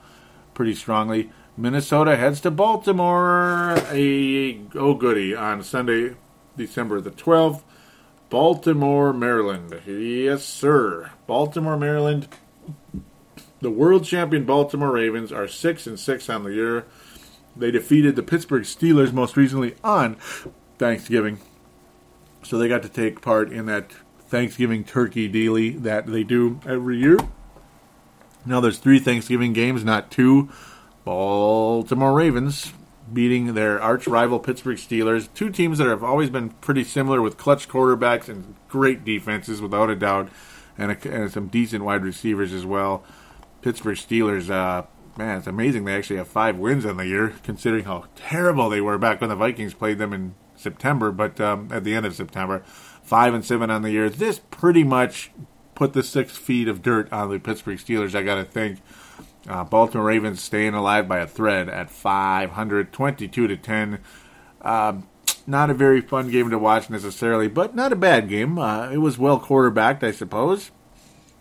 pretty 0.54 0.76
strongly. 0.76 1.30
Minnesota 1.58 2.16
heads 2.16 2.42
to 2.42 2.52
Baltimore. 2.52 3.76
A 3.92 4.62
oh 4.76 4.94
goody 4.94 5.36
on 5.36 5.64
Sunday, 5.64 6.16
December 6.58 7.02
the 7.02 7.12
twelfth. 7.12 7.64
Baltimore, 8.30 9.12
Maryland. 9.12 9.82
Yes, 9.86 10.46
sir. 10.46 11.12
Baltimore, 11.28 11.76
Maryland. 11.76 12.30
The 13.60 13.70
world 13.70 14.06
champion 14.06 14.46
Baltimore 14.46 14.92
Ravens 14.92 15.34
are 15.34 15.50
6 15.50 15.86
and 15.86 16.00
6 16.00 16.30
on 16.30 16.46
the 16.46 16.54
year. 16.54 16.86
They 17.58 17.72
defeated 17.72 18.16
the 18.16 18.24
Pittsburgh 18.24 18.64
Steelers 18.64 19.12
most 19.12 19.36
recently 19.36 19.76
on 19.84 20.16
Thanksgiving. 20.78 21.40
So 22.42 22.58
they 22.58 22.70
got 22.70 22.84
to 22.84 22.90
take 22.90 23.22
part 23.22 23.52
in 23.52 23.66
that 23.66 23.92
Thanksgiving 24.28 24.86
turkey 24.86 25.30
dealy 25.30 25.72
that 25.84 26.08
they 26.08 26.24
do 26.24 26.62
every 26.66 26.98
year. 26.98 27.18
Now 28.46 28.62
there's 28.62 28.80
three 28.80 29.00
Thanksgiving 29.00 29.52
games, 29.52 29.84
not 29.84 30.10
two. 30.10 30.50
Baltimore 31.04 32.14
Ravens 32.14 32.74
beating 33.12 33.54
their 33.54 33.82
arch 33.82 34.08
rival 34.08 34.40
Pittsburgh 34.40 34.78
Steelers. 34.78 35.30
Two 35.34 35.50
teams 35.50 35.78
that 35.78 35.88
have 35.88 36.04
always 36.04 36.30
been 36.30 36.50
pretty 36.50 36.84
similar 36.84 37.22
with 37.22 37.38
clutch 37.38 37.68
quarterbacks 37.68 38.30
and 38.30 38.56
great 38.68 39.04
defenses, 39.04 39.62
without 39.62 39.90
a 39.90 39.96
doubt, 39.96 40.30
and, 40.78 40.92
a, 40.92 41.12
and 41.12 41.32
some 41.32 41.48
decent 41.48 41.84
wide 41.84 42.04
receivers 42.04 42.54
as 42.54 42.66
well. 42.66 43.04
Pittsburgh 43.62 43.98
Steelers, 43.98 44.50
uh, 44.50 44.86
man, 45.18 45.40
it's 45.40 45.48
amazing 45.48 45.86
they 45.86 45.96
actually 45.96 46.18
have 46.18 46.28
five 46.28 46.58
wins 46.58 46.86
in 46.86 46.98
the 46.98 47.08
year, 47.08 47.34
considering 47.44 47.86
how 47.86 48.06
terrible 48.16 48.70
they 48.70 48.82
were 48.82 48.98
back 48.98 49.22
when 49.22 49.30
the 49.30 49.36
Vikings 49.36 49.74
played 49.74 49.98
them 49.98 50.14
in 50.14 50.36
September, 50.56 51.12
but 51.12 51.40
um, 51.42 51.70
at 51.72 51.84
the 51.84 51.94
end 51.96 52.06
of 52.06 52.16
September. 52.16 52.64
Five 53.04 53.34
and 53.34 53.44
seven 53.44 53.70
on 53.70 53.82
the 53.82 53.92
year. 53.92 54.10
This 54.10 54.40
pretty 54.52 54.84
much 54.84 55.32
put 55.76 55.94
the 55.94 56.04
six 56.04 56.38
feet 56.38 56.68
of 56.68 56.82
dirt 56.82 57.12
on 57.12 57.30
the 57.30 57.40
Pittsburgh 57.40 57.80
Steelers, 57.80 58.16
I 58.16 58.24
got 58.24 58.36
to 58.36 58.46
think. 58.46 58.80
Uh, 59.48 59.64
Baltimore 59.64 60.06
Ravens 60.06 60.42
staying 60.42 60.74
alive 60.74 61.08
by 61.08 61.20
a 61.20 61.28
thread 61.28 61.68
at 61.68 61.90
522 61.90 63.48
to 63.48 63.58
10. 63.58 64.00
Uh, 64.62 64.94
not 65.48 65.70
a 65.70 65.74
very 65.74 66.02
fun 66.02 66.30
game 66.30 66.50
to 66.52 66.60
watch 66.60 66.90
necessarily, 66.90 67.48
but 67.48 67.76
not 67.76 67.92
a 67.92 67.96
bad 67.96 68.30
game. 68.30 68.60
Uh, 68.60 68.90
it 68.92 68.98
was 68.98 69.18
well 69.18 69.40
quarterbacked, 69.40 70.04
I 70.04 70.12
suppose. 70.12 70.72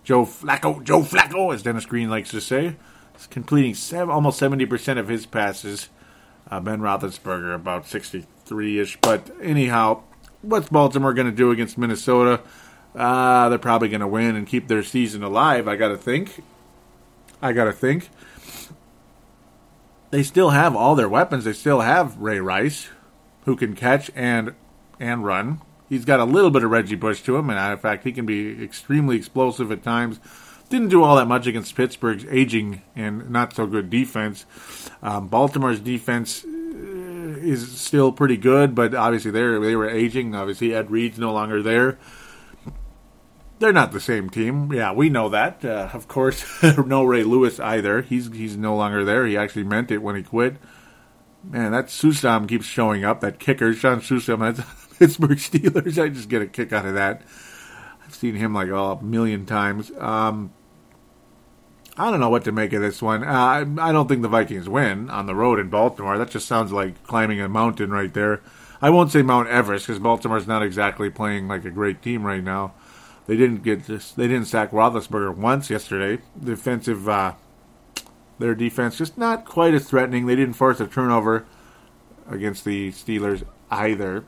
Joe 0.03 0.24
Flacco, 0.24 0.82
Joe 0.82 1.03
Flacco, 1.03 1.53
as 1.55 1.62
Dennis 1.62 1.84
Green 1.86 2.09
likes 2.09 2.30
to 2.30 2.40
say, 2.40 2.76
is 3.18 3.26
completing 3.26 3.74
seven, 3.74 4.11
almost 4.11 4.40
70% 4.40 4.98
of 4.98 5.09
his 5.09 5.26
passes. 5.26 5.90
Uh, 6.51 6.59
ben 6.59 6.80
Roethlisberger 6.80 7.55
about 7.55 7.84
63-ish. 7.84 8.96
But 9.03 9.30
anyhow, 9.42 10.03
what's 10.42 10.68
Baltimore 10.70 11.14
going 11.14 11.30
to 11.30 11.36
do 11.36 11.51
against 11.51 11.76
Minnesota? 11.78 12.40
Uh, 12.94 13.48
they're 13.51 13.59
probably 13.59 13.88
going 13.88 14.01
to 14.01 14.09
win 14.09 14.34
and 14.34 14.46
keep 14.46 14.66
their 14.66 14.82
season 14.82 15.22
alive, 15.22 15.68
I 15.68 15.76
got 15.76 15.88
to 15.88 15.96
think. 15.96 16.42
I 17.43 17.53
got 17.53 17.64
to 17.64 17.72
think. 17.72 18.11
They 20.11 20.22
still 20.22 20.51
have 20.51 20.74
all 20.74 20.95
their 20.95 21.09
weapons. 21.09 21.45
They 21.45 21.53
still 21.53 21.80
have 21.80 22.18
Ray 22.18 22.41
Rice, 22.41 22.88
who 23.45 23.57
can 23.57 23.74
catch 23.74 24.11
and 24.14 24.55
and 24.99 25.24
run. 25.24 25.61
He's 25.88 26.05
got 26.05 26.20
a 26.20 26.24
little 26.24 26.51
bit 26.51 26.62
of 26.62 26.70
Reggie 26.70 26.95
Bush 26.95 27.22
to 27.22 27.36
him, 27.36 27.51
and 27.51 27.72
in 27.72 27.78
fact, 27.78 28.05
he 28.05 28.12
can 28.12 28.26
be 28.26 28.62
extremely 28.62 29.16
explosive 29.16 29.72
at 29.72 29.82
times. 29.82 30.20
Didn't 30.68 30.88
do 30.88 31.03
all 31.03 31.16
that 31.16 31.26
much 31.26 31.49
against 31.49 31.74
Pittsburgh's 31.74 32.24
aging 32.30 32.82
and 32.95 33.28
not 33.28 33.53
so 33.55 33.66
good 33.66 33.91
defense. 33.91 34.47
Um, 35.03 35.26
Baltimore's 35.26 35.80
defense 35.80 36.45
uh, 36.45 36.49
is 36.49 37.80
still 37.80 38.12
pretty 38.12 38.36
good, 38.36 38.74
but 38.74 38.95
obviously 38.95 39.32
they 39.32 39.41
they 39.41 39.74
were 39.74 39.91
aging. 39.91 40.34
Obviously, 40.34 40.74
Ed 40.74 40.91
Reed's 40.91 41.18
no 41.18 41.32
longer 41.32 41.61
there. 41.61 41.99
They're 43.61 43.74
not 43.74 43.92
the 43.92 44.00
same 44.00 44.30
team. 44.30 44.72
Yeah, 44.72 44.92
we 44.92 45.11
know 45.11 45.28
that. 45.28 45.62
Uh, 45.62 45.90
of 45.92 46.08
course, 46.08 46.44
no 46.78 47.04
Ray 47.04 47.22
Lewis 47.22 47.61
either. 47.61 48.00
He's 48.00 48.32
he's 48.32 48.56
no 48.56 48.74
longer 48.74 49.04
there. 49.04 49.26
He 49.26 49.36
actually 49.36 49.64
meant 49.64 49.90
it 49.90 49.98
when 49.98 50.16
he 50.16 50.22
quit. 50.22 50.56
Man, 51.44 51.72
that 51.72 51.86
Suisham 51.86 52.48
keeps 52.48 52.64
showing 52.64 53.04
up. 53.04 53.20
That 53.20 53.38
kicker, 53.38 53.74
Shaun 53.74 54.00
Suisham, 54.00 54.40
that's 54.40 54.66
Pittsburgh 54.98 55.36
Steelers. 55.36 56.02
I 56.02 56.08
just 56.08 56.30
get 56.30 56.40
a 56.40 56.46
kick 56.46 56.72
out 56.72 56.86
of 56.86 56.94
that. 56.94 57.20
I've 58.02 58.14
seen 58.14 58.34
him 58.34 58.54
like 58.54 58.70
oh, 58.70 58.92
a 58.92 59.02
million 59.02 59.44
times. 59.44 59.92
Um, 59.98 60.54
I 61.98 62.11
don't 62.11 62.20
know 62.20 62.30
what 62.30 62.44
to 62.44 62.52
make 62.52 62.72
of 62.72 62.80
this 62.80 63.02
one. 63.02 63.22
Uh, 63.22 63.30
I, 63.30 63.88
I 63.88 63.92
don't 63.92 64.08
think 64.08 64.22
the 64.22 64.28
Vikings 64.28 64.70
win 64.70 65.11
on 65.11 65.26
the 65.26 65.34
road 65.34 65.61
in 65.61 65.68
Baltimore. 65.68 66.16
That 66.16 66.30
just 66.30 66.48
sounds 66.48 66.72
like 66.72 67.04
climbing 67.04 67.42
a 67.42 67.48
mountain 67.50 67.90
right 67.90 68.12
there. 68.14 68.40
I 68.80 68.88
won't 68.88 69.12
say 69.12 69.20
Mount 69.20 69.48
Everest 69.48 69.86
because 69.86 70.00
Baltimore's 70.00 70.46
not 70.46 70.62
exactly 70.62 71.11
playing 71.11 71.46
like 71.46 71.66
a 71.66 71.70
great 71.70 72.00
team 72.00 72.24
right 72.24 72.42
now. 72.42 72.72
They 73.26 73.36
didn't 73.36 73.62
get 73.62 73.86
this. 73.86 74.12
They 74.12 74.26
didn't 74.26 74.46
sack 74.46 74.72
Roethlisberger 74.72 75.36
once 75.36 75.70
yesterday. 75.70 76.22
Defensive, 76.42 77.08
uh, 77.08 77.34
their 78.38 78.54
defense 78.54 78.98
just 78.98 79.16
not 79.16 79.44
quite 79.44 79.74
as 79.74 79.88
threatening. 79.88 80.26
They 80.26 80.36
didn't 80.36 80.54
force 80.54 80.80
a 80.80 80.86
turnover 80.86 81.46
against 82.28 82.64
the 82.64 82.90
Steelers 82.90 83.44
either. 83.70 84.24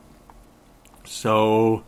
So, 1.05 1.85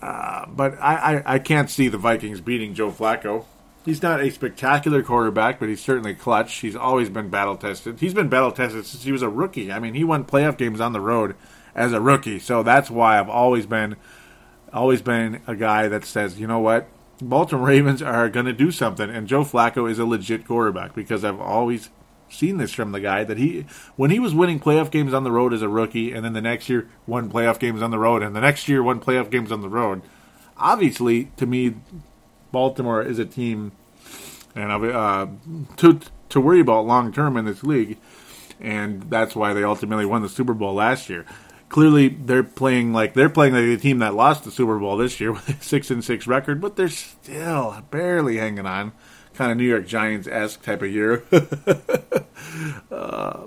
uh, 0.00 0.46
but 0.46 0.74
I, 0.80 1.16
I, 1.16 1.34
I 1.34 1.38
can't 1.38 1.70
see 1.70 1.88
the 1.88 1.98
Vikings 1.98 2.40
beating 2.40 2.74
Joe 2.74 2.92
Flacco. 2.92 3.44
He's 3.84 4.02
not 4.02 4.20
a 4.20 4.30
spectacular 4.30 5.02
quarterback, 5.02 5.58
but 5.58 5.70
he's 5.70 5.80
certainly 5.80 6.14
clutch. 6.14 6.54
He's 6.56 6.76
always 6.76 7.08
been 7.08 7.30
battle 7.30 7.56
tested. 7.56 7.98
He's 8.00 8.14
been 8.14 8.28
battle 8.28 8.52
tested 8.52 8.84
since 8.84 9.02
he 9.02 9.12
was 9.12 9.22
a 9.22 9.28
rookie. 9.28 9.72
I 9.72 9.78
mean, 9.78 9.94
he 9.94 10.04
won 10.04 10.24
playoff 10.24 10.58
games 10.58 10.80
on 10.80 10.92
the 10.92 11.00
road 11.00 11.34
as 11.74 11.92
a 11.92 12.00
rookie, 12.00 12.38
so 12.38 12.62
that's 12.62 12.90
why 12.90 13.18
I've 13.18 13.30
always 13.30 13.64
been 13.64 13.96
always 14.72 15.02
been 15.02 15.42
a 15.46 15.56
guy 15.56 15.88
that 15.88 16.04
says, 16.04 16.38
you 16.40 16.46
know 16.46 16.58
what, 16.58 16.88
Baltimore 17.20 17.66
Ravens 17.66 18.02
are 18.02 18.28
going 18.28 18.46
to 18.46 18.52
do 18.52 18.70
something, 18.70 19.10
and 19.10 19.28
Joe 19.28 19.42
Flacco 19.42 19.90
is 19.90 19.98
a 19.98 20.04
legit 20.04 20.46
quarterback 20.46 20.94
because 20.94 21.24
I've 21.24 21.40
always 21.40 21.90
seen 22.28 22.58
this 22.58 22.72
from 22.72 22.92
the 22.92 23.00
guy 23.00 23.24
that 23.24 23.38
he 23.38 23.66
when 23.96 24.10
he 24.10 24.20
was 24.20 24.34
winning 24.34 24.60
playoff 24.60 24.90
games 24.90 25.12
on 25.12 25.24
the 25.24 25.32
road 25.32 25.52
as 25.52 25.62
a 25.62 25.68
rookie, 25.68 26.12
and 26.12 26.24
then 26.24 26.32
the 26.32 26.40
next 26.40 26.68
year 26.68 26.88
won 27.06 27.30
playoff 27.30 27.58
games 27.58 27.82
on 27.82 27.90
the 27.90 27.98
road, 27.98 28.22
and 28.22 28.34
the 28.34 28.40
next 28.40 28.68
year 28.68 28.82
won 28.82 29.00
playoff 29.00 29.30
games 29.30 29.52
on 29.52 29.60
the 29.60 29.68
road. 29.68 30.02
Obviously, 30.56 31.30
to 31.36 31.46
me, 31.46 31.74
Baltimore 32.52 33.02
is 33.02 33.18
a 33.18 33.24
team, 33.24 33.72
and 34.54 34.70
uh, 34.70 35.26
to 35.76 36.00
to 36.30 36.40
worry 36.40 36.60
about 36.60 36.86
long 36.86 37.12
term 37.12 37.36
in 37.36 37.44
this 37.44 37.62
league, 37.62 37.98
and 38.60 39.02
that's 39.10 39.34
why 39.34 39.52
they 39.52 39.64
ultimately 39.64 40.06
won 40.06 40.22
the 40.22 40.28
Super 40.28 40.54
Bowl 40.54 40.74
last 40.74 41.10
year 41.10 41.26
clearly 41.70 42.08
they're 42.08 42.42
playing 42.42 42.92
like 42.92 43.14
they're 43.14 43.30
playing 43.30 43.54
like 43.54 43.64
the 43.64 43.78
team 43.78 44.00
that 44.00 44.14
lost 44.14 44.44
the 44.44 44.50
Super 44.50 44.78
Bowl 44.78 44.98
this 44.98 45.18
year 45.18 45.32
with 45.32 45.48
a 45.48 45.64
six 45.64 45.90
and 45.90 46.04
six 46.04 46.26
record, 46.26 46.60
but 46.60 46.76
they're 46.76 46.90
still 46.90 47.82
barely 47.90 48.36
hanging 48.36 48.66
on. 48.66 48.92
Kind 49.32 49.52
of 49.52 49.56
New 49.56 49.64
York 49.64 49.86
Giants 49.86 50.28
esque 50.28 50.62
type 50.62 50.82
of 50.82 50.90
year. 50.90 51.24
uh, 52.92 53.46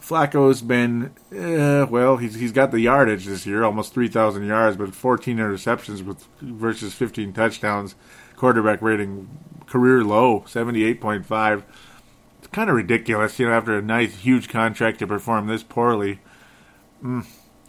Flacco's 0.00 0.62
been 0.62 1.12
uh, 1.32 1.86
well. 1.88 2.16
He's 2.16 2.34
he's 2.34 2.50
got 2.50 2.72
the 2.72 2.80
yardage 2.80 3.26
this 3.26 3.46
year, 3.46 3.62
almost 3.62 3.92
three 3.92 4.08
thousand 4.08 4.46
yards, 4.46 4.76
but 4.76 4.94
fourteen 4.94 5.36
interceptions 5.36 6.02
with 6.02 6.26
versus 6.40 6.94
fifteen 6.94 7.32
touchdowns. 7.32 7.94
Quarterback 8.34 8.80
rating 8.80 9.28
career 9.66 10.02
low, 10.02 10.44
seventy 10.48 10.82
eight 10.82 11.00
point 11.00 11.26
five. 11.26 11.62
It's 12.38 12.48
kind 12.48 12.70
of 12.70 12.76
ridiculous, 12.76 13.38
you 13.38 13.46
know, 13.46 13.52
after 13.52 13.76
a 13.76 13.82
nice 13.82 14.20
huge 14.20 14.48
contract 14.48 15.00
to 15.00 15.06
perform 15.06 15.46
this 15.46 15.62
poorly. 15.62 16.20
Mm, 17.04 17.26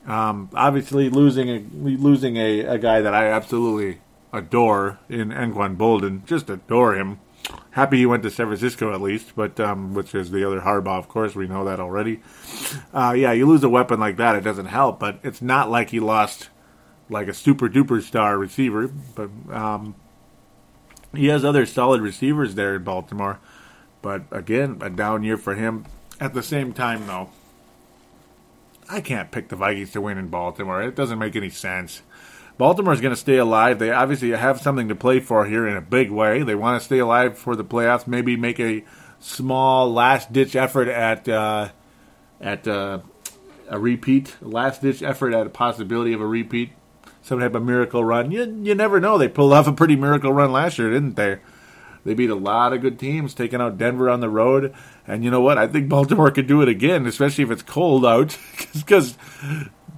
um, 0.09 0.49
obviously, 0.53 1.09
losing 1.09 1.49
a 1.49 1.59
losing 1.73 2.35
a, 2.37 2.61
a 2.61 2.77
guy 2.79 2.99
that 3.01 3.13
I 3.13 3.27
absolutely 3.27 4.01
adore 4.33 4.99
in 5.07 5.29
Anquan 5.29 5.77
Boldin, 5.77 6.25
just 6.25 6.49
adore 6.49 6.95
him. 6.95 7.19
Happy 7.71 7.97
he 7.97 8.05
went 8.05 8.23
to 8.23 8.31
San 8.31 8.47
Francisco 8.47 8.93
at 8.93 9.01
least, 9.01 9.35
but 9.35 9.59
um, 9.59 9.93
which 9.93 10.15
is 10.15 10.31
the 10.31 10.45
other 10.45 10.61
Harbaugh, 10.61 10.97
of 10.97 11.07
course. 11.07 11.35
We 11.35 11.47
know 11.47 11.63
that 11.65 11.79
already. 11.79 12.21
Uh, 12.93 13.13
yeah, 13.15 13.31
you 13.31 13.45
lose 13.45 13.63
a 13.63 13.69
weapon 13.69 13.99
like 13.99 14.17
that, 14.17 14.35
it 14.35 14.43
doesn't 14.43 14.65
help. 14.65 14.99
But 14.99 15.19
it's 15.23 15.41
not 15.41 15.69
like 15.69 15.91
he 15.91 15.99
lost 15.99 16.49
like 17.09 17.27
a 17.27 17.33
super 17.33 17.69
duper 17.69 18.01
star 18.01 18.37
receiver. 18.37 18.87
But 18.87 19.29
um, 19.51 19.95
he 21.13 21.27
has 21.27 21.45
other 21.45 21.65
solid 21.65 22.01
receivers 22.01 22.55
there 22.55 22.75
in 22.75 22.83
Baltimore. 22.83 23.39
But 24.01 24.23
again, 24.31 24.79
a 24.81 24.89
down 24.89 25.23
year 25.23 25.37
for 25.37 25.53
him. 25.55 25.85
At 26.19 26.33
the 26.33 26.43
same 26.43 26.73
time, 26.73 27.07
though, 27.07 27.29
I 28.89 29.01
can't 29.01 29.29
pick 29.29 29.49
the 29.49 29.55
Vikings 29.55 29.91
to 29.91 30.01
win 30.01 30.17
in 30.17 30.27
Baltimore. 30.27 30.81
It 30.81 30.95
doesn't 30.95 31.19
make 31.19 31.35
any 31.35 31.51
sense. 31.51 32.01
Baltimore's 32.57 32.99
going 32.99 33.13
to 33.13 33.19
stay 33.19 33.37
alive. 33.37 33.79
They 33.79 33.91
obviously 33.91 34.31
have 34.31 34.59
something 34.59 34.89
to 34.89 34.95
play 34.95 35.19
for 35.19 35.45
here 35.45 35.67
in 35.67 35.77
a 35.77 35.81
big 35.81 36.11
way. 36.11 36.43
They 36.43 36.55
want 36.55 36.81
to 36.81 36.85
stay 36.85 36.99
alive 36.99 37.37
for 37.37 37.55
the 37.55 37.63
playoffs. 37.63 38.07
Maybe 38.07 38.35
make 38.35 38.59
a 38.59 38.83
small 39.19 39.91
last 39.93 40.33
ditch 40.33 40.55
effort 40.55 40.87
at 40.87 41.29
uh, 41.29 41.69
at 42.41 42.67
uh, 42.67 42.99
a 43.69 43.79
repeat. 43.79 44.35
Last 44.41 44.81
ditch 44.81 45.03
effort 45.03 45.33
at 45.33 45.47
a 45.47 45.51
possibility 45.51 46.11
of 46.11 46.19
a 46.19 46.27
repeat. 46.27 46.71
Some 47.21 47.39
type 47.39 47.55
of 47.55 47.63
miracle 47.63 48.03
run. 48.03 48.31
You 48.31 48.59
you 48.63 48.75
never 48.75 48.99
know. 48.99 49.17
They 49.17 49.29
pulled 49.29 49.53
off 49.53 49.67
a 49.67 49.71
pretty 49.71 49.95
miracle 49.95 50.33
run 50.33 50.51
last 50.51 50.79
year, 50.79 50.89
didn't 50.89 51.15
they? 51.15 51.39
They 52.03 52.13
beat 52.13 52.29
a 52.29 52.35
lot 52.35 52.73
of 52.73 52.81
good 52.81 52.97
teams, 52.97 53.33
taking 53.33 53.61
out 53.61 53.77
Denver 53.77 54.09
on 54.09 54.19
the 54.19 54.29
road. 54.29 54.73
And 55.09 55.23
you 55.23 55.31
know 55.31 55.41
what? 55.41 55.57
I 55.57 55.65
think 55.65 55.89
Baltimore 55.89 56.29
could 56.29 56.45
do 56.45 56.61
it 56.61 56.69
again, 56.69 57.07
especially 57.07 57.43
if 57.43 57.49
it's 57.49 57.63
cold 57.63 58.05
out, 58.05 58.37
because 58.75 59.17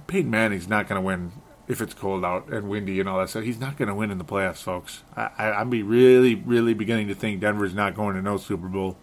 Peyton 0.06 0.30
Manning's 0.30 0.68
not 0.68 0.88
going 0.88 1.00
to 1.00 1.04
win 1.04 1.32
if 1.68 1.82
it's 1.82 1.92
cold 1.92 2.24
out 2.24 2.50
and 2.50 2.70
windy 2.70 2.98
and 2.98 3.06
all 3.06 3.20
that 3.20 3.28
stuff. 3.28 3.44
He's 3.44 3.60
not 3.60 3.76
going 3.76 3.88
to 3.88 3.94
win 3.94 4.10
in 4.10 4.16
the 4.16 4.24
playoffs, 4.24 4.62
folks. 4.62 5.02
I, 5.14 5.28
I, 5.36 5.52
I'm 5.52 5.68
be 5.68 5.82
really, 5.82 6.34
really 6.34 6.72
beginning 6.72 7.08
to 7.08 7.14
think 7.14 7.40
Denver's 7.40 7.74
not 7.74 7.94
going 7.94 8.16
to 8.16 8.22
no 8.22 8.38
Super 8.38 8.68
Bowl. 8.68 8.96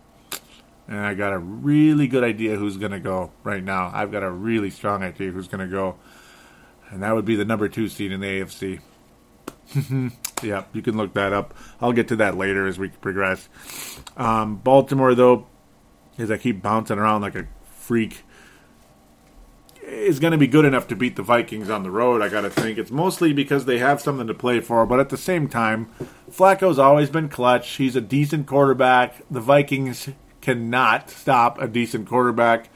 And 0.88 0.98
I 0.98 1.14
got 1.14 1.32
a 1.32 1.38
really 1.38 2.08
good 2.08 2.24
idea 2.24 2.56
who's 2.56 2.78
going 2.78 2.92
to 2.92 3.00
go 3.00 3.32
right 3.44 3.64
now. 3.64 3.92
I've 3.94 4.12
got 4.12 4.24
a 4.24 4.32
really 4.32 4.72
strong 4.72 5.04
idea 5.04 5.30
who's 5.30 5.48
going 5.48 5.62
to 5.62 5.72
go. 5.72 6.00
And 6.90 7.04
that 7.04 7.14
would 7.14 7.26
be 7.26 7.36
the 7.36 7.46
number 7.46 7.70
two 7.70 7.88
seed 7.88 8.12
in 8.12 8.20
the 8.20 8.42
AFC. 8.42 8.82
yeah, 10.42 10.64
you 10.74 10.82
can 10.82 10.98
look 10.98 11.14
that 11.14 11.34
up. 11.34 11.54
I'll 11.80 11.94
get 11.94 12.08
to 12.08 12.16
that 12.16 12.36
later 12.36 12.66
as 12.66 12.80
we 12.80 12.90
progress. 12.90 13.48
Um, 14.18 14.56
Baltimore, 14.56 15.14
though, 15.14 15.46
as 16.20 16.30
I 16.30 16.38
keep 16.38 16.62
bouncing 16.62 17.00
around 17.00 17.22
like 17.22 17.36
a 17.36 17.48
freak, 17.64 18.24
is 19.84 20.20
going 20.20 20.32
to 20.32 20.38
be 20.38 20.48
good 20.48 20.66
enough 20.66 20.88
to 20.88 20.96
beat 20.96 21.16
the 21.16 21.24
Vikings 21.24 21.70
on 21.70 21.84
the 21.84 21.90
road. 21.90 22.22
I 22.22 22.30
got 22.30 22.42
to 22.42 22.50
think 22.50 22.78
it's 22.78 22.92
mostly 22.92 23.34
because 23.34 23.66
they 23.66 23.80
have 23.80 24.02
something 24.02 24.28
to 24.28 24.34
play 24.34 24.60
for, 24.60 24.86
but 24.86 25.00
at 25.00 25.10
the 25.10 25.18
same 25.18 25.48
time, 25.48 25.90
Flacco's 26.30 26.78
always 26.78 27.10
been 27.10 27.30
clutch. 27.30 27.78
He's 27.78 27.96
a 27.96 28.02
decent 28.02 28.46
quarterback. 28.46 29.24
The 29.32 29.42
Vikings 29.42 30.10
cannot 30.42 31.10
stop 31.10 31.60
a 31.60 31.68
decent 31.68 32.08
quarterback. 32.08 32.70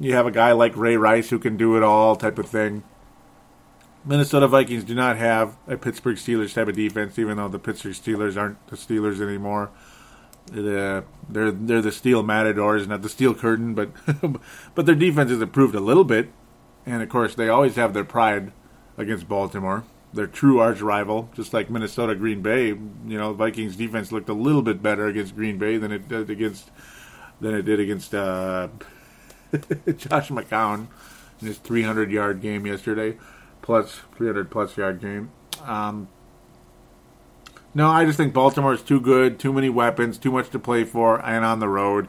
You 0.00 0.14
have 0.14 0.26
a 0.26 0.30
guy 0.30 0.52
like 0.52 0.76
Ray 0.76 0.96
Rice 0.96 1.30
who 1.30 1.38
can 1.38 1.56
do 1.56 1.76
it 1.76 1.82
all, 1.82 2.14
type 2.14 2.38
of 2.38 2.48
thing. 2.48 2.84
Minnesota 4.04 4.48
Vikings 4.48 4.84
do 4.84 4.94
not 4.94 5.16
have 5.16 5.56
a 5.66 5.76
Pittsburgh 5.76 6.16
Steelers 6.16 6.54
type 6.54 6.68
of 6.68 6.76
defense, 6.76 7.18
even 7.18 7.36
though 7.36 7.48
the 7.48 7.58
Pittsburgh 7.58 7.94
Steelers 7.94 8.36
aren't 8.36 8.64
the 8.66 8.76
Steelers 8.76 9.20
anymore. 9.20 9.70
Uh, 10.50 11.02
they're 11.28 11.50
they're 11.50 11.82
the 11.82 11.92
steel 11.92 12.22
matadors, 12.22 12.86
not 12.86 13.02
the 13.02 13.08
steel 13.08 13.34
curtain, 13.34 13.74
but 13.74 13.90
but 14.74 14.86
their 14.86 14.94
defense 14.94 15.30
has 15.30 15.40
improved 15.40 15.74
a 15.74 15.80
little 15.80 16.04
bit, 16.04 16.30
and 16.84 17.02
of 17.02 17.08
course 17.08 17.34
they 17.34 17.48
always 17.48 17.76
have 17.76 17.94
their 17.94 18.04
pride 18.04 18.52
against 18.98 19.28
Baltimore, 19.28 19.84
their 20.12 20.26
true 20.26 20.58
arch 20.58 20.80
rival, 20.80 21.30
just 21.34 21.54
like 21.54 21.70
Minnesota 21.70 22.14
Green 22.14 22.42
Bay. 22.42 22.68
You 22.68 23.18
know, 23.18 23.32
Vikings 23.32 23.76
defense 23.76 24.12
looked 24.12 24.28
a 24.28 24.34
little 24.34 24.62
bit 24.62 24.82
better 24.82 25.06
against 25.06 25.34
Green 25.36 25.58
Bay 25.58 25.78
than 25.78 25.92
it 25.92 26.08
did 26.08 26.28
against 26.28 26.70
than 27.40 27.54
it 27.54 27.62
did 27.62 27.80
against 27.80 28.14
uh, 28.14 28.68
Josh 29.52 30.28
McCown. 30.28 30.88
in 31.40 31.46
his 31.46 31.58
300 31.58 32.10
yard 32.10 32.40
game 32.40 32.66
yesterday, 32.66 33.16
plus 33.62 34.00
300 34.16 34.50
plus 34.50 34.76
yard 34.76 35.00
game. 35.00 35.30
Um, 35.64 36.08
no, 37.74 37.88
I 37.88 38.04
just 38.04 38.16
think 38.16 38.34
Baltimore 38.34 38.74
is 38.74 38.82
too 38.82 39.00
good, 39.00 39.38
too 39.38 39.52
many 39.52 39.68
weapons, 39.68 40.18
too 40.18 40.30
much 40.30 40.50
to 40.50 40.58
play 40.58 40.84
for, 40.84 41.24
and 41.24 41.44
on 41.44 41.60
the 41.60 41.68
road. 41.68 42.08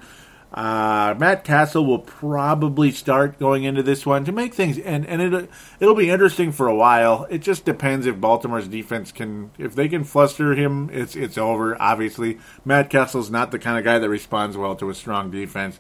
Uh, 0.53 1.16
Matt 1.18 1.43
Cassel 1.43 1.84
will 1.84 1.99
probably 1.99 2.91
start 2.91 3.39
going 3.39 3.64
into 3.64 3.82
this 3.82 4.05
one 4.05 4.24
to 4.26 4.32
make 4.32 4.53
things, 4.53 4.78
and 4.78 5.03
and 5.07 5.20
it 5.20 5.49
it'll 5.80 5.95
be 5.95 6.11
interesting 6.11 6.51
for 6.51 6.68
a 6.68 6.76
while. 6.76 7.26
It 7.32 7.39
just 7.39 7.66
depends 7.66 8.05
if 8.05 8.22
Baltimore's 8.22 8.68
defense 8.68 9.11
can, 9.11 9.49
if 9.57 9.74
they 9.74 9.88
can 9.88 10.03
fluster 10.03 10.53
him, 10.53 10.91
it's 10.93 11.16
it's 11.16 11.39
over. 11.39 11.82
Obviously, 11.82 12.38
Matt 12.64 12.91
Cassel's 12.91 13.32
not 13.32 13.49
the 13.49 13.57
kind 13.57 13.80
of 13.80 13.84
guy 13.84 13.97
that 13.97 14.09
responds 14.09 14.55
well 14.55 14.76
to 14.76 14.91
a 14.91 14.93
strong 14.93 15.32
defense. 15.32 15.80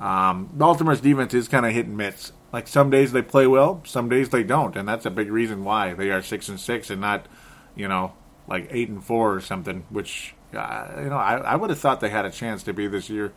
Um, 0.00 0.48
Baltimore's 0.52 1.00
defense 1.00 1.32
is 1.32 1.46
kind 1.46 1.64
of 1.64 1.72
hit 1.72 1.86
and 1.86 1.96
miss. 1.96 2.32
Like 2.52 2.66
some 2.66 2.90
days 2.90 3.12
they 3.12 3.22
play 3.22 3.46
well, 3.46 3.82
some 3.84 4.08
days 4.08 4.30
they 4.30 4.42
don't, 4.42 4.74
and 4.74 4.88
that's 4.88 5.06
a 5.06 5.10
big 5.10 5.30
reason 5.30 5.62
why 5.62 5.94
they 5.94 6.10
are 6.10 6.22
six 6.22 6.48
and 6.48 6.58
six 6.58 6.90
and 6.90 7.00
not, 7.00 7.26
you 7.76 7.86
know, 7.86 8.14
like 8.48 8.68
eight 8.70 8.88
and 8.88 9.04
four 9.04 9.34
or 9.34 9.40
something. 9.40 9.84
Which 9.90 10.34
uh, 10.54 10.88
you 10.98 11.10
know 11.10 11.16
I, 11.16 11.36
I 11.36 11.56
would 11.56 11.70
have 11.70 11.78
thought 11.78 12.00
they 12.00 12.08
had 12.08 12.24
a 12.24 12.30
chance 12.30 12.62
to 12.64 12.72
be 12.72 12.88
this 12.88 13.08
year, 13.08 13.32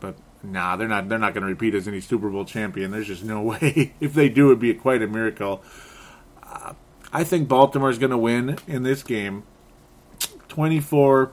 but 0.00 0.16
nah, 0.42 0.76
they're 0.76 0.88
not. 0.88 1.08
They're 1.08 1.18
not 1.18 1.34
going 1.34 1.42
to 1.42 1.48
repeat 1.48 1.74
as 1.74 1.88
any 1.88 2.00
Super 2.00 2.28
Bowl 2.28 2.44
champion. 2.44 2.90
There's 2.90 3.06
just 3.06 3.24
no 3.24 3.42
way. 3.42 3.94
if 4.00 4.12
they 4.12 4.28
do, 4.28 4.46
it'd 4.48 4.60
be 4.60 4.74
quite 4.74 5.02
a 5.02 5.06
miracle. 5.06 5.62
Uh, 6.42 6.74
I 7.12 7.24
think 7.24 7.48
Baltimore's 7.48 7.98
going 7.98 8.10
to 8.10 8.18
win 8.18 8.58
in 8.66 8.82
this 8.82 9.02
game, 9.02 9.44
24 10.48 11.32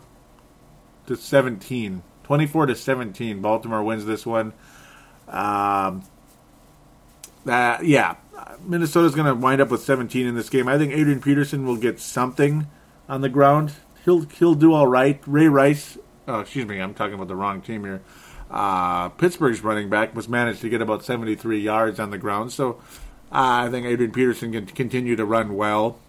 to 1.07 1.15
17. 1.15 2.03
24 2.23 2.65
to 2.67 2.75
17. 2.75 3.41
Baltimore 3.41 3.83
wins 3.83 4.05
this 4.05 4.25
one. 4.25 4.53
Um, 5.27 6.03
uh, 7.45 7.77
yeah, 7.81 8.15
Minnesota's 8.65 9.15
going 9.15 9.27
to 9.27 9.35
wind 9.35 9.61
up 9.61 9.69
with 9.69 9.81
17 9.83 10.25
in 10.25 10.35
this 10.35 10.49
game. 10.49 10.67
I 10.67 10.77
think 10.77 10.93
Adrian 10.93 11.21
Peterson 11.21 11.65
will 11.65 11.77
get 11.77 11.99
something 11.99 12.67
on 13.13 13.21
the 13.21 13.29
ground. 13.29 13.71
He'll 14.03 14.21
he'll 14.21 14.55
do 14.55 14.73
all 14.73 14.87
right. 14.87 15.21
Ray 15.27 15.47
Rice, 15.47 15.97
oh, 16.27 16.39
excuse 16.39 16.65
me, 16.65 16.79
I'm 16.79 16.95
talking 16.95 17.13
about 17.13 17.27
the 17.27 17.35
wrong 17.35 17.61
team 17.61 17.83
here. 17.83 18.01
Uh, 18.49 19.09
Pittsburgh's 19.09 19.63
running 19.63 19.89
back 19.89 20.15
was 20.15 20.27
managed 20.27 20.61
to 20.61 20.69
get 20.69 20.81
about 20.81 21.05
73 21.05 21.59
yards 21.59 21.99
on 21.99 22.09
the 22.09 22.17
ground, 22.17 22.51
so 22.51 22.81
uh, 23.31 23.65
I 23.65 23.69
think 23.69 23.85
Adrian 23.85 24.11
Peterson 24.11 24.51
can 24.51 24.65
continue 24.65 25.15
to 25.15 25.25
run 25.25 25.55
well. 25.55 25.99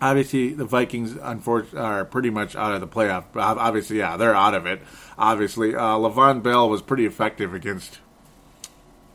Obviously, 0.00 0.50
the 0.52 0.64
Vikings 0.64 1.16
unfortunately 1.20 1.80
are 1.80 2.04
pretty 2.04 2.30
much 2.30 2.54
out 2.54 2.72
of 2.72 2.80
the 2.80 2.86
playoff. 2.86 3.24
Obviously, 3.34 3.98
yeah, 3.98 4.16
they're 4.16 4.34
out 4.34 4.54
of 4.54 4.64
it. 4.66 4.80
Obviously, 5.18 5.74
uh, 5.74 5.96
Le'Veon 5.96 6.42
Bell 6.42 6.68
was 6.70 6.82
pretty 6.82 7.04
effective 7.04 7.52
against 7.52 7.98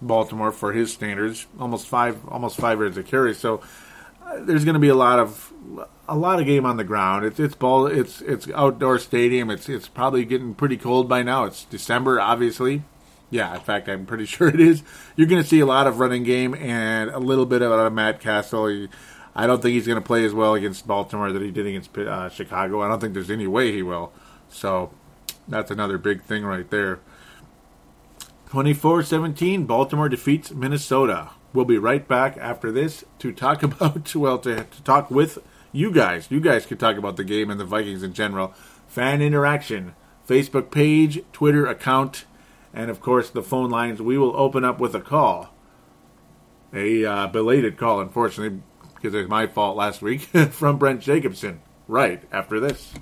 Baltimore 0.02 0.52
for 0.52 0.74
his 0.74 0.92
standards, 0.92 1.48
almost 1.58 1.88
five, 1.88 2.28
almost 2.28 2.58
five 2.58 2.80
yards 2.80 2.98
of 2.98 3.08
carry. 3.08 3.34
So 3.34 3.62
there's 4.40 4.66
going 4.66 4.74
to 4.74 4.80
be 4.80 4.90
a 4.90 4.96
lot 4.96 5.20
of 5.20 5.54
a 6.08 6.16
lot 6.16 6.40
of 6.40 6.46
game 6.46 6.66
on 6.66 6.78
the 6.78 6.84
ground. 6.84 7.26
It's 7.26 7.40
it's 7.40 7.56
ball. 7.56 7.88
It's 7.88 8.22
it's 8.22 8.50
outdoor 8.52 9.00
stadium. 9.00 9.50
It's 9.50 9.70
it's 9.70 9.88
probably 9.88 10.26
getting 10.26 10.54
pretty 10.56 10.78
cold 10.78 11.08
by 11.08 11.24
now. 11.24 11.46
It's 11.46 11.66
December, 11.66 12.20
obviously. 12.20 12.84
Yeah, 13.30 13.56
in 13.56 13.62
fact, 13.62 13.90
I'm 13.90 14.06
pretty 14.06 14.26
sure 14.28 14.48
it 14.48 14.60
is. 14.60 14.84
You're 15.16 15.28
going 15.28 15.42
to 15.42 15.48
see 15.48 15.60
a 15.60 15.66
lot 15.66 15.88
of 15.88 16.00
running 16.00 16.24
game 16.24 16.54
and 16.56 17.10
a 17.10 17.20
little 17.20 17.46
bit 17.46 17.62
of 17.62 17.72
uh, 17.72 17.90
Matt 17.90 18.20
Cassel. 18.20 18.88
I 19.36 19.48
don't 19.48 19.62
think 19.62 19.74
he's 19.74 19.88
going 19.88 20.00
to 20.00 20.06
play 20.06 20.24
as 20.26 20.34
well 20.34 20.54
against 20.54 20.86
Baltimore 20.86 21.32
that 21.32 21.42
he 21.42 21.50
did 21.50 21.66
against 21.66 21.98
uh, 21.98 22.30
Chicago. 22.30 22.82
I 22.82 22.88
don't 22.88 23.00
think 23.00 23.16
there's 23.16 23.32
any 23.32 23.48
way 23.48 23.72
he 23.72 23.82
will. 23.82 24.14
So 24.50 24.92
that's 25.48 25.72
another 25.72 25.98
big 25.98 26.22
thing 26.22 26.46
right 26.46 26.70
there. 26.70 27.00
24-17, 28.50 29.66
Baltimore 29.66 30.10
defeats 30.10 30.52
Minnesota. 30.52 31.32
We'll 31.54 31.66
be 31.66 31.78
right 31.78 32.08
back 32.08 32.36
after 32.38 32.72
this 32.72 33.06
to 33.20 33.32
talk 33.32 33.64
about, 33.64 34.14
well, 34.16 34.40
to, 34.40 34.64
to 34.64 34.84
talk 34.84 35.12
with 35.12 35.40
you 35.72 35.92
guys. 35.92 36.28
You 36.30 36.40
guys 36.40 36.66
can 36.66 36.78
talk 36.78 36.98
about 36.98 37.18
the 37.18 37.24
game 37.24 37.50
and 37.50 37.60
the 37.60 37.66
Vikings 37.66 38.04
in 38.04 38.14
general. 38.14 38.54
Fan 38.88 39.22
interaction, 39.22 39.96
Facebook 40.28 40.72
page, 40.72 41.22
Twitter 41.32 41.66
account, 41.66 42.26
and 42.74 42.90
of 42.90 43.02
course 43.02 43.30
the 43.30 43.44
phone 43.44 43.70
lines. 43.70 44.02
We 44.02 44.18
will 44.18 44.36
open 44.36 44.64
up 44.64 44.80
with 44.80 44.96
a 44.96 45.02
call. 45.02 45.50
A 46.74 47.06
uh, 47.06 47.28
belated 47.28 47.78
call, 47.78 48.02
unfortunately, 48.02 48.62
because 48.96 49.14
it's 49.14 49.30
my 49.30 49.46
fault 49.46 49.78
last 49.78 50.02
week, 50.02 50.22
from 50.52 50.78
Brent 50.78 51.02
Jacobson. 51.02 51.62
Right 51.88 52.24
after 52.32 52.60
this. 52.60 52.94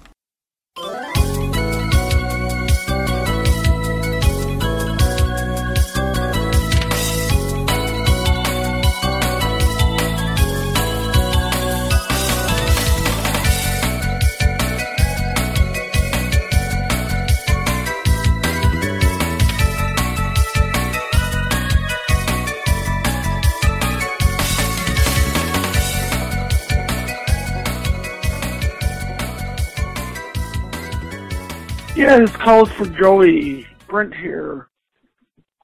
Yeah, 32.01 32.17
this 32.17 32.35
calls 32.35 32.71
for 32.71 32.87
Joey. 32.87 33.67
Brent 33.87 34.15
here. 34.15 34.69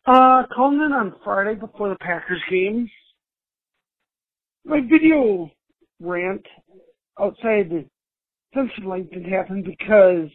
Uh, 0.06 0.44
calling 0.56 0.80
in 0.82 0.94
on 0.94 1.16
Friday 1.24 1.56
before 1.56 1.90
the 1.90 1.96
Packers 1.96 2.44
game. 2.48 2.88
My 4.64 4.80
video 4.82 5.50
rant 6.00 6.46
outside 7.20 7.72
the 7.72 7.86
Central 8.54 8.92
Link 8.92 9.10
didn't 9.10 9.32
happen 9.32 9.64
because, 9.64 10.30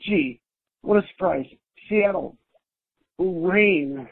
gee, 0.00 0.40
what 0.80 1.04
a 1.04 1.06
surprise. 1.08 1.44
Seattle. 1.90 2.38
Rain. 3.18 4.08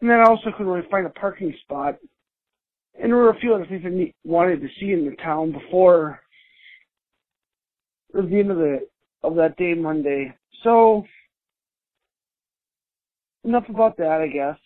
And 0.00 0.10
then 0.10 0.20
I 0.20 0.24
also 0.24 0.52
couldn't 0.52 0.72
really 0.72 0.88
find 0.90 1.06
a 1.06 1.10
parking 1.10 1.54
spot. 1.64 1.96
And 2.98 3.12
there 3.12 3.18
were 3.18 3.28
a 3.28 3.40
few 3.40 3.54
other 3.54 3.66
things 3.66 3.84
I 3.84 4.14
wanted 4.24 4.62
to 4.62 4.68
see 4.80 4.92
in 4.92 5.04
the 5.04 5.16
town 5.22 5.52
before 5.52 6.22
it 8.14 8.22
was 8.22 8.30
the 8.30 8.38
end 8.38 8.50
of 8.50 8.56
the 8.56 8.88
of 9.22 9.34
that 9.36 9.56
day 9.56 9.74
Monday. 9.74 10.34
So 10.62 11.04
enough 13.44 13.68
about 13.68 13.96
that, 13.98 14.20
I 14.20 14.28
guess. 14.28 14.58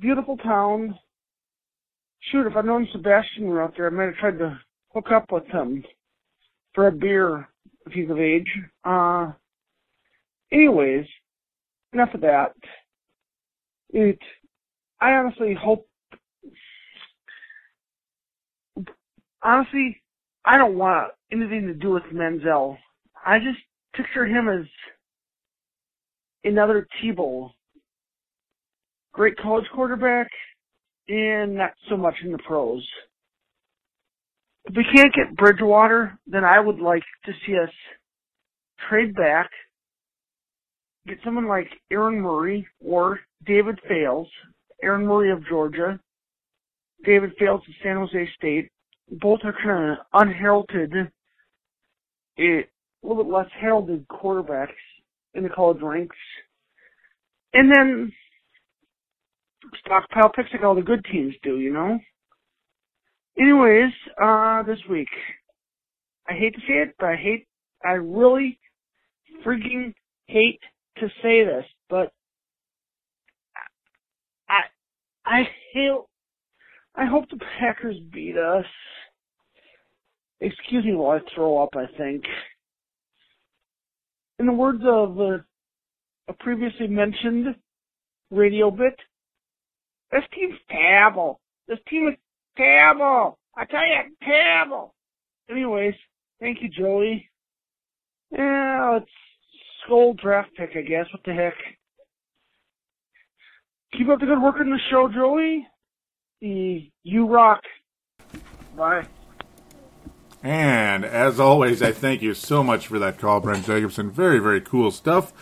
Beautiful 0.00 0.36
town. 0.36 0.98
Shoot, 2.30 2.46
if 2.46 2.56
I'd 2.56 2.64
known 2.64 2.88
Sebastian 2.92 3.46
were 3.46 3.62
out 3.62 3.74
there, 3.76 3.86
I 3.86 3.90
might 3.90 4.04
have 4.04 4.14
tried 4.16 4.38
to 4.38 4.58
hook 4.94 5.10
up 5.12 5.32
with 5.32 5.46
him 5.46 5.84
for 6.74 6.86
a 6.86 6.92
beer 6.92 7.48
if 7.86 7.92
he's 7.92 8.10
of 8.10 8.18
age. 8.18 8.48
Uh, 8.84 9.32
anyways, 10.52 11.06
enough 11.92 12.14
of 12.14 12.20
that. 12.20 12.54
It, 13.90 14.18
I 15.00 15.12
honestly 15.12 15.54
hope, 15.60 15.86
honestly, 19.42 20.00
I 20.44 20.56
don't 20.56 20.78
want 20.78 21.12
anything 21.30 21.66
to 21.66 21.74
do 21.74 21.90
with 21.90 22.04
Manziel. 22.12 22.78
I 23.24 23.38
just 23.38 23.58
picture 23.94 24.26
him 24.26 24.48
as 24.48 24.66
another 26.44 26.86
Tebow. 27.02 27.50
Great 29.12 29.36
college 29.36 29.66
quarterback, 29.74 30.28
and 31.08 31.54
not 31.54 31.72
so 31.88 31.96
much 31.96 32.14
in 32.24 32.32
the 32.32 32.38
pros. 32.38 32.86
If 34.64 34.76
we 34.76 34.84
can't 34.94 35.12
get 35.12 35.36
Bridgewater, 35.36 36.18
then 36.26 36.44
I 36.44 36.60
would 36.60 36.78
like 36.78 37.02
to 37.26 37.32
see 37.44 37.58
us 37.58 37.70
trade 38.88 39.14
back, 39.14 39.50
get 41.06 41.18
someone 41.24 41.48
like 41.48 41.68
Aaron 41.90 42.20
Murray 42.20 42.66
or 42.80 43.20
David 43.44 43.78
Fales, 43.88 44.28
Aaron 44.82 45.06
Murray 45.06 45.30
of 45.30 45.46
Georgia, 45.46 45.98
David 47.04 47.32
Fales 47.38 47.60
of 47.68 47.74
San 47.82 47.96
Jose 47.96 48.28
State. 48.36 48.70
Both 49.10 49.40
are 49.44 49.54
kind 49.62 49.90
of 49.90 49.98
unheralded 50.14 50.92
a 53.02 53.06
little 53.06 53.24
bit 53.24 53.32
less 53.32 53.48
heralded 53.60 54.06
quarterbacks 54.08 54.68
in 55.34 55.42
the 55.42 55.48
college 55.48 55.82
ranks. 55.82 56.16
And 57.54 57.70
then 57.70 58.12
stockpile 59.84 60.30
picks 60.34 60.52
like 60.52 60.62
all 60.62 60.74
the 60.74 60.82
good 60.82 61.04
teams 61.10 61.34
do, 61.42 61.58
you 61.58 61.72
know? 61.72 61.98
Anyways, 63.38 63.92
uh, 64.22 64.62
this 64.64 64.78
week. 64.90 65.08
I 66.28 66.34
hate 66.34 66.54
to 66.54 66.60
say 66.60 66.74
it, 66.74 66.94
but 66.98 67.06
I 67.06 67.16
hate, 67.16 67.46
I 67.84 67.92
really 67.92 68.58
freaking 69.44 69.94
hate 70.26 70.60
to 70.98 71.08
say 71.22 71.44
this, 71.44 71.64
but 71.90 72.12
I, 74.48 74.60
I 75.26 75.48
feel, 75.72 76.08
I 76.94 77.06
hope 77.06 77.28
the 77.30 77.40
Packers 77.58 77.96
beat 78.12 78.36
us. 78.36 78.66
Excuse 80.40 80.84
me 80.84 80.94
while 80.94 81.18
I 81.18 81.34
throw 81.34 81.62
up, 81.62 81.70
I 81.74 81.86
think 81.96 82.24
in 84.38 84.46
the 84.46 84.52
words 84.52 84.82
of 84.84 85.18
uh, 85.20 85.38
a 86.28 86.32
previously 86.40 86.86
mentioned 86.86 87.54
radio 88.30 88.70
bit, 88.70 88.98
This 90.10 90.22
team's 90.34 90.58
terrible. 90.70 91.40
This 91.68 91.78
team 91.88 92.08
is 92.08 92.14
terrible. 92.56 93.38
I 93.56 93.64
tell 93.64 93.86
you, 93.86 94.16
terrible. 94.22 94.94
Anyways, 95.50 95.94
thank 96.40 96.58
you, 96.62 96.68
Joey. 96.68 97.28
Yeah, 98.30 98.96
it's 98.96 99.10
skull 99.84 100.14
draft 100.14 100.50
pick, 100.56 100.70
I 100.76 100.82
guess. 100.82 101.06
What 101.12 101.22
the 101.24 101.34
heck? 101.34 101.54
Keep 103.96 104.08
up 104.08 104.20
the 104.20 104.26
good 104.26 104.40
work 104.42 104.56
in 104.60 104.70
the 104.70 104.78
show, 104.90 105.08
Joey. 105.12 105.66
You 106.40 107.26
rock. 107.26 107.62
Bye. 108.76 109.06
And 110.42 111.04
as 111.04 111.38
always, 111.38 111.82
I 111.82 111.92
thank 111.92 112.20
you 112.20 112.34
so 112.34 112.64
much 112.64 112.88
for 112.88 112.98
that 112.98 113.18
call, 113.18 113.40
Brent 113.40 113.64
Jacobson. 113.64 114.10
Very, 114.10 114.40
very 114.40 114.60
cool 114.60 114.90
stuff. 114.90 115.32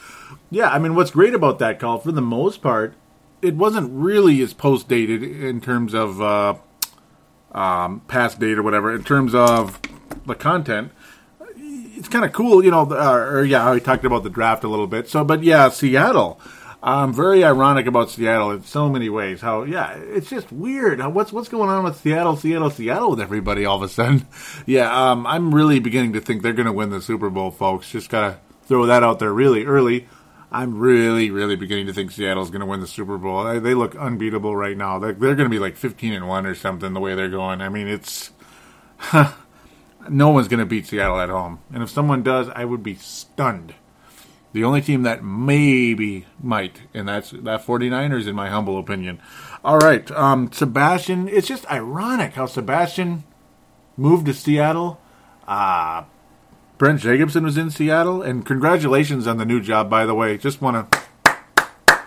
Yeah, 0.51 0.69
I 0.69 0.79
mean, 0.79 0.95
what's 0.95 1.11
great 1.11 1.33
about 1.33 1.59
that 1.61 1.81
call, 1.81 1.99
for 1.99 2.13
the 2.13 2.21
most 2.21 2.61
part, 2.61 2.95
it 3.41 3.55
wasn't 3.55 3.91
really 3.93 4.43
as 4.43 4.53
post 4.53 4.89
dated 4.89 5.23
in 5.23 5.63
terms 5.63 5.95
of 5.95 6.21
uh, 6.21 6.55
um, 7.53 8.03
past 8.09 8.39
date 8.39 8.59
or 8.59 8.63
whatever. 8.63 8.95
In 8.95 9.03
terms 9.03 9.35
of 9.35 9.81
the 10.27 10.35
content, 10.35 10.93
it's 11.57 12.09
kind 12.09 12.25
of 12.25 12.33
cool, 12.33 12.63
you 12.63 12.71
know. 12.71 12.83
Uh, 12.83 13.15
or 13.15 13.45
yeah, 13.45 13.73
he 13.73 13.81
talked 13.81 14.05
about 14.05 14.23
the 14.23 14.31
draft 14.31 14.65
a 14.65 14.69
little 14.69 14.87
bit. 14.87 15.09
So, 15.09 15.25
but 15.25 15.43
yeah, 15.43 15.71
Seattle. 15.71 16.39
Um, 16.83 17.13
very 17.13 17.45
ironic 17.45 17.87
about 17.87 18.11
Seattle 18.11 18.53
in 18.53 18.65
so 18.65 18.89
many 18.89 19.11
ways. 19.11 19.43
How 19.43 19.65
yeah, 19.65 19.93
it's 19.97 20.31
just 20.31 20.51
weird. 20.51 21.05
What's 21.05 21.33
what's 21.33 21.49
going 21.49 21.69
on 21.69 21.85
with 21.85 21.97
Seattle, 21.97 22.37
Seattle, 22.37 22.71
Seattle 22.71 23.11
with 23.11 23.21
everybody 23.21 23.67
all 23.67 23.77
of 23.77 23.83
a 23.83 23.89
sudden? 23.89 24.27
yeah, 24.67 25.11
um, 25.11 25.27
I'm 25.27 25.55
really 25.55 25.79
beginning 25.79 26.15
to 26.15 26.21
think 26.21 26.43
they're 26.43 26.55
going 26.55 26.67
to 26.67 26.73
win 26.73 26.91
the 26.91 27.03
Super 27.03 27.29
Bowl, 27.29 27.51
folks. 27.51 27.91
Just 27.91 28.09
gotta 28.09 28.39
throw 28.65 28.87
that 28.87 29.03
out 29.03 29.19
there 29.19 29.33
really 29.33 29.65
early. 29.65 30.07
I'm 30.53 30.79
really, 30.79 31.31
really 31.31 31.55
beginning 31.55 31.87
to 31.87 31.93
think 31.93 32.11
Seattle's 32.11 32.51
going 32.51 32.61
to 32.61 32.67
win 32.67 32.81
the 32.81 32.87
Super 32.87 33.19
Bowl. 33.19 33.45
They, 33.45 33.61
they 33.61 33.75
look 33.75 33.95
unbeatable 33.95 34.57
right 34.57 34.77
now. 34.77 34.99
They're, 34.99 35.13
they're 35.13 35.37
going 35.37 35.49
to 35.49 35.55
be 35.55 35.61
like 35.61 35.77
15 35.77 36.13
and 36.13 36.27
one 36.27 36.45
or 36.45 36.57
something 36.57 36.93
the 36.93 36.99
way 36.99 37.15
they're 37.15 37.29
going. 37.29 37.61
I 37.61 37.69
mean, 37.69 37.87
it's 37.87 38.33
no 40.09 40.31
one's 40.31 40.49
going 40.49 40.59
to 40.59 40.67
beat 40.67 40.89
Seattle 40.89 41.21
at 41.21 41.29
home, 41.29 41.61
and 41.73 41.83
if 41.83 41.91
someone 41.91 42.23
does, 42.23 42.49
I 42.49 42.65
would 42.65 42.83
be 42.83 42.97
stunned. 42.97 43.75
The 44.53 44.65
only 44.65 44.81
team 44.81 45.03
that 45.05 45.23
maybe 45.23 46.27
might, 46.43 46.83
and 46.93 47.09
that's 47.09 47.31
that 47.31 47.65
49ers, 47.65 48.27
in 48.27 48.35
my 48.35 48.49
humble 48.49 48.79
opinion. 48.79 49.21
All 49.65 49.79
right, 49.79 50.11
um, 50.11 50.51
Sebastian. 50.51 51.29
It's 51.29 51.47
just 51.47 51.71
ironic 51.71 52.33
how 52.33 52.47
Sebastian 52.47 53.25
moved 53.97 54.27
to 54.27 54.35
Seattle. 54.35 55.01
Uh, 55.47 56.05
Brent 56.79 57.01
Jacobson 57.01 57.45
was 57.45 57.57
in 57.59 57.71
Seattle, 57.71 58.23
and 58.23 58.45
congratulations 58.45 59.27
on 59.27 59.37
the 59.37 59.45
new 59.45 59.61
job, 59.61 59.89
by 59.89 60.07
the 60.07 60.15
way. 60.15 60.37
Just 60.37 60.61
want 60.61 60.91
to 60.91 61.37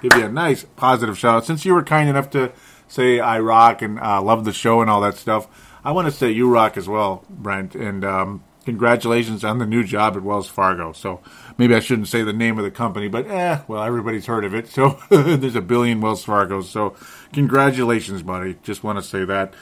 give 0.01 0.17
you 0.17 0.25
a 0.25 0.31
nice 0.31 0.65
positive 0.75 1.17
shout 1.17 1.35
out. 1.35 1.45
Since 1.45 1.63
you 1.63 1.73
were 1.73 1.83
kind 1.83 2.09
enough 2.09 2.29
to 2.31 2.51
say 2.87 3.19
I 3.19 3.39
rock 3.39 3.81
and 3.81 3.99
uh, 3.99 4.21
love 4.21 4.43
the 4.43 4.51
show 4.51 4.81
and 4.81 4.89
all 4.89 4.99
that 5.01 5.15
stuff, 5.15 5.47
I 5.85 5.91
want 5.91 6.07
to 6.07 6.11
say 6.11 6.31
you 6.31 6.49
rock 6.49 6.75
as 6.75 6.89
well, 6.89 7.23
Brent. 7.29 7.75
And 7.75 8.03
um, 8.03 8.43
congratulations 8.65 9.43
on 9.43 9.57
the 9.59 9.65
new 9.65 9.83
job 9.83 10.15
at 10.15 10.23
Wells 10.23 10.47
Fargo. 10.47 10.91
So 10.91 11.21
maybe 11.57 11.75
I 11.75 11.79
shouldn't 11.79 12.07
say 12.07 12.23
the 12.23 12.33
name 12.33 12.57
of 12.57 12.63
the 12.63 12.71
company, 12.71 13.07
but 13.07 13.27
eh, 13.27 13.61
well, 13.67 13.83
everybody's 13.83 14.25
heard 14.25 14.45
of 14.45 14.53
it. 14.53 14.67
So 14.67 14.99
there's 15.09 15.55
a 15.55 15.61
billion 15.61 16.01
Wells 16.01 16.25
Fargos. 16.25 16.65
So 16.65 16.95
congratulations, 17.31 18.23
buddy. 18.23 18.57
Just 18.63 18.83
want 18.83 18.99
to 18.99 19.03
say 19.03 19.25
that 19.25 19.53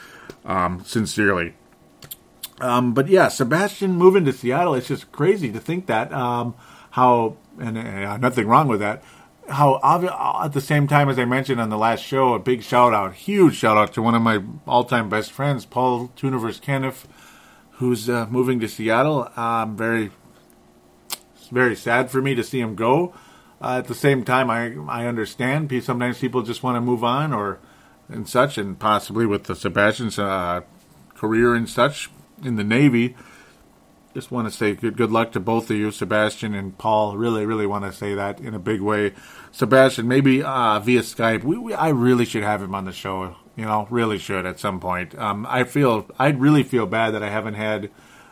um, 0.44 0.84
sincerely. 0.84 1.54
Um, 2.60 2.94
but 2.94 3.08
yeah, 3.08 3.28
Sebastian 3.28 3.92
moving 3.92 4.24
to 4.24 4.32
Seattle, 4.32 4.74
it's 4.74 4.88
just 4.88 5.10
crazy 5.10 5.50
to 5.52 5.58
think 5.58 5.86
that. 5.86 6.12
Um, 6.12 6.54
how, 6.90 7.36
and 7.58 7.76
uh, 7.76 8.16
nothing 8.18 8.46
wrong 8.46 8.68
with 8.68 8.80
that. 8.80 9.02
How 9.48 9.80
at 10.44 10.52
the 10.52 10.60
same 10.60 10.86
time 10.86 11.08
as 11.08 11.18
I 11.18 11.24
mentioned 11.24 11.60
on 11.60 11.68
the 11.68 11.76
last 11.76 12.04
show, 12.04 12.34
a 12.34 12.38
big 12.38 12.62
shout 12.62 12.94
out, 12.94 13.14
huge 13.14 13.56
shout 13.56 13.76
out 13.76 13.92
to 13.94 14.02
one 14.02 14.14
of 14.14 14.22
my 14.22 14.40
all 14.66 14.84
time 14.84 15.08
best 15.08 15.32
friends, 15.32 15.66
Paul 15.66 16.12
Tuniverse 16.16 16.60
Kenneth, 16.60 17.08
who's 17.72 18.08
uh, 18.08 18.26
moving 18.30 18.60
to 18.60 18.68
Seattle. 18.68 19.30
I'm 19.36 19.76
very 19.76 20.10
very 21.50 21.76
sad 21.76 22.10
for 22.10 22.22
me 22.22 22.34
to 22.34 22.42
see 22.42 22.60
him 22.60 22.74
go. 22.74 23.14
Uh, 23.60 23.78
at 23.78 23.86
the 23.86 23.94
same 23.94 24.24
time, 24.24 24.50
I 24.50 24.74
I 24.88 25.06
understand. 25.06 25.72
Sometimes 25.84 26.18
people 26.18 26.42
just 26.42 26.62
want 26.62 26.76
to 26.76 26.80
move 26.80 27.04
on 27.04 27.32
or 27.32 27.60
and 28.08 28.28
such, 28.28 28.58
and 28.58 28.78
possibly 28.78 29.26
with 29.26 29.44
the 29.44 29.54
Sebastian's 29.54 30.18
uh, 30.18 30.62
career 31.14 31.54
and 31.54 31.68
such 31.68 32.10
in 32.42 32.56
the 32.56 32.64
Navy. 32.64 33.16
Just 34.14 34.30
want 34.30 34.46
to 34.46 34.54
say 34.54 34.74
good 34.74 34.96
good 34.96 35.10
luck 35.10 35.32
to 35.32 35.40
both 35.40 35.70
of 35.70 35.76
you, 35.76 35.90
Sebastian 35.90 36.54
and 36.54 36.76
Paul. 36.76 37.16
Really, 37.16 37.46
really 37.46 37.66
want 37.66 37.84
to 37.84 37.92
say 37.92 38.14
that 38.14 38.40
in 38.40 38.54
a 38.54 38.58
big 38.58 38.80
way. 38.80 39.12
Sebastian, 39.52 40.08
maybe 40.08 40.42
uh, 40.42 40.80
via 40.80 41.00
Skype. 41.00 41.44
We, 41.44 41.56
we, 41.56 41.74
I 41.74 41.90
really 41.90 42.24
should 42.24 42.42
have 42.42 42.62
him 42.62 42.74
on 42.74 42.84
the 42.84 42.92
show. 42.92 43.36
You 43.56 43.66
know, 43.66 43.86
really 43.90 44.18
should 44.18 44.46
at 44.46 44.58
some 44.58 44.80
point. 44.80 45.18
Um, 45.18 45.46
I 45.48 45.64
feel 45.64 46.08
I 46.18 46.28
really 46.30 46.62
feel 46.62 46.86
bad 46.86 47.10
that 47.10 47.22
I 47.22 47.28
haven't 47.28 47.54
had 47.54 47.90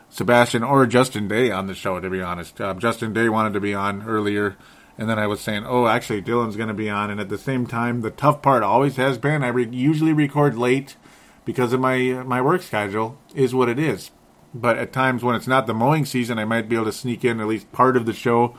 Sebastian 0.08 0.62
or 0.62 0.86
Justin 0.86 1.28
Day 1.28 1.50
on 1.50 1.66
the 1.66 1.74
show. 1.74 2.00
To 2.00 2.08
be 2.08 2.22
honest, 2.22 2.60
uh, 2.60 2.74
Justin 2.74 3.12
Day 3.12 3.28
wanted 3.28 3.52
to 3.52 3.60
be 3.60 3.74
on 3.74 4.02
earlier, 4.02 4.56
and 4.96 5.10
then 5.10 5.18
I 5.18 5.26
was 5.26 5.40
saying, 5.40 5.64
oh, 5.66 5.86
actually, 5.86 6.22
Dylan's 6.22 6.56
going 6.56 6.68
to 6.68 6.74
be 6.74 6.88
on. 6.88 7.10
And 7.10 7.20
at 7.20 7.28
the 7.28 7.38
same 7.38 7.66
time, 7.66 8.00
the 8.00 8.10
tough 8.10 8.40
part 8.40 8.62
always 8.62 8.96
has 8.96 9.18
been 9.18 9.44
I 9.44 9.48
re- 9.48 9.68
usually 9.70 10.14
record 10.14 10.56
late 10.56 10.96
because 11.44 11.72
of 11.72 11.80
my 11.80 11.98
my 12.24 12.40
work 12.40 12.62
schedule 12.62 13.18
is 13.34 13.54
what 13.54 13.68
it 13.68 13.78
is. 13.78 14.10
But 14.54 14.78
at 14.78 14.92
times 14.92 15.22
when 15.22 15.36
it's 15.36 15.46
not 15.46 15.66
the 15.66 15.74
mowing 15.74 16.04
season, 16.04 16.38
I 16.38 16.44
might 16.44 16.68
be 16.68 16.76
able 16.76 16.86
to 16.86 16.92
sneak 16.92 17.24
in 17.24 17.40
at 17.40 17.46
least 17.46 17.70
part 17.72 17.96
of 17.96 18.06
the 18.06 18.12
show 18.12 18.56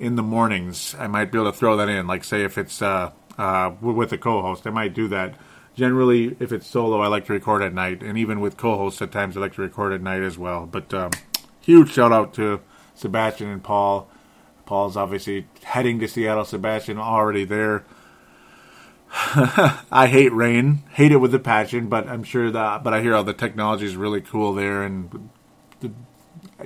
in 0.00 0.16
the 0.16 0.22
mornings. 0.22 0.94
I 0.98 1.06
might 1.06 1.30
be 1.30 1.38
able 1.38 1.52
to 1.52 1.56
throw 1.56 1.76
that 1.76 1.88
in, 1.88 2.06
like 2.06 2.24
say 2.24 2.44
if 2.44 2.58
it's 2.58 2.82
uh, 2.82 3.12
uh, 3.36 3.72
with 3.80 4.12
a 4.12 4.18
co-host, 4.18 4.66
I 4.66 4.70
might 4.70 4.94
do 4.94 5.08
that. 5.08 5.34
Generally, 5.78 6.36
if 6.40 6.50
it's 6.50 6.66
solo, 6.66 7.00
I 7.00 7.06
like 7.06 7.26
to 7.26 7.32
record 7.32 7.62
at 7.62 7.72
night, 7.72 8.02
and 8.02 8.18
even 8.18 8.40
with 8.40 8.56
co-hosts, 8.56 9.00
at 9.00 9.12
times 9.12 9.36
I 9.36 9.40
like 9.40 9.54
to 9.54 9.62
record 9.62 9.92
at 9.92 10.02
night 10.02 10.22
as 10.22 10.36
well. 10.36 10.66
But 10.66 10.92
um, 10.92 11.12
huge 11.60 11.92
shout 11.92 12.10
out 12.10 12.34
to 12.34 12.60
Sebastian 12.96 13.46
and 13.48 13.62
Paul. 13.62 14.10
Paul's 14.66 14.96
obviously 14.96 15.46
heading 15.62 16.00
to 16.00 16.08
Seattle. 16.08 16.44
Sebastian 16.44 16.98
already 16.98 17.44
there. 17.44 17.84
I 19.12 20.08
hate 20.10 20.32
rain, 20.32 20.82
hate 20.94 21.12
it 21.12 21.18
with 21.18 21.32
a 21.32 21.38
passion, 21.38 21.88
but 21.88 22.08
I'm 22.08 22.24
sure 22.24 22.50
that. 22.50 22.82
But 22.82 22.92
I 22.92 23.00
hear 23.00 23.14
all 23.14 23.22
the 23.22 23.32
technology 23.32 23.86
is 23.86 23.94
really 23.94 24.20
cool 24.20 24.54
there, 24.54 24.82
and 24.82 25.30
the, 25.78 25.92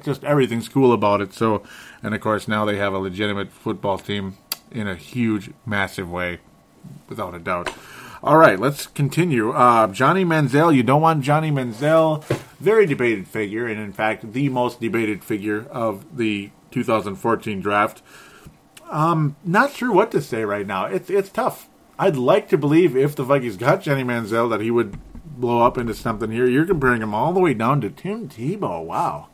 just 0.02 0.24
everything's 0.24 0.70
cool 0.70 0.90
about 0.90 1.20
it. 1.20 1.34
So, 1.34 1.62
and 2.02 2.14
of 2.14 2.22
course 2.22 2.48
now 2.48 2.64
they 2.64 2.78
have 2.78 2.94
a 2.94 2.98
legitimate 2.98 3.52
football 3.52 3.98
team 3.98 4.38
in 4.70 4.88
a 4.88 4.94
huge, 4.94 5.50
massive 5.66 6.10
way, 6.10 6.38
without 7.10 7.34
a 7.34 7.38
doubt. 7.38 7.74
All 8.24 8.36
right, 8.36 8.56
let's 8.56 8.86
continue. 8.86 9.50
Uh, 9.50 9.88
Johnny 9.88 10.24
Manziel, 10.24 10.72
you 10.72 10.84
don't 10.84 11.02
want 11.02 11.24
Johnny 11.24 11.50
Manziel. 11.50 12.22
Very 12.60 12.86
debated 12.86 13.26
figure, 13.26 13.66
and 13.66 13.80
in 13.80 13.92
fact, 13.92 14.32
the 14.32 14.48
most 14.48 14.80
debated 14.80 15.24
figure 15.24 15.66
of 15.72 16.16
the 16.16 16.52
2014 16.70 17.60
draft. 17.60 18.00
Um, 18.88 19.34
not 19.42 19.72
sure 19.72 19.90
what 19.90 20.12
to 20.12 20.22
say 20.22 20.44
right 20.44 20.64
now. 20.64 20.84
It's 20.84 21.10
it's 21.10 21.30
tough. 21.30 21.68
I'd 21.98 22.14
like 22.14 22.48
to 22.50 22.58
believe 22.58 22.96
if 22.96 23.16
the 23.16 23.24
Vikings 23.24 23.56
got 23.56 23.82
Johnny 23.82 24.04
Manziel 24.04 24.48
that 24.50 24.60
he 24.60 24.70
would 24.70 25.00
blow 25.24 25.66
up 25.66 25.76
into 25.76 25.92
something 25.92 26.30
here. 26.30 26.46
You're 26.46 26.64
comparing 26.64 27.02
him 27.02 27.14
all 27.14 27.32
the 27.32 27.40
way 27.40 27.54
down 27.54 27.80
to 27.80 27.90
Tim 27.90 28.28
Tebow. 28.28 28.84
Wow, 28.84 29.30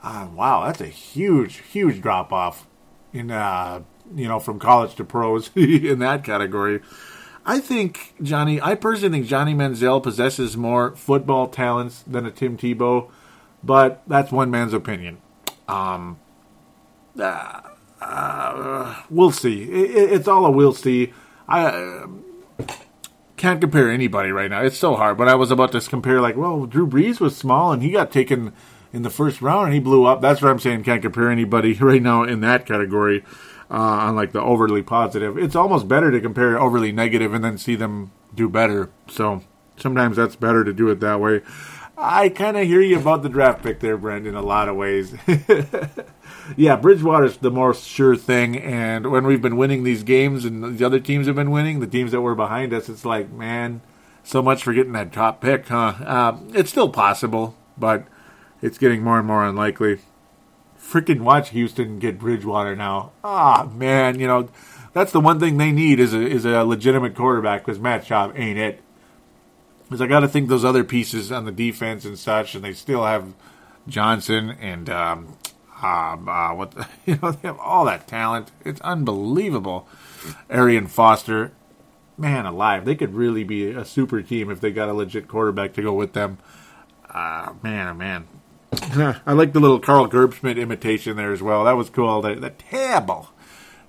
uh, 0.00 0.28
wow, 0.32 0.66
that's 0.66 0.80
a 0.80 0.86
huge, 0.86 1.56
huge 1.56 2.00
drop 2.00 2.32
off 2.32 2.68
in 3.12 3.32
uh, 3.32 3.82
you 4.14 4.28
know 4.28 4.38
from 4.38 4.60
college 4.60 4.94
to 4.94 5.04
pros 5.04 5.50
in 5.56 5.98
that 5.98 6.22
category. 6.22 6.82
I 7.44 7.58
think 7.60 8.14
Johnny. 8.22 8.60
I 8.60 8.74
personally 8.74 9.18
think 9.18 9.26
Johnny 9.28 9.54
Manziel 9.54 10.02
possesses 10.02 10.56
more 10.56 10.94
football 10.94 11.48
talents 11.48 12.02
than 12.06 12.24
a 12.24 12.30
Tim 12.30 12.56
Tebow, 12.56 13.10
but 13.64 14.02
that's 14.06 14.30
one 14.30 14.50
man's 14.50 14.72
opinion. 14.72 15.18
Um, 15.66 16.18
uh, 17.18 17.60
uh, 18.00 19.02
we'll 19.10 19.32
see. 19.32 19.64
It, 19.64 20.12
it's 20.12 20.28
all 20.28 20.46
a 20.46 20.50
we'll 20.50 20.72
see. 20.72 21.12
I 21.48 21.64
uh, 21.66 22.06
can't 23.42 23.60
compare 23.60 23.90
anybody 23.90 24.30
right 24.30 24.48
now. 24.48 24.62
It's 24.62 24.78
so 24.78 24.94
hard. 24.94 25.18
But 25.18 25.28
I 25.28 25.34
was 25.34 25.50
about 25.50 25.72
to 25.72 25.80
compare, 25.80 26.20
like, 26.20 26.36
well, 26.36 26.64
Drew 26.64 26.86
Brees 26.86 27.18
was 27.18 27.36
small 27.36 27.72
and 27.72 27.82
he 27.82 27.90
got 27.90 28.12
taken 28.12 28.52
in 28.92 29.02
the 29.02 29.10
first 29.10 29.42
round 29.42 29.66
and 29.66 29.74
he 29.74 29.80
blew 29.80 30.04
up. 30.04 30.20
That's 30.20 30.40
what 30.40 30.50
I'm 30.50 30.60
saying. 30.60 30.84
Can't 30.84 31.02
compare 31.02 31.28
anybody 31.28 31.72
right 31.80 32.00
now 32.00 32.22
in 32.22 32.40
that 32.40 32.66
category. 32.66 33.24
Uh, 33.72 34.04
on 34.04 34.14
like 34.14 34.32
the 34.32 34.40
overly 34.40 34.82
positive, 34.82 35.38
it's 35.38 35.56
almost 35.56 35.88
better 35.88 36.10
to 36.10 36.20
compare 36.20 36.60
overly 36.60 36.92
negative 36.92 37.32
and 37.32 37.42
then 37.42 37.56
see 37.56 37.74
them 37.74 38.12
do 38.34 38.46
better. 38.46 38.90
So 39.08 39.42
sometimes 39.78 40.18
that's 40.18 40.36
better 40.36 40.62
to 40.62 40.74
do 40.74 40.90
it 40.90 41.00
that 41.00 41.20
way. 41.20 41.40
I 41.96 42.30
kind 42.30 42.56
of 42.56 42.66
hear 42.66 42.80
you 42.80 42.98
about 42.98 43.22
the 43.22 43.28
draft 43.28 43.62
pick 43.62 43.80
there, 43.80 43.96
Brent, 43.96 44.26
in 44.26 44.34
a 44.34 44.42
lot 44.42 44.68
of 44.68 44.76
ways. 44.76 45.14
yeah, 46.56 46.76
Bridgewater's 46.76 47.36
the 47.36 47.50
more 47.50 47.72
sure 47.74 48.16
thing. 48.16 48.58
And 48.58 49.10
when 49.10 49.24
we've 49.24 49.40
been 49.40 49.56
winning 49.56 49.84
these 49.84 50.02
games 50.02 50.44
and 50.44 50.78
the 50.78 50.84
other 50.84 51.00
teams 51.00 51.26
have 51.26 51.36
been 51.36 51.50
winning, 51.50 51.80
the 51.80 51.86
teams 51.86 52.12
that 52.12 52.20
were 52.20 52.34
behind 52.34 52.74
us, 52.74 52.88
it's 52.88 53.04
like, 53.04 53.30
man, 53.30 53.82
so 54.24 54.42
much 54.42 54.62
for 54.62 54.72
getting 54.72 54.92
that 54.92 55.12
top 55.12 55.40
pick, 55.40 55.68
huh? 55.68 55.94
Uh, 56.04 56.38
it's 56.52 56.70
still 56.70 56.88
possible, 56.88 57.56
but 57.76 58.06
it's 58.60 58.78
getting 58.78 59.02
more 59.02 59.18
and 59.18 59.26
more 59.26 59.44
unlikely. 59.44 60.00
Freaking 60.82 61.20
watch 61.20 61.50
Houston 61.50 61.98
get 61.98 62.18
Bridgewater 62.18 62.74
now. 62.74 63.12
Ah, 63.22 63.70
man, 63.74 64.18
you 64.18 64.26
know 64.26 64.48
that's 64.92 65.12
the 65.12 65.20
one 65.20 65.40
thing 65.40 65.56
they 65.56 65.72
need 65.72 66.00
is 66.00 66.12
a 66.12 66.20
is 66.20 66.44
a 66.44 66.64
legitimate 66.64 67.14
quarterback 67.14 67.64
because 67.64 67.78
Matt 67.78 68.04
Schaub 68.04 68.38
ain't 68.38 68.58
it. 68.58 68.80
Because 69.84 70.00
I 70.00 70.06
got 70.06 70.20
to 70.20 70.28
think 70.28 70.48
those 70.48 70.64
other 70.64 70.84
pieces 70.84 71.30
on 71.30 71.44
the 71.44 71.52
defense 71.52 72.04
and 72.04 72.18
such, 72.18 72.54
and 72.54 72.64
they 72.64 72.72
still 72.72 73.04
have 73.04 73.34
Johnson 73.86 74.50
and 74.50 74.88
um, 74.88 75.36
uh, 75.82 76.16
uh, 76.26 76.50
what 76.54 76.74
you 77.06 77.18
know 77.22 77.32
they 77.32 77.48
have 77.48 77.58
all 77.58 77.84
that 77.86 78.06
talent. 78.06 78.50
It's 78.64 78.80
unbelievable. 78.82 79.88
Arian 80.50 80.86
Foster, 80.86 81.52
man 82.16 82.46
alive, 82.46 82.84
they 82.84 82.94
could 82.94 83.14
really 83.14 83.44
be 83.44 83.70
a 83.70 83.84
super 83.84 84.22
team 84.22 84.50
if 84.50 84.60
they 84.60 84.70
got 84.70 84.88
a 84.88 84.92
legit 84.92 85.26
quarterback 85.26 85.72
to 85.74 85.82
go 85.82 85.92
with 85.92 86.12
them. 86.12 86.38
Uh, 87.10 87.52
man, 87.62 87.88
oh 87.88 87.94
man, 87.94 88.26
I 88.72 89.32
like 89.32 89.52
the 89.52 89.60
little 89.60 89.78
Carl 89.78 90.08
Gerbschmidt 90.08 90.58
imitation 90.58 91.16
there 91.16 91.32
as 91.32 91.42
well. 91.42 91.64
That 91.64 91.72
was 91.72 91.90
cool. 91.90 92.22
The, 92.22 92.34
the 92.34 92.50
table. 92.50 93.28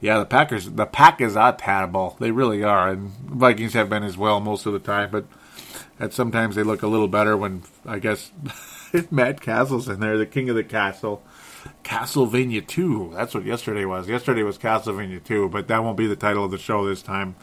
Yeah, 0.01 0.19
the 0.19 0.25
Packers, 0.25 0.69
the 0.69 0.85
Packers 0.85 1.35
are 1.35 1.55
terrible. 1.55 2.17
They 2.19 2.31
really 2.31 2.63
are, 2.63 2.89
and 2.89 3.11
Vikings 3.11 3.73
have 3.73 3.89
been 3.89 4.03
as 4.03 4.17
well 4.17 4.41
most 4.41 4.65
of 4.65 4.73
the 4.73 4.79
time. 4.79 5.11
But 5.11 5.25
at 5.99 6.13
sometimes 6.13 6.55
they 6.55 6.63
look 6.63 6.83
a 6.83 6.87
little 6.87 7.07
better 7.07 7.37
when 7.37 7.63
I 7.85 7.99
guess 7.99 8.31
Matt 9.11 9.39
Cassel's 9.39 9.87
in 9.87 9.99
there, 10.01 10.17
the 10.17 10.25
king 10.25 10.49
of 10.49 10.55
the 10.55 10.63
castle. 10.63 11.23
Castlevania 11.83 12.65
2. 12.65 13.11
That's 13.13 13.33
what 13.33 13.45
yesterday 13.45 13.85
was. 13.85 14.09
Yesterday 14.09 14.43
was 14.43 14.57
Castlevania 14.57 15.23
2, 15.23 15.47
but 15.47 15.69
that 15.69 15.83
won't 15.83 15.97
be 15.97 16.07
the 16.07 16.15
title 16.17 16.43
of 16.43 16.51
the 16.51 16.57
show 16.57 16.85
this 16.85 17.01
time. 17.01 17.35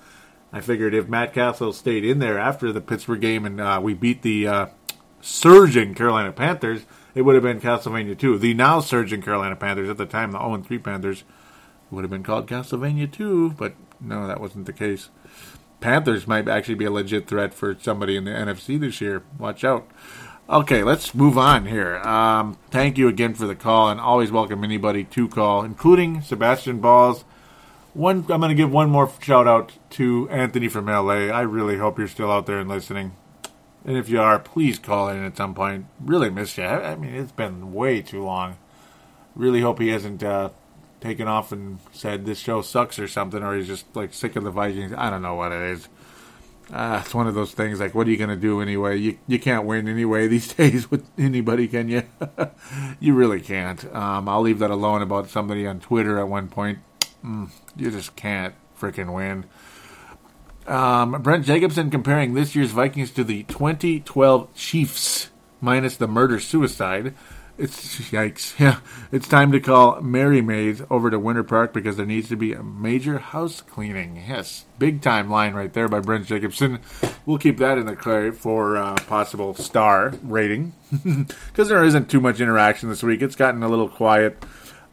I 0.53 0.61
figured 0.61 0.95
if 0.95 1.09
Matt 1.09 1.33
Cassel 1.33 1.73
stayed 1.73 2.05
in 2.05 2.19
there 2.19 2.39
after 2.39 2.73
the 2.73 2.81
Pittsburgh 2.81 3.21
game 3.21 3.47
and 3.47 3.61
uh, 3.61 3.81
we 3.83 3.95
beat 3.95 4.23
the 4.23 4.47
uh, 4.47 4.67
surging 5.21 5.95
Carolina 5.95 6.33
Panthers, 6.33 6.83
it 7.15 7.23
would 7.23 7.35
have 7.35 7.45
been 7.45 7.61
Castlevania 7.61 8.19
2. 8.19 8.39
The 8.39 8.55
now 8.55 8.81
surging 8.81 9.23
Carolina 9.23 9.57
Panthers, 9.57 9.89
at 9.89 9.97
the 9.97 10.07
time, 10.07 10.33
the 10.33 10.39
0 10.39 10.63
3 10.63 10.79
Panthers, 10.79 11.25
would 11.91 12.05
have 12.05 12.11
been 12.11 12.23
called 12.23 12.47
Castlevania 12.47 13.11
2, 13.11 13.51
but 13.53 13.75
no, 14.01 14.27
that 14.27 14.41
wasn't 14.41 14.67
the 14.67 14.73
case. 14.73 15.11
Panthers 15.81 16.27
might 16.27 16.49
actually 16.49 16.75
be 16.75 16.85
a 16.85 16.91
legit 16.91 17.27
threat 17.27 17.55
for 17.55 17.77
somebody 17.81 18.17
in 18.17 18.25
the 18.25 18.31
NFC 18.31 18.79
this 18.79 19.01
year. 19.01 19.23
Watch 19.39 19.65
out. 19.65 19.91
Okay, 20.49 20.83
let's 20.83 21.15
move 21.15 21.39
on 21.39 21.67
here. 21.67 21.99
Um, 21.99 22.59
thank 22.71 22.99
you 22.99 23.09
again 23.09 23.35
for 23.35 23.47
the 23.47 23.55
call, 23.55 23.89
and 23.89 24.01
always 24.01 24.33
welcome 24.33 24.65
anybody 24.65 25.05
to 25.05 25.29
call, 25.29 25.63
including 25.63 26.23
Sebastian 26.23 26.81
Balls. 26.81 27.25
One, 27.95 28.19
I'm 28.29 28.41
going 28.41 28.51
to 28.51 28.55
give 28.55 28.71
one 28.71 28.91
more 28.91 29.11
shout 29.21 29.47
out 29.47 29.73
to 29.91 30.29
Anthony 30.29 30.69
from 30.69 30.87
LA. 30.87 31.29
I 31.29 31.43
really 31.43 31.79
hope 31.79 31.99
you're 31.99 32.09
still 32.09 32.31
out 32.31 32.47
there 32.47 32.59
and 32.59 32.69
listening. 32.69 33.13
And 33.85 33.97
if 33.97 34.09
you 34.09 34.21
are, 34.21 34.39
please 34.39 34.79
call 34.79 35.09
in 35.09 35.25
at 35.25 35.37
some 35.37 35.55
point. 35.55 35.87
Really 36.01 36.31
miss 36.31 36.59
you. 36.59 36.65
I 36.65 36.97
mean, 36.97 37.15
it's 37.15 37.33
been 37.33 37.73
way 37.73 38.03
too 38.03 38.23
long. 38.23 38.59
Really 39.35 39.61
hope 39.61 39.81
he 39.81 39.89
hasn't 39.89 40.23
uh, 40.23 40.51
taken 41.01 41.29
off 41.29 41.51
and 41.51 41.79
said 41.93 42.27
this 42.27 42.39
show 42.39 42.61
sucks 42.63 42.99
or 42.99 43.09
something, 43.09 43.43
or 43.43 43.57
he's 43.57 43.67
just 43.67 43.87
like 43.97 44.13
sick 44.13 44.37
of 44.37 44.45
the 44.45 44.51
Vikings. 44.51 44.93
I 44.97 45.09
don't 45.09 45.23
know 45.23 45.35
what 45.35 45.53
it 45.53 45.63
is. 45.63 45.89
Uh, 46.73 47.03
it's 47.05 47.15
one 47.15 47.27
of 47.27 47.35
those 47.35 47.53
things 47.53 47.81
like, 47.81 47.95
what 47.95 48.07
are 48.07 48.11
you 48.11 48.17
going 48.17 48.31
to 48.31 48.37
do 48.37 48.61
anyway? 48.61 48.97
You 48.97 49.19
you 49.27 49.41
can't 49.41 49.67
win 49.67 49.89
anyway 49.89 50.29
these 50.29 50.53
days 50.55 50.91
with 50.91 51.09
anybody, 51.19 51.67
can 51.67 51.89
you? 51.89 52.05
you 53.01 53.15
really 53.15 53.41
can't. 53.41 53.85
Um, 53.95 54.29
I'll 54.29 54.43
leave 54.43 54.61
that 54.61 54.71
alone 54.71 55.03
about 55.03 55.29
somebody 55.31 55.67
on 55.67 55.81
Twitter 55.81 56.19
at 56.19 56.29
one 56.29 56.49
point. 56.49 56.79
Mm, 57.25 57.51
you 57.77 57.91
just 57.91 58.15
can't 58.15 58.55
freaking 58.79 59.13
win. 59.13 59.47
Um, 60.71 61.21
Brent 61.21 61.45
Jacobson 61.45 61.91
comparing 61.91 62.35
this 62.35 62.55
year's 62.55 62.71
Vikings 62.71 63.11
to 63.13 63.25
the 63.25 63.43
2012 63.45 64.55
Chiefs 64.55 65.31
minus 65.61 65.97
the 65.97 66.07
murder 66.07 66.39
suicide. 66.39 67.13
It's 67.59 67.99
yikes. 68.11 68.55
Yeah, 68.61 68.79
it's 69.11 69.27
time 69.27 69.51
to 69.51 69.59
call 69.61 70.01
Merry 70.01 70.41
Maids 70.41 70.81
over 70.89 71.11
to 71.11 71.19
Winter 71.19 71.43
Park 71.43 71.75
because 71.75 71.97
there 71.97 72.07
needs 72.07 72.29
to 72.29 72.37
be 72.37 72.53
a 72.53 72.63
major 72.63 73.19
house 73.19 73.61
cleaning. 73.61 74.23
Yes, 74.29 74.65
big 74.79 75.03
time 75.03 75.29
line 75.29 75.55
right 75.55 75.73
there 75.73 75.89
by 75.89 75.99
Brent 75.99 76.27
Jacobson. 76.27 76.79
We'll 77.27 77.39
keep 77.39 77.59
that 77.59 77.77
in 77.77 77.87
the 77.87 77.97
clear 77.97 78.33
for 78.33 78.77
uh, 78.77 78.95
possible 79.09 79.55
star 79.55 80.15
rating 80.23 80.73
because 81.49 81.69
there 81.69 81.83
isn't 81.83 82.09
too 82.11 82.21
much 82.21 82.41
interaction 82.41 82.89
this 82.89 83.03
week. 83.03 83.23
It's 83.23 83.37
gotten 83.37 83.65
a 83.65 83.69
little 83.69 83.89
quiet. 83.89 84.43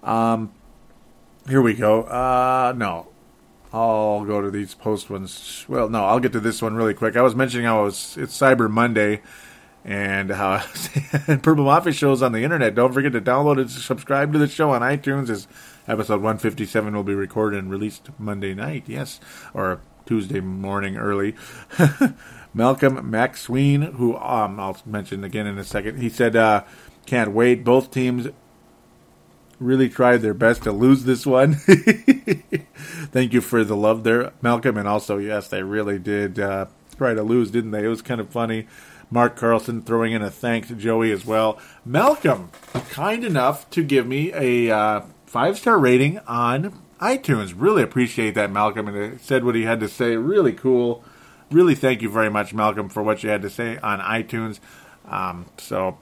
Um, 0.02 0.52
here 1.48 1.62
we 1.62 1.76
go. 1.76 2.02
Uh, 2.02 2.74
no, 2.76 3.10
I'll 3.78 4.26
go 4.26 4.42
to 4.42 4.50
these 4.50 4.74
post 4.74 5.10
ones. 5.10 5.64
Well, 5.68 5.88
no, 5.88 6.04
I'll 6.04 6.20
get 6.20 6.32
to 6.32 6.40
this 6.40 6.62
one 6.62 6.76
really 6.76 6.96
quick. 6.96 7.16
I 7.16 7.22
was 7.22 7.36
mentioning 7.36 7.68
how 7.68 7.82
it 7.82 7.84
was, 7.86 8.18
it's 8.18 8.36
Cyber 8.36 8.70
Monday 8.70 9.22
and 9.86 10.32
uh, 10.32 10.60
Purple 11.28 11.66
Mafia 11.66 11.94
shows 11.94 12.24
on 12.24 12.32
the 12.32 12.44
internet. 12.44 12.74
Don't 12.74 12.92
forget 12.92 13.12
to 13.12 13.22
download 13.22 13.62
and 13.62 13.70
subscribe 13.70 14.34
to 14.34 14.40
the 14.40 14.48
show 14.48 14.72
on 14.72 14.82
iTunes. 14.82 15.30
As 15.30 15.48
episode 15.88 16.22
157 16.22 16.96
will 16.96 17.04
be 17.04 17.14
recorded 17.14 17.60
and 17.60 17.70
released 17.70 18.10
Monday 18.18 18.56
night, 18.56 18.86
yes, 18.88 19.20
or 19.54 19.80
Tuesday 20.08 20.40
morning 20.40 20.98
early. 20.98 21.36
Malcolm 22.56 23.12
McSween, 23.12 23.94
who 23.94 24.18
um, 24.18 24.60
I'll 24.60 24.78
mention 24.88 25.24
again 25.24 25.46
in 25.46 25.60
a 25.60 25.64
second, 25.64 26.02
he 26.02 26.10
said, 26.10 26.36
uh, 26.36 26.64
"Can't 27.06 27.32
wait. 27.32 27.64
Both 27.64 27.92
teams 27.92 28.28
really 29.60 29.90
tried 29.90 30.18
their 30.18 30.34
best 30.34 30.64
to 30.64 30.72
lose 30.72 31.04
this 31.04 31.26
one. 31.26 31.54
Thank 31.56 33.34
you 33.34 33.42
for 33.42 33.64
the 33.64 33.76
love 33.76 34.04
there, 34.04 34.34
Malcolm, 34.42 34.78
and 34.78 34.88
also 34.88 35.18
yes, 35.18 35.48
they 35.48 35.64
really 35.64 36.00
did 36.00 36.40
uh, 36.40 36.68
try 36.98 37.14
to 37.14 37.24
lose, 37.24 37.52
didn't 37.52 37.72
they? 37.72 37.86
It 37.86 37.90
was 37.90 38.02
kind 38.02 38.22
of 38.22 38.30
funny." 38.30 38.68
Mark 39.10 39.38
Carlson 39.38 39.82
throwing 39.82 40.12
in 40.12 40.22
a 40.22 40.30
thank 40.30 40.68
to 40.68 40.76
Joey 40.76 41.12
as 41.12 41.26
well. 41.26 41.60
Malcolm, 41.86 42.52
kind 42.90 43.24
enough 43.24 43.70
to 43.70 43.84
give 43.84 44.06
me 44.06 44.34
a 44.34 44.70
uh, 44.70 45.02
five 45.26 45.58
star 45.58 45.78
rating 45.78 46.20
on 46.28 46.82
iTunes. 47.00 47.54
Really 47.56 47.84
appreciate 47.84 48.34
that, 48.36 48.52
Malcolm, 48.52 48.88
and 48.88 49.22
said 49.22 49.44
what 49.44 49.56
he 49.56 49.64
had 49.64 49.80
to 49.80 49.88
say. 49.88 50.16
Really 50.18 50.54
cool. 50.54 51.04
Really 51.52 51.76
thank 51.76 52.02
you 52.02 52.10
very 52.10 52.30
much, 52.30 52.54
Malcolm, 52.54 52.90
for 52.90 53.02
what 53.02 53.24
you 53.24 53.30
had 53.30 53.42
to 53.44 53.50
say 53.50 53.78
on 53.78 54.00
iTunes. 54.00 54.60
Um, 55.06 55.46
so 55.58 55.98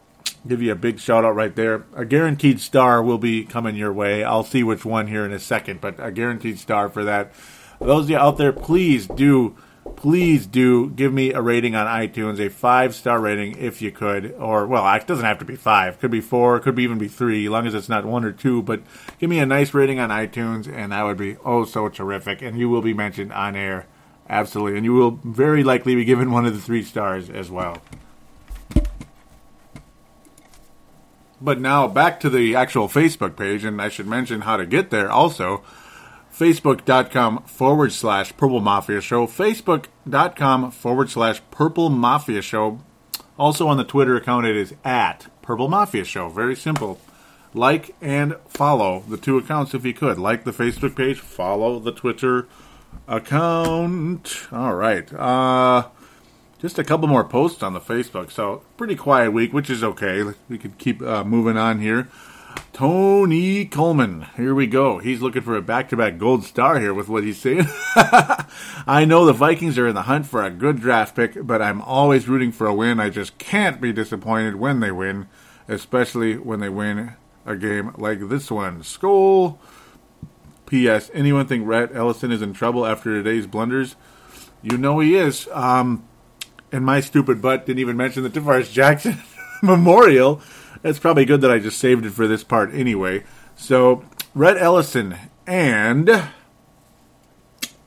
give 0.48 0.62
you 0.62 0.72
a 0.72 0.76
big 0.76 1.00
shout 1.00 1.26
out 1.26 1.36
right 1.36 1.56
there. 1.56 1.86
A 1.96 2.06
guaranteed 2.06 2.60
star 2.60 3.02
will 3.02 3.18
be 3.18 3.44
coming 3.44 3.76
your 3.76 3.94
way. 3.94 4.24
I'll 4.24 4.44
see 4.44 4.64
which 4.64 4.86
one 4.86 5.08
here 5.08 5.26
in 5.26 5.32
a 5.32 5.40
second, 5.40 5.82
but 5.82 5.96
a 6.00 6.12
guaranteed 6.12 6.60
star 6.60 6.90
for 6.90 7.04
that. 7.04 7.34
Those 7.80 8.06
of 8.06 8.10
you 8.10 8.18
out 8.18 8.38
there, 8.38 8.54
please 8.54 9.08
do 9.08 9.56
please 9.96 10.48
do 10.48 10.90
give 10.90 11.14
me 11.14 11.32
a 11.32 11.42
rating 11.42 11.76
on 11.76 11.86
iTunes, 11.86 12.40
a 12.40 12.50
five 12.50 12.96
star 12.96 13.20
rating 13.20 13.58
if 13.58 13.82
you 13.82 13.92
could, 13.92 14.34
or 14.34 14.66
well, 14.66 14.92
it 14.96 15.08
doesn't 15.08 15.26
have 15.26 15.40
to 15.40 15.46
be 15.46 15.56
five, 15.56 16.00
could 16.00 16.12
be 16.12 16.22
four, 16.22 16.60
could 16.60 16.76
be 16.76 16.84
even 16.84 16.98
be 16.98 17.08
three, 17.08 17.46
as 17.46 17.52
long 17.52 17.68
as 17.68 17.74
it's 17.74 17.90
not 17.90 18.06
one 18.06 18.26
or 18.26 18.32
two. 18.32 18.62
But 18.62 18.82
give 19.20 19.30
me 19.30 19.40
a 19.40 19.46
nice 19.46 19.74
rating 19.74 20.00
on 20.00 20.10
iTunes, 20.10 20.72
and 20.72 20.92
that 20.92 21.04
would 21.04 21.18
be 21.18 21.38
oh 21.46 21.66
so 21.66 21.90
terrific, 21.90 22.42
and 22.42 22.58
you 22.58 22.70
will 22.70 22.82
be 22.82 22.94
mentioned 22.94 23.32
on 23.32 23.56
air, 23.56 23.86
absolutely, 24.30 24.78
and 24.78 24.86
you 24.86 24.94
will 24.94 25.20
very 25.24 25.64
likely 25.64 25.96
be 25.96 26.06
given 26.06 26.32
one 26.32 26.46
of 26.46 26.54
the 26.54 26.62
three 26.62 26.84
stars 26.84 27.30
as 27.30 27.52
well. 27.52 27.78
But 31.42 31.60
now 31.60 31.88
back 31.88 32.20
to 32.22 32.30
the 32.30 32.56
actual 32.56 32.88
Facebook 32.88 33.36
page, 33.36 33.64
and 33.64 33.82
I 33.82 33.90
should 33.90 34.08
mention 34.08 34.42
how 34.42 34.58
to 34.58 34.66
get 34.66 34.90
there 34.90 35.12
also 35.12 35.64
facebook.com 36.36 37.44
forward 37.44 37.94
slash 37.94 38.36
Purple 38.36 38.60
Mafia 38.60 39.00
Show, 39.00 39.26
facebook.com 39.26 40.72
forward 40.72 41.10
slash 41.10 41.42
Purple 41.52 41.90
Mafia 41.90 42.42
Show. 42.42 42.80
Also 43.38 43.68
on 43.68 43.78
the 43.78 43.84
Twitter 43.84 44.16
account, 44.16 44.46
it 44.46 44.56
is 44.56 44.74
at 44.84 45.28
Purple 45.42 45.68
Mafia 45.68 46.04
Show. 46.04 46.30
Very 46.30 46.56
simple. 46.56 47.00
Like 47.54 47.96
and 48.02 48.36
follow 48.50 49.04
the 49.08 49.18
two 49.18 49.38
accounts 49.38 49.74
if 49.74 49.86
you 49.86 49.94
could. 49.94 50.20
Like 50.20 50.44
the 50.44 50.52
Facebook 50.52 50.96
page, 50.96 51.20
follow 51.20 51.80
the 51.80 51.94
Twitter 51.94 52.48
account. 53.08 54.48
All 54.52 54.76
right. 54.76 55.12
Uh, 55.14 55.88
just 56.60 56.80
a 56.80 56.84
couple 56.84 57.08
more 57.08 57.24
posts 57.24 57.64
on 57.64 57.74
the 57.74 57.80
Facebook. 57.80 58.32
So, 58.32 58.64
pretty 58.78 58.96
quiet 58.96 59.32
week, 59.32 59.54
which 59.54 59.70
is 59.70 59.84
okay. 59.84 60.24
We 60.50 60.58
could 60.58 60.78
keep 60.78 61.02
uh, 61.02 61.24
moving 61.24 61.58
on 61.58 61.80
here. 61.80 62.08
Tony 62.74 63.66
Coleman. 63.66 64.28
Here 64.36 64.54
we 64.54 64.68
go. 64.68 65.00
He's 65.00 65.22
looking 65.22 65.42
for 65.42 65.56
a 65.56 65.62
back 65.62 65.90
to 65.90 65.98
back 65.98 66.18
gold 66.18 66.44
star 66.44 66.80
here 66.80 66.94
with 66.94 67.08
what 67.08 67.24
he's 67.24 67.40
saying. 67.40 67.68
I 67.96 69.06
know 69.08 69.26
the 69.26 69.34
Vikings 69.34 69.78
are 69.78 69.88
in 69.88 69.96
the 69.96 70.04
hunt 70.04 70.26
for 70.26 70.44
a 70.44 70.50
good 70.50 70.80
draft 70.80 71.16
pick, 71.16 71.46
but 71.46 71.62
I'm 71.62 71.82
always 71.82 72.28
rooting 72.28 72.52
for 72.52 72.68
a 72.68 72.74
win. 72.74 73.00
I 73.00 73.10
just 73.10 73.38
can't 73.38 73.80
be 73.80 73.94
disappointed 73.94 74.56
when 74.56 74.80
they 74.80 74.92
win, 74.92 75.28
especially 75.68 76.38
when 76.38 76.60
they 76.60 76.70
win 76.70 77.14
a 77.46 77.56
game 77.56 77.94
like 77.98 78.28
this 78.28 78.52
one. 78.52 78.84
Skull. 78.84 79.60
P.S. 80.66 81.12
Anyone 81.14 81.46
think 81.46 81.68
Rhett 81.68 81.96
Ellison 81.96 82.32
is 82.32 82.42
in 82.42 82.54
trouble 82.54 82.86
after 82.86 83.12
today's 83.12 83.46
blunders? 83.46 83.96
You 84.64 84.78
know 84.78 85.00
he 85.00 85.16
is. 85.16 85.48
Um, 85.52 86.08
and 86.76 86.86
my 86.86 87.00
stupid 87.00 87.42
butt 87.42 87.66
didn't 87.66 87.80
even 87.80 87.98
mention 87.98 88.24
the 88.24 88.30
Tarvaris 88.30 88.72
Jackson 88.72 89.22
Memorial 89.64 90.42
it's 90.86 91.00
probably 91.00 91.26
good 91.26 91.42
that 91.42 91.52
I 91.52 91.58
just 91.58 91.80
saved 91.80 92.06
it 92.06 92.12
for 92.12 92.28
this 92.28 92.44
part 92.44 92.74
anyway. 92.74 93.24
So, 93.56 94.06
Rhett 94.36 94.58
Ellison 94.58 95.18
and 95.48 96.26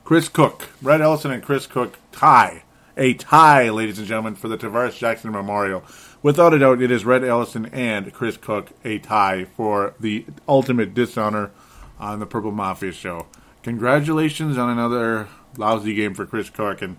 Chris 0.03 0.27
Cook. 0.27 0.67
Rhett 0.81 0.99
Ellison 0.99 1.31
and 1.31 1.41
Chris 1.41 1.65
Cook 1.65 1.97
tie. 2.11 2.63
A 2.97 3.13
tie, 3.13 3.69
ladies 3.69 3.99
and 3.99 4.07
gentlemen, 4.07 4.35
for 4.35 4.49
the 4.49 4.57
Tarvaris 4.57 4.97
Jackson 4.97 5.31
Memorial. 5.31 5.83
Without 6.21 6.53
a 6.53 6.59
doubt, 6.59 6.81
it 6.81 6.91
is 6.91 7.05
Rhett 7.05 7.23
Ellison 7.23 7.67
and 7.67 8.11
Chris 8.11 8.35
Cook 8.35 8.71
a 8.83 8.99
tie 8.99 9.45
for 9.45 9.93
the 9.97 10.25
ultimate 10.45 10.93
dishonor 10.93 11.51
on 11.97 12.19
the 12.19 12.25
Purple 12.25 12.51
Mafia 12.51 12.91
show. 12.91 13.27
Congratulations 13.63 14.57
on 14.57 14.69
another 14.69 15.29
lousy 15.55 15.93
game 15.93 16.13
for 16.13 16.25
Chris 16.25 16.49
Cook 16.49 16.81
and 16.81 16.97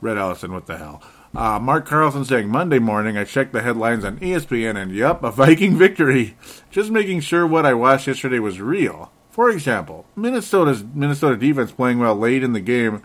Rhett 0.00 0.16
Ellison. 0.16 0.52
What 0.52 0.66
the 0.66 0.78
hell? 0.78 1.02
Uh, 1.34 1.58
Mark 1.58 1.86
Carlson 1.86 2.24
saying 2.24 2.48
Monday 2.48 2.78
morning 2.78 3.18
I 3.18 3.24
checked 3.24 3.52
the 3.52 3.62
headlines 3.62 4.04
on 4.04 4.18
ESPN 4.20 4.80
and 4.80 4.90
yup, 4.90 5.22
a 5.22 5.30
Viking 5.30 5.76
victory. 5.78 6.36
Just 6.70 6.90
making 6.90 7.20
sure 7.20 7.46
what 7.46 7.66
I 7.66 7.74
watched 7.74 8.06
yesterday 8.06 8.38
was 8.38 8.60
real. 8.60 9.12
For 9.30 9.50
example, 9.50 10.06
Minnesota's 10.16 10.82
Minnesota 10.82 11.36
defense 11.36 11.72
playing 11.72 11.98
well 11.98 12.16
late 12.16 12.42
in 12.42 12.54
the 12.54 12.60
game, 12.60 13.02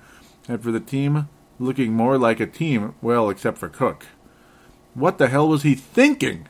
and 0.47 0.63
for 0.63 0.71
the 0.71 0.79
team 0.79 1.27
looking 1.59 1.93
more 1.93 2.17
like 2.17 2.39
a 2.39 2.47
team, 2.47 2.95
well, 3.01 3.29
except 3.29 3.57
for 3.57 3.67
Cook. 3.67 4.05
What 4.93 5.17
the 5.17 5.27
hell 5.27 5.47
was 5.47 5.63
he 5.63 5.75
thinking? 5.75 6.47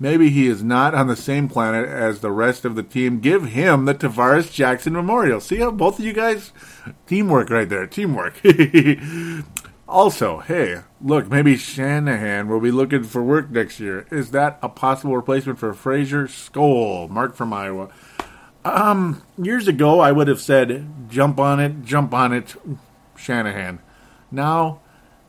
Maybe 0.00 0.30
he 0.30 0.46
is 0.46 0.62
not 0.62 0.94
on 0.94 1.08
the 1.08 1.16
same 1.16 1.48
planet 1.48 1.88
as 1.88 2.20
the 2.20 2.30
rest 2.30 2.64
of 2.64 2.76
the 2.76 2.84
team. 2.84 3.18
Give 3.18 3.46
him 3.46 3.84
the 3.84 3.94
Tarvaris 3.94 4.52
Jackson 4.52 4.92
Memorial. 4.92 5.40
See 5.40 5.56
how 5.56 5.72
both 5.72 5.98
of 5.98 6.04
you 6.04 6.12
guys 6.12 6.52
teamwork 7.06 7.50
right 7.50 7.68
there, 7.68 7.86
teamwork. 7.86 8.40
also, 9.88 10.38
hey, 10.38 10.82
look, 11.00 11.28
maybe 11.28 11.56
Shanahan 11.56 12.48
will 12.48 12.60
be 12.60 12.70
looking 12.70 13.02
for 13.02 13.24
work 13.24 13.50
next 13.50 13.80
year. 13.80 14.06
Is 14.12 14.30
that 14.30 14.58
a 14.62 14.68
possible 14.68 15.16
replacement 15.16 15.58
for 15.58 15.74
Frazier 15.74 16.28
Skol? 16.28 17.08
Mark 17.10 17.34
from 17.34 17.52
Iowa. 17.52 17.88
Um, 18.64 19.22
years 19.36 19.66
ago, 19.66 20.00
I 20.00 20.12
would 20.12 20.28
have 20.28 20.40
said, 20.40 20.86
jump 21.08 21.40
on 21.40 21.58
it, 21.58 21.84
jump 21.84 22.12
on 22.12 22.32
it, 22.32 22.54
Shanahan. 23.16 23.80
Now, 24.30 24.80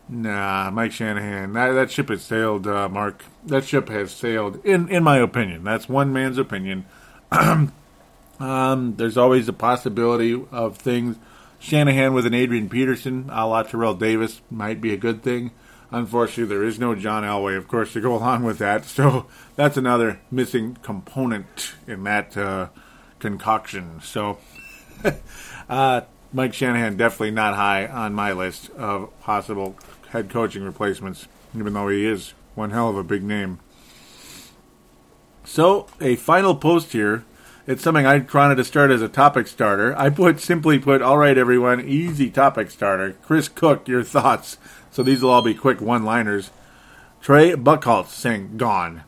nah, 0.09 0.70
Mike 0.72 0.91
Shanahan. 0.91 1.53
That, 1.53 1.72
that 1.72 1.91
ship 1.91 2.09
has 2.09 2.22
sailed, 2.22 2.67
uh, 2.67 2.89
Mark. 2.89 3.24
That 3.50 3.66
ship 3.66 3.89
has 3.89 4.12
sailed, 4.12 4.64
in, 4.64 4.89
in 4.89 5.04
my 5.04 5.18
opinion. 5.18 5.64
That's 5.64 5.89
one 5.89 6.14
man's 6.14 6.38
opinion. 6.38 6.86
um, 7.32 8.95
there's 8.95 9.18
always 9.18 9.47
a 9.47 9.54
possibility 9.54 10.45
of 10.52 10.78
things. 10.78 11.18
Shanahan 11.60 12.14
with 12.14 12.26
an 12.26 12.34
Adrian 12.34 12.70
Peterson, 12.70 13.30
a 13.32 13.47
la 13.47 13.64
Terrell 13.64 13.95
Davis, 13.95 14.41
might 14.50 14.80
be 14.80 14.93
a 14.93 14.97
good 14.97 15.24
thing. 15.24 15.52
Unfortunately, 15.91 16.45
there 16.45 16.64
is 16.64 16.80
no 16.80 16.93
John 16.93 17.24
Elway, 17.24 17.58
of 17.58 17.68
course, 17.68 17.93
to 17.93 18.02
go 18.02 18.16
along 18.18 18.43
with 18.43 18.60
that. 18.60 18.86
So 18.86 19.26
that's 19.56 19.78
another 19.78 20.20
missing 20.30 20.78
component 20.84 21.74
in 21.88 22.04
that 22.04 22.38
uh, 22.38 22.70
concoction. 23.18 24.00
So, 24.04 24.38
uh, 25.70 26.02
Mike 26.32 26.54
Shanahan 26.54 26.97
definitely 26.97 27.32
not 27.32 27.56
high 27.56 27.88
on 27.88 28.14
my 28.14 28.32
list 28.32 28.70
of 28.72 29.18
possible 29.22 29.76
head 30.10 30.30
coaching 30.30 30.64
replacements, 30.64 31.28
even 31.56 31.74
though 31.74 31.88
he 31.89 32.06
is 32.06 32.34
one 32.56 32.72
hell 32.72 32.89
of 32.89 32.97
a 32.97 33.04
big 33.04 33.24
name. 33.24 33.60
So, 35.43 35.88
a 36.00 36.16
final 36.16 36.56
post 36.56 36.91
here. 36.91 37.26
It's 37.66 37.84
something 37.84 38.06
I 38.06 38.26
wanted 38.34 38.56
to 38.56 38.64
start 38.64 38.89
as 38.91 39.02
a 39.02 39.08
topic 39.08 39.47
starter. 39.47 39.95
I 39.97 40.10
put 40.10 40.39
simply 40.39 40.80
put, 40.80 41.02
all 41.02 41.18
right, 41.18 41.38
everyone, 41.38 41.82
easy 41.82 42.30
topic 42.30 42.72
starter. 42.72 43.16
Chris 43.24 43.47
Cook, 43.47 43.88
your 43.88 44.04
thoughts. 44.04 44.58
So 44.91 45.04
these 45.04 45.22
will 45.22 45.30
all 45.30 45.41
be 45.41 45.54
quick 45.54 45.80
one-liners. 45.80 46.52
Trey 47.22 47.52
Buckholz 47.52 48.08
saying 48.08 48.58
gone. 48.58 49.04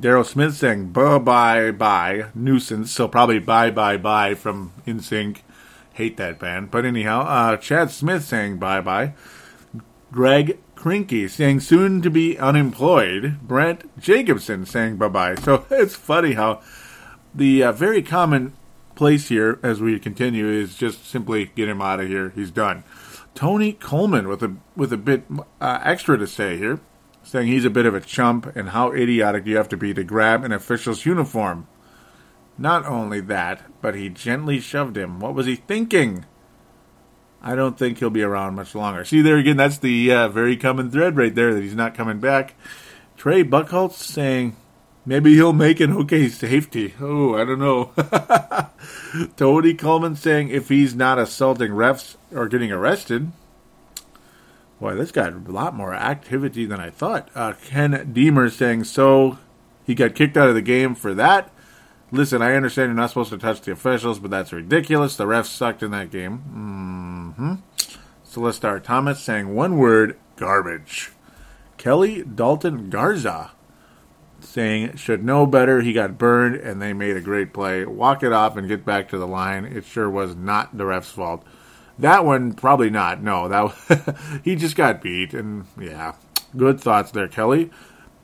Daryl 0.00 0.26
Smith 0.26 0.56
saying 0.56 0.90
bye 0.90 1.18
bye 1.18 1.70
bye 1.70 2.26
nuisance. 2.34 2.90
So 2.90 3.08
probably 3.08 3.38
bye 3.38 3.70
bye 3.70 3.96
bye 3.96 4.34
from 4.34 4.72
NSYNC. 4.86 5.38
Hate 5.94 6.16
that 6.16 6.38
band. 6.38 6.70
But 6.70 6.84
anyhow, 6.84 7.22
uh, 7.22 7.56
Chad 7.58 7.90
Smith 7.90 8.24
saying 8.24 8.58
bye 8.58 8.80
bye. 8.80 9.14
Greg 10.10 10.58
Krinky 10.82 11.30
saying 11.30 11.60
soon 11.60 12.02
to 12.02 12.10
be 12.10 12.36
unemployed. 12.36 13.38
Brent 13.40 13.96
Jacobson 14.00 14.66
saying 14.66 14.96
bye 14.96 15.06
bye. 15.06 15.36
So 15.36 15.64
it's 15.70 15.94
funny 15.94 16.32
how 16.32 16.60
the 17.32 17.62
uh, 17.62 17.70
very 17.70 18.02
common 18.02 18.54
place 18.96 19.28
here 19.28 19.60
as 19.62 19.80
we 19.80 19.96
continue 20.00 20.48
is 20.48 20.74
just 20.74 21.06
simply 21.06 21.52
get 21.54 21.68
him 21.68 21.80
out 21.80 22.00
of 22.00 22.08
here. 22.08 22.30
He's 22.30 22.50
done. 22.50 22.82
Tony 23.32 23.74
Coleman 23.74 24.26
with 24.26 24.42
a 24.42 24.56
with 24.74 24.92
a 24.92 24.96
bit 24.96 25.22
uh, 25.60 25.78
extra 25.84 26.18
to 26.18 26.26
say 26.26 26.56
here 26.56 26.80
saying 27.22 27.46
he's 27.46 27.64
a 27.64 27.70
bit 27.70 27.86
of 27.86 27.94
a 27.94 28.00
chump 28.00 28.56
and 28.56 28.70
how 28.70 28.90
idiotic 28.90 29.46
you 29.46 29.56
have 29.56 29.68
to 29.68 29.76
be 29.76 29.94
to 29.94 30.02
grab 30.02 30.42
an 30.42 30.50
official's 30.50 31.06
uniform. 31.06 31.68
Not 32.58 32.84
only 32.86 33.20
that, 33.20 33.62
but 33.80 33.94
he 33.94 34.08
gently 34.08 34.58
shoved 34.58 34.96
him. 34.96 35.20
What 35.20 35.34
was 35.34 35.46
he 35.46 35.54
thinking? 35.54 36.26
I 37.42 37.54
don't 37.56 37.76
think 37.76 37.98
he'll 37.98 38.10
be 38.10 38.22
around 38.22 38.54
much 38.54 38.74
longer. 38.74 39.04
See, 39.04 39.20
there 39.20 39.36
again, 39.36 39.56
that's 39.56 39.78
the 39.78 40.12
uh, 40.12 40.28
very 40.28 40.56
common 40.56 40.90
thread 40.90 41.16
right 41.16 41.34
there 41.34 41.52
that 41.52 41.62
he's 41.62 41.74
not 41.74 41.94
coming 41.94 42.20
back. 42.20 42.54
Trey 43.16 43.42
Buckholz 43.42 43.94
saying 43.94 44.56
maybe 45.04 45.34
he'll 45.34 45.52
make 45.52 45.80
an 45.80 45.92
okay 45.92 46.28
safety. 46.28 46.94
Oh, 47.00 47.34
I 47.34 47.44
don't 47.44 47.58
know. 47.58 47.92
Tony 49.36 49.74
Coleman 49.74 50.14
saying 50.16 50.50
if 50.50 50.68
he's 50.68 50.94
not 50.94 51.18
assaulting 51.18 51.72
refs 51.72 52.16
or 52.32 52.48
getting 52.48 52.70
arrested, 52.70 53.32
Boy, 54.82 54.96
this 54.96 55.12
got 55.12 55.32
a 55.32 55.38
lot 55.38 55.76
more 55.76 55.94
activity 55.94 56.66
than 56.66 56.80
I 56.80 56.90
thought. 56.90 57.28
Uh, 57.36 57.52
Ken 57.52 58.10
Deemer 58.12 58.50
saying, 58.50 58.82
so 58.82 59.38
he 59.86 59.94
got 59.94 60.16
kicked 60.16 60.36
out 60.36 60.48
of 60.48 60.56
the 60.56 60.60
game 60.60 60.96
for 60.96 61.14
that. 61.14 61.52
Listen, 62.10 62.42
I 62.42 62.56
understand 62.56 62.88
you're 62.88 62.96
not 62.96 63.10
supposed 63.10 63.30
to 63.30 63.38
touch 63.38 63.60
the 63.60 63.70
officials, 63.70 64.18
but 64.18 64.32
that's 64.32 64.52
ridiculous. 64.52 65.14
The 65.14 65.24
refs 65.24 65.46
sucked 65.46 65.84
in 65.84 65.92
that 65.92 66.10
game. 66.10 66.42
Mm-hmm. 67.32 67.54
Celestar 68.26 68.82
Thomas 68.82 69.20
saying 69.20 69.54
one 69.54 69.78
word, 69.78 70.18
garbage. 70.36 71.10
Kelly 71.76 72.22
Dalton 72.22 72.90
Garza 72.90 73.52
saying 74.40 74.96
should 74.96 75.24
know 75.24 75.46
better. 75.46 75.80
He 75.80 75.92
got 75.92 76.18
burned 76.18 76.56
and 76.56 76.80
they 76.80 76.92
made 76.92 77.16
a 77.16 77.20
great 77.20 77.52
play. 77.52 77.84
Walk 77.84 78.22
it 78.22 78.32
off 78.32 78.56
and 78.56 78.68
get 78.68 78.84
back 78.84 79.08
to 79.08 79.18
the 79.18 79.26
line. 79.26 79.64
It 79.64 79.84
sure 79.84 80.10
was 80.10 80.34
not 80.34 80.76
the 80.76 80.86
ref's 80.86 81.10
fault. 81.10 81.44
That 81.98 82.24
one, 82.24 82.54
probably 82.54 82.90
not. 82.90 83.22
No, 83.22 83.48
that 83.48 84.40
he 84.44 84.56
just 84.56 84.76
got 84.76 85.02
beat, 85.02 85.34
and 85.34 85.66
yeah, 85.78 86.14
good 86.56 86.80
thoughts 86.80 87.10
there, 87.10 87.28
Kelly. 87.28 87.70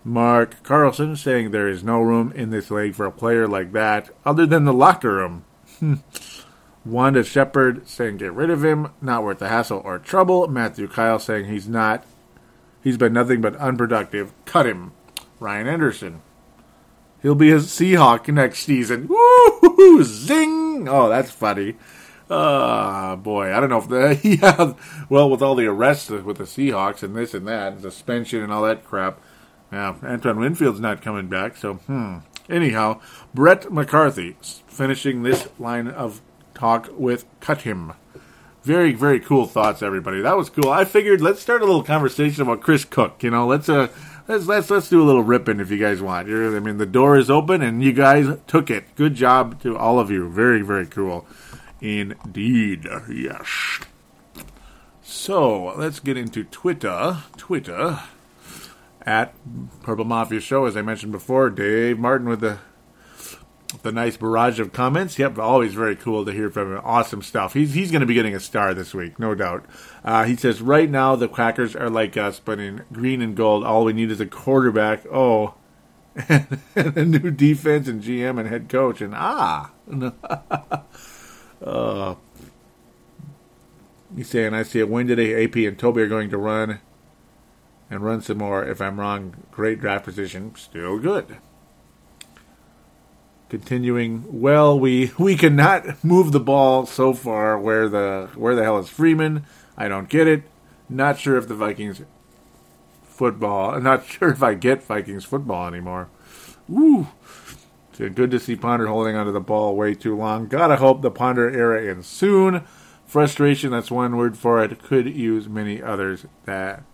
Mark 0.05 0.63
Carlson 0.63 1.17
saying 1.17 1.51
there 1.51 1.69
is 1.69 1.85
no 1.85 2.01
room 2.01 2.33
in 2.35 2.51
this 2.51 2.71
league 2.71 2.95
for 2.95 3.07
a 3.07 3.13
player 3.13 3.47
like 3.47 3.73
that, 3.73 4.11
other 4.25 4.47
than 4.47 4.65
the 4.65 4.73
locker 4.73 5.15
room. 5.15 5.45
Wanda 6.91 7.23
Shepard 7.23 7.87
saying 7.89 8.19
get 8.19 8.33
rid 8.33 8.51
of 8.51 8.65
him, 8.65 8.93
not 9.01 9.23
worth 9.23 9.39
the 9.39 9.49
hassle 9.49 9.83
or 9.85 9.99
trouble. 9.99 10.49
Matthew 10.49 10.89
Kyle 10.89 11.19
saying 11.19 11.47
he's 11.47 11.69
not, 11.69 12.05
he's 12.83 12.97
been 12.97 13.13
nothing 13.13 13.41
but 13.41 13.57
unproductive. 13.57 14.33
Cut 14.45 14.67
him. 14.67 14.93
Ryan 15.41 15.69
Anderson. 15.69 16.23
He'll 17.23 17.35
be 17.35 17.51
a 17.51 17.57
Seahawk 17.57 18.33
next 18.33 18.61
season. 18.61 19.09
Woo! 19.09 20.03
Zing! 20.05 20.89
Oh, 20.89 21.09
that's 21.09 21.31
funny. 21.31 21.77
Ah, 22.31 23.13
uh, 23.13 23.17
boy, 23.17 23.55
I 23.55 23.59
don't 23.59 23.71
know 23.71 23.79
if 23.79 23.89
the 23.89 24.21
yeah, 24.41 24.75
well, 25.09 25.31
with 25.31 25.41
all 25.41 25.55
the 25.55 25.67
arrests 25.67 26.11
with 26.11 26.37
the 26.37 26.45
Seahawks 26.45 27.03
and 27.03 27.17
this 27.17 27.33
and 27.33 27.49
that, 27.49 27.73
and 27.73 27.83
suspension 27.83 28.43
and 28.43 28.53
all 28.53 28.63
that 28.63 28.85
crap. 28.85 29.19
Yeah, 29.73 29.97
Antoine 30.03 30.39
Winfield's 30.39 30.81
not 30.81 31.03
coming 31.03 31.29
back, 31.29 31.57
so 31.57 31.75
hmm. 31.75 32.19
Anyhow, 32.49 33.01
Brett 33.35 33.71
McCarthy 33.71 34.37
finishing 34.67 35.23
this 35.23 35.49
line 35.59 35.89
of 35.89 36.23
talk 36.59 36.89
with 36.97 37.25
"Cut 37.41 37.63
him." 37.63 37.93
Very, 38.63 38.93
very 38.93 39.21
cool 39.21 39.47
thoughts, 39.47 39.83
everybody. 39.83 40.21
That 40.21 40.37
was 40.37 40.51
cool. 40.51 40.69
I 40.69 40.85
figured 40.85 41.21
let's 41.21 41.41
start 41.41 41.63
a 41.63 41.65
little 41.65 41.83
conversation 41.83 42.43
about 42.43 42.61
Chris 42.61 42.85
Cook. 42.85 43.23
You 43.23 43.31
know, 43.31 43.47
let's 43.47 43.69
uh, 43.69 43.89
let's 44.27 44.47
let's 44.47 44.71
let's 44.71 44.89
do 44.89 45.03
a 45.03 45.07
little 45.07 45.23
ripping 45.23 45.61
if 45.61 45.71
you 45.71 45.79
guys 45.79 46.03
want. 46.03 46.29
You're, 46.29 46.57
I 46.57 46.61
mean, 46.61 46.79
the 46.79 46.87
door 46.87 47.17
is 47.17 47.31
open 47.31 47.63
and 47.63 47.83
you 47.83 47.93
guys 47.93 48.27
took 48.47 48.71
it. 48.71 48.95
Good 48.97 49.15
job 49.15 49.63
to 49.63 49.77
all 49.77 49.99
of 49.99 50.11
you. 50.11 50.29
Very, 50.29 50.63
very 50.63 50.87
cool. 50.87 51.27
Indeed, 51.81 52.87
yes. 53.11 53.81
So 55.03 55.75
let's 55.77 56.01
get 56.01 56.17
into 56.17 56.45
Twitter. 56.45 57.23
Twitter 57.37 58.01
at 59.03 59.35
Purple 59.83 60.05
Mafia 60.05 60.41
Show, 60.41 60.67
as 60.67 60.77
I 60.77 60.83
mentioned 60.83 61.13
before. 61.13 61.49
Dave 61.49 61.99
Martin 61.99 62.29
with 62.29 62.41
the 62.41 62.59
the 63.83 63.93
nice 63.93 64.17
barrage 64.17 64.59
of 64.61 64.73
comments. 64.73 65.19
Yep, 65.19 65.39
always 65.39 65.75
very 65.75 65.95
cool 65.95 66.25
to 66.25 66.33
hear 66.33 66.51
from 66.51 66.73
him. 66.73 66.81
Awesome 66.85 67.23
stuff. 67.23 67.55
He's 67.55 67.75
he's 67.75 67.91
going 67.91 68.01
to 68.01 68.07
be 68.07 68.15
getting 68.15 68.35
a 68.35 68.41
star 68.41 68.75
this 68.75 68.95
week, 68.95 69.19
no 69.19 69.35
doubt. 69.35 69.67
Uh, 70.05 70.25
he 70.25 70.37
says 70.37 70.63
right 70.63 70.89
now 70.89 71.17
the 71.17 71.29
Quackers 71.29 71.79
are 71.79 71.91
like 71.91 72.17
us, 72.17 72.41
but 72.41 72.59
in 72.59 72.85
green 72.93 73.21
and 73.21 73.37
gold, 73.37 73.65
all 73.65 73.85
we 73.85 73.93
need 73.93 74.11
is 74.11 74.21
a 74.21 74.27
quarterback. 74.27 75.05
Oh, 75.13 75.55
and, 76.29 76.97
a 76.97 77.05
new 77.05 77.31
defense 77.31 77.87
and 77.89 78.03
GM 78.03 78.41
and 78.41 78.49
head 78.49 78.69
coach, 78.69 79.01
and 79.01 79.15
ah. 79.15 79.71
Uh, 81.61 82.15
he's 84.15 84.29
saying, 84.29 84.55
I 84.55 84.63
see 84.63 84.79
it. 84.79 84.89
When 84.89 85.09
today, 85.09 85.45
AP 85.45 85.57
and 85.57 85.77
Toby 85.77 86.03
are 86.03 86.09
going 86.09 86.31
to 86.31 86.39
run 86.39 86.81
and 87.91 88.01
run 88.01 88.21
some 88.21 88.39
more. 88.39 88.65
If 88.65 88.81
I'm 88.81 89.01
wrong, 89.01 89.45
great 89.51 89.81
draft 89.81 90.05
position. 90.05 90.55
Still 90.55 90.99
good. 91.01 91.39
Continuing, 93.49 94.25
well, 94.29 94.79
we 94.79 95.13
we 95.19 95.35
cannot 95.37 96.05
move 96.05 96.33
the 96.33 96.41
ball 96.41 96.85
so 96.85 97.15
far. 97.15 97.59
Where 97.59 97.89
the 97.89 98.29
where 98.35 98.55
the 98.55 98.63
hell 98.63 98.79
is 98.79 98.89
Freeman? 98.89 99.47
I 99.77 99.89
don't 99.89 100.09
get 100.09 100.27
it. 100.27 100.43
Not 100.89 101.19
sure 101.19 101.39
if 101.39 101.49
the 101.49 101.55
Vikings 101.55 102.03
football. 103.03 103.75
I'm 103.75 103.83
not 103.85 104.07
sure 104.07 104.29
if 104.31 104.43
I 104.43 104.55
get 104.55 104.83
Vikings 104.83 105.25
football 105.25 105.67
anymore. 105.67 106.09
Woo. 106.69 107.09
Good 107.97 108.31
to 108.31 108.39
see 108.39 108.55
Ponder 108.55 108.87
holding 108.87 109.17
onto 109.17 109.33
the 109.33 109.41
ball 109.41 109.75
way 109.75 109.93
too 109.93 110.17
long. 110.17 110.47
Gotta 110.47 110.77
hope 110.77 111.03
the 111.03 111.11
Ponder 111.11 111.51
era 111.51 111.91
ends 111.91 112.07
soon. 112.07 112.63
Frustration, 113.07 113.73
that's 113.73 113.91
one 113.91 114.17
word 114.17 114.39
for 114.39 114.63
it. 114.63 114.83
Could 114.83 115.07
use 115.07 115.49
many 115.49 115.83
others. 115.83 116.27
That 116.45 116.85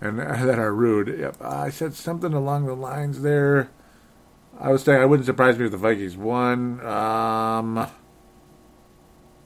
and 0.00 0.18
that 0.20 0.58
are 0.58 0.74
rude. 0.74 1.08
Yep, 1.18 1.42
I 1.42 1.70
said 1.70 1.94
something 1.94 2.32
along 2.32 2.66
the 2.66 2.74
lines 2.74 3.22
there. 3.22 3.70
I 4.58 4.70
was 4.70 4.82
saying 4.82 5.00
I 5.00 5.04
wouldn't 5.04 5.26
surprise 5.26 5.58
me 5.58 5.66
if 5.66 5.70
the 5.70 5.76
Vikings 5.76 6.16
won. 6.16 6.84
Um, 6.84 7.86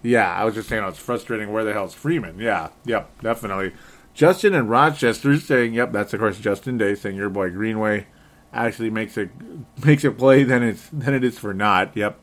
yeah, 0.02 0.32
I 0.32 0.44
was 0.44 0.54
just 0.54 0.68
saying 0.68 0.84
it's 0.84 0.98
frustrating. 0.98 1.52
Where 1.52 1.64
the 1.64 1.72
hell's 1.72 1.94
Freeman? 1.94 2.38
Yeah, 2.38 2.68
yep, 2.84 3.10
definitely. 3.20 3.72
Justin 4.14 4.54
and 4.54 4.70
Rochester 4.70 5.38
saying, 5.38 5.74
"Yep, 5.74 5.92
that's 5.92 6.14
of 6.14 6.20
course 6.20 6.38
Justin 6.38 6.78
Day 6.78 6.94
saying 6.94 7.16
your 7.16 7.28
boy 7.28 7.50
Greenway 7.50 8.06
actually 8.52 8.90
makes 8.90 9.16
it 9.16 9.30
makes 9.84 10.04
it 10.04 10.16
play 10.16 10.44
than 10.44 10.62
it's 10.62 10.88
than 10.92 11.14
it 11.14 11.24
is 11.24 11.38
for 11.38 11.52
not." 11.52 11.96
Yep. 11.96 12.18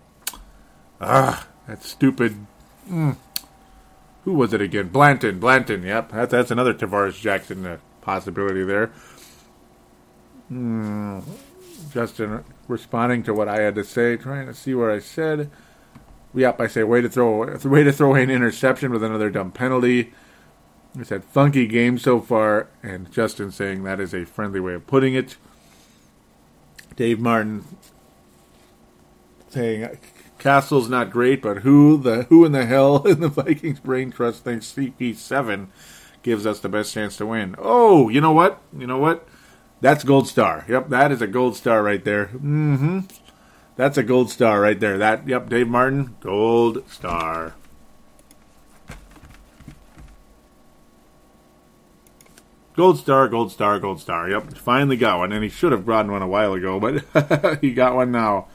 Ah, 1.01 1.47
that's 1.67 1.88
stupid. 1.88 2.47
Mm. 2.89 3.17
Who 4.23 4.33
was 4.33 4.53
it 4.53 4.61
again? 4.61 4.89
Blanton. 4.89 5.39
Blanton. 5.39 5.83
Yep, 5.83 6.11
that, 6.11 6.29
that's 6.29 6.51
another 6.51 6.73
Tarvaris 6.73 7.19
Jackson 7.19 7.65
uh, 7.65 7.77
possibility 8.01 8.63
there. 8.63 8.91
Mm. 10.51 11.23
Justin 11.91 12.43
responding 12.68 13.24
to 13.24 13.34
what 13.34 13.47
I 13.47 13.61
had 13.61 13.76
to 13.76 13.84
say, 13.84 14.18
trying 14.18 14.47
to 14.47 14.53
see 14.53 14.74
where 14.74 14.91
I 14.91 14.99
said. 14.99 15.49
Yep, 16.34 16.61
I 16.61 16.68
say 16.68 16.84
way 16.84 17.01
to 17.01 17.09
throw 17.09 17.57
way 17.65 17.84
to 17.84 17.91
throw 17.91 18.09
away 18.09 18.24
an 18.24 18.30
interception 18.30 18.91
with 18.91 19.03
another 19.03 19.30
dumb 19.30 19.51
penalty. 19.51 20.13
I 20.99 21.03
said 21.03 21.24
funky 21.24 21.68
game 21.68 21.97
so 21.97 22.20
far, 22.20 22.68
and 22.82 23.11
Justin 23.11 23.51
saying 23.51 23.84
that 23.84 23.99
is 23.99 24.13
a 24.13 24.26
friendly 24.26 24.59
way 24.59 24.74
of 24.74 24.88
putting 24.88 25.13
it. 25.13 25.38
Dave 26.95 27.20
Martin 27.20 27.63
saying 29.49 29.97
Cassel's 30.39 30.89
not 30.89 31.11
great, 31.11 31.41
but 31.41 31.59
who 31.59 31.97
the 31.97 32.24
who 32.24 32.45
in 32.45 32.51
the 32.51 32.65
hell 32.65 32.97
in 33.07 33.20
the 33.20 33.30
Vikings 33.30 33.80
brain 33.80 34.11
trust 34.11 34.43
thinks 34.43 34.74
CP7 34.74 35.68
gives 36.24 36.45
us 36.45 36.59
the 36.59 36.70
best 36.70 36.93
chance 36.93 37.18
to 37.18 37.26
win? 37.26 37.55
Oh, 37.57 38.09
you 38.09 38.22
know 38.22 38.32
what? 38.32 38.61
You 38.78 38.88
know 38.88 38.97
what? 38.97 39.28
That's 39.80 40.03
gold 40.03 40.28
star. 40.28 40.65
Yep, 40.67 40.89
that 40.89 41.11
is 41.11 41.21
a 41.21 41.28
gold 41.28 41.55
star 41.55 41.84
right 41.84 42.03
there. 42.03 42.28
Mm-hmm. 42.28 43.01
That's 43.75 43.97
a 43.97 44.03
gold 44.03 44.32
star 44.32 44.59
right 44.59 44.80
there. 44.80 44.97
That 44.97 45.28
yep, 45.28 45.49
Dave 45.49 45.67
Martin, 45.67 46.15
gold 46.19 46.89
star. 46.89 47.53
Gold 52.75 52.99
star, 52.99 53.28
gold 53.28 53.51
star, 53.51 53.80
gold 53.80 53.99
star. 53.99 54.30
Yep, 54.30 54.53
finally 54.53 54.97
got 54.97 55.19
one, 55.19 55.32
and 55.32 55.43
he 55.43 55.49
should 55.49 55.71
have 55.71 55.86
gotten 55.86 56.11
one 56.11 56.21
a 56.21 56.28
while 56.28 56.53
ago, 56.53 56.80
but 56.80 57.59
he 57.61 57.73
got 57.73 57.95
one 57.95 58.11
now. 58.11 58.47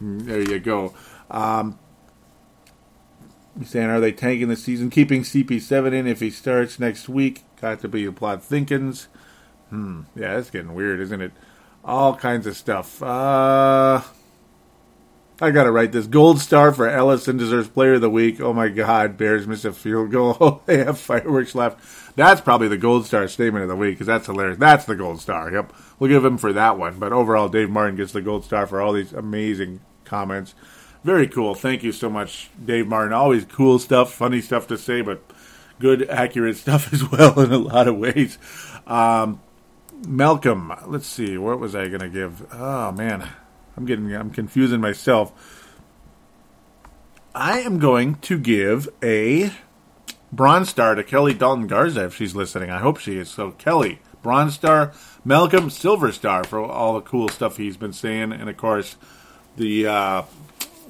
There 0.00 0.42
you 0.42 0.60
go. 0.60 0.94
Um, 1.30 1.78
saying, 3.64 3.90
are 3.90 4.00
they 4.00 4.12
tanking 4.12 4.48
the 4.48 4.56
season, 4.56 4.90
keeping 4.90 5.22
CP7 5.22 5.92
in 5.92 6.06
if 6.06 6.20
he 6.20 6.30
starts 6.30 6.78
next 6.78 7.08
week? 7.08 7.44
Got 7.60 7.80
to 7.80 7.88
be 7.88 8.04
a 8.04 8.12
plot 8.12 8.42
thinkins. 8.42 9.08
Hmm. 9.74 10.02
Yeah, 10.14 10.36
that's 10.36 10.50
getting 10.50 10.72
weird, 10.72 11.00
isn't 11.00 11.20
it? 11.20 11.32
All 11.84 12.14
kinds 12.14 12.46
of 12.46 12.56
stuff. 12.56 13.02
Uh, 13.02 14.02
I 15.40 15.50
gotta 15.50 15.72
write 15.72 15.90
this. 15.90 16.06
Gold 16.06 16.38
star 16.38 16.72
for 16.72 16.88
Ellison 16.88 17.38
deserves 17.38 17.68
Player 17.68 17.94
of 17.94 18.00
the 18.00 18.08
Week. 18.08 18.40
Oh 18.40 18.52
my 18.52 18.68
God, 18.68 19.16
Bears 19.16 19.48
miss 19.48 19.64
a 19.64 19.72
field 19.72 20.12
goal. 20.12 20.36
Oh, 20.40 20.60
they 20.66 20.84
have 20.84 21.00
fireworks 21.00 21.56
left. 21.56 22.14
That's 22.14 22.40
probably 22.40 22.68
the 22.68 22.76
gold 22.76 23.04
star 23.06 23.26
statement 23.26 23.64
of 23.64 23.68
the 23.68 23.74
week 23.74 23.94
because 23.94 24.06
that's 24.06 24.26
hilarious. 24.26 24.58
That's 24.58 24.84
the 24.84 24.94
gold 24.94 25.20
star. 25.20 25.50
Yep, 25.50 25.72
we'll 25.98 26.10
give 26.10 26.24
him 26.24 26.38
for 26.38 26.52
that 26.52 26.78
one. 26.78 27.00
But 27.00 27.12
overall, 27.12 27.48
Dave 27.48 27.68
Martin 27.68 27.96
gets 27.96 28.12
the 28.12 28.22
gold 28.22 28.44
star 28.44 28.68
for 28.68 28.80
all 28.80 28.92
these 28.92 29.12
amazing 29.12 29.80
comments. 30.04 30.54
Very 31.02 31.26
cool. 31.26 31.56
Thank 31.56 31.82
you 31.82 31.90
so 31.90 32.08
much, 32.08 32.48
Dave 32.64 32.86
Martin. 32.86 33.12
Always 33.12 33.44
cool 33.44 33.80
stuff, 33.80 34.14
funny 34.14 34.40
stuff 34.40 34.68
to 34.68 34.78
say, 34.78 35.00
but 35.00 35.20
good, 35.80 36.08
accurate 36.08 36.56
stuff 36.58 36.92
as 36.92 37.10
well 37.10 37.40
in 37.40 37.52
a 37.52 37.58
lot 37.58 37.88
of 37.88 37.98
ways. 37.98 38.38
Um, 38.86 39.40
Malcolm, 40.06 40.72
let's 40.86 41.06
see, 41.06 41.38
what 41.38 41.58
was 41.58 41.74
I 41.74 41.88
going 41.88 42.00
to 42.00 42.08
give? 42.08 42.46
Oh 42.52 42.92
man, 42.92 43.28
I'm 43.76 43.84
getting, 43.84 44.14
I'm 44.14 44.30
confusing 44.30 44.80
myself. 44.80 45.32
I 47.34 47.60
am 47.60 47.78
going 47.78 48.16
to 48.16 48.38
give 48.38 48.88
a 49.02 49.52
bronze 50.32 50.68
star 50.68 50.94
to 50.94 51.02
Kelly 51.02 51.34
Dalton 51.34 51.66
Garza 51.66 52.04
if 52.04 52.14
she's 52.14 52.34
listening. 52.34 52.70
I 52.70 52.78
hope 52.78 52.98
she 52.98 53.16
is. 53.16 53.28
So 53.28 53.52
Kelly, 53.52 54.00
bronze 54.22 54.54
star, 54.54 54.92
Malcolm, 55.24 55.70
silver 55.70 56.12
star 56.12 56.44
for 56.44 56.62
all 56.62 56.94
the 56.94 57.00
cool 57.00 57.28
stuff 57.28 57.56
he's 57.56 57.76
been 57.76 57.92
saying, 57.92 58.32
and 58.32 58.48
of 58.48 58.56
course 58.56 58.96
the 59.56 59.86
uh, 59.86 60.22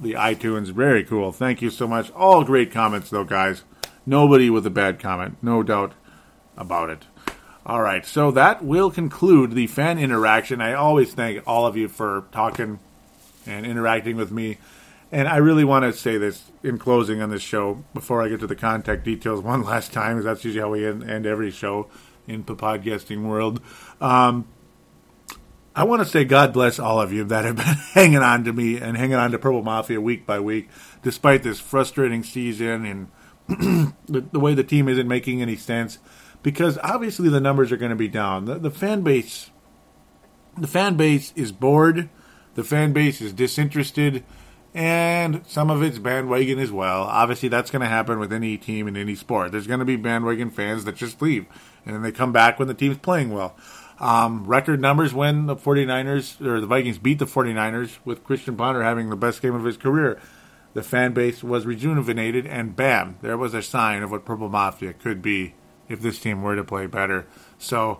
the 0.00 0.12
iTunes. 0.12 0.70
Very 0.70 1.04
cool. 1.04 1.32
Thank 1.32 1.62
you 1.62 1.70
so 1.70 1.86
much. 1.86 2.10
All 2.12 2.44
great 2.44 2.72
comments, 2.72 3.10
though, 3.10 3.24
guys. 3.24 3.64
Nobody 4.06 4.50
with 4.50 4.66
a 4.66 4.70
bad 4.70 4.98
comment. 4.98 5.38
No 5.42 5.62
doubt 5.62 5.92
about 6.56 6.90
it. 6.90 7.04
All 7.66 7.80
right, 7.80 8.04
so 8.04 8.30
that 8.32 8.62
will 8.62 8.90
conclude 8.90 9.52
the 9.52 9.66
fan 9.68 9.98
interaction. 9.98 10.60
I 10.60 10.74
always 10.74 11.14
thank 11.14 11.42
all 11.46 11.66
of 11.66 11.78
you 11.78 11.88
for 11.88 12.26
talking 12.30 12.78
and 13.46 13.64
interacting 13.64 14.16
with 14.16 14.30
me. 14.30 14.58
And 15.10 15.26
I 15.28 15.38
really 15.38 15.64
want 15.64 15.84
to 15.84 15.98
say 15.98 16.18
this 16.18 16.50
in 16.62 16.76
closing 16.76 17.22
on 17.22 17.30
this 17.30 17.40
show 17.40 17.82
before 17.94 18.20
I 18.20 18.28
get 18.28 18.40
to 18.40 18.46
the 18.46 18.56
contact 18.56 19.04
details 19.04 19.40
one 19.44 19.62
last 19.62 19.92
time, 19.94 20.16
because 20.16 20.26
that's 20.26 20.44
usually 20.44 20.60
how 20.60 20.70
we 20.70 20.86
end, 20.86 21.08
end 21.08 21.24
every 21.24 21.50
show 21.50 21.88
in 22.26 22.44
the 22.44 22.54
podcasting 22.54 23.22
world. 23.22 23.60
Um, 23.98 24.46
I 25.74 25.84
want 25.84 26.02
to 26.02 26.06
say 26.06 26.24
God 26.24 26.52
bless 26.52 26.78
all 26.78 27.00
of 27.00 27.14
you 27.14 27.24
that 27.24 27.46
have 27.46 27.56
been 27.56 27.64
hanging 27.64 28.18
on 28.18 28.44
to 28.44 28.52
me 28.52 28.76
and 28.76 28.94
hanging 28.96 29.16
on 29.16 29.30
to 29.30 29.38
Purple 29.38 29.62
Mafia 29.62 30.02
week 30.02 30.26
by 30.26 30.38
week, 30.38 30.68
despite 31.02 31.42
this 31.42 31.60
frustrating 31.60 32.22
season 32.22 32.84
and 32.84 33.08
the, 34.06 34.20
the, 34.20 34.40
way 34.40 34.54
the 34.54 34.64
team 34.64 34.88
isn't 34.88 35.08
making 35.08 35.42
any 35.42 35.56
sense. 35.56 35.98
Because 36.44 36.78
obviously 36.82 37.30
the 37.30 37.40
numbers 37.40 37.72
are 37.72 37.76
going 37.78 37.90
to 37.90 37.96
be 37.96 38.06
down. 38.06 38.44
The, 38.44 38.56
the 38.56 38.70
fan 38.70 39.00
base, 39.00 39.50
the 40.56 40.68
fan 40.68 40.96
base 40.96 41.32
is 41.34 41.50
bored. 41.50 42.10
The 42.54 42.62
fan 42.62 42.92
base 42.92 43.20
is 43.20 43.32
disinterested, 43.32 44.22
and 44.74 45.44
some 45.46 45.70
of 45.70 45.82
it's 45.82 45.98
bandwagon 45.98 46.60
as 46.60 46.70
well. 46.70 47.04
Obviously, 47.04 47.48
that's 47.48 47.70
going 47.70 47.80
to 47.80 47.88
happen 47.88 48.20
with 48.20 48.32
any 48.32 48.56
team 48.58 48.86
in 48.86 48.96
any 48.96 49.16
sport. 49.16 49.50
There's 49.50 49.66
going 49.66 49.80
to 49.80 49.86
be 49.86 49.96
bandwagon 49.96 50.50
fans 50.50 50.84
that 50.84 50.96
just 50.96 51.20
leave, 51.20 51.46
and 51.84 51.96
then 51.96 52.02
they 52.02 52.12
come 52.12 52.32
back 52.32 52.58
when 52.58 52.68
the 52.68 52.74
team's 52.74 52.98
playing 52.98 53.32
well. 53.32 53.56
Um, 53.98 54.44
record 54.44 54.80
numbers 54.80 55.14
when 55.14 55.46
the 55.46 55.56
49ers 55.56 56.44
or 56.44 56.60
the 56.60 56.66
Vikings 56.66 56.98
beat 56.98 57.18
the 57.18 57.26
49ers 57.26 57.98
with 58.04 58.22
Christian 58.22 58.56
Ponder 58.56 58.82
having 58.82 59.08
the 59.08 59.16
best 59.16 59.40
game 59.40 59.54
of 59.54 59.64
his 59.64 59.78
career. 59.78 60.20
The 60.74 60.82
fan 60.82 61.14
base 61.14 61.42
was 61.42 61.64
rejuvenated, 61.64 62.46
and 62.46 62.76
bam, 62.76 63.16
there 63.22 63.38
was 63.38 63.54
a 63.54 63.62
sign 63.62 64.02
of 64.02 64.10
what 64.10 64.24
Purple 64.24 64.48
Mafia 64.48 64.92
could 64.92 65.22
be 65.22 65.54
if 65.88 66.00
this 66.00 66.18
team 66.18 66.42
were 66.42 66.56
to 66.56 66.64
play 66.64 66.86
better. 66.86 67.26
So 67.58 67.98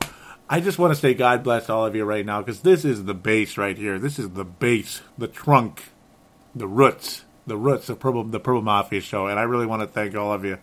I 0.48 0.60
just 0.60 0.78
want 0.78 0.94
to 0.94 1.00
say 1.00 1.14
God 1.14 1.42
bless 1.42 1.70
all 1.70 1.86
of 1.86 1.94
you 1.96 2.04
right 2.04 2.24
now 2.24 2.40
because 2.40 2.60
this 2.60 2.84
is 2.84 3.04
the 3.04 3.14
base 3.14 3.56
right 3.56 3.76
here. 3.76 3.98
This 3.98 4.18
is 4.18 4.30
the 4.30 4.44
base, 4.44 5.02
the 5.16 5.28
trunk, 5.28 5.84
the 6.54 6.68
roots, 6.68 7.24
the 7.46 7.56
roots 7.56 7.88
of 7.88 7.98
Purple, 8.00 8.24
the 8.24 8.40
Purple 8.40 8.62
Mafia 8.62 9.00
show. 9.00 9.26
And 9.26 9.38
I 9.38 9.42
really 9.42 9.66
want 9.66 9.82
to 9.82 9.88
thank 9.88 10.14
all 10.14 10.32
of 10.32 10.44
you 10.44 10.58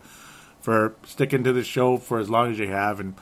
for 0.60 0.94
sticking 1.04 1.44
to 1.44 1.52
the 1.52 1.64
show 1.64 1.96
for 1.96 2.18
as 2.18 2.30
long 2.30 2.52
as 2.52 2.58
you 2.58 2.68
have 2.68 3.00
and 3.00 3.14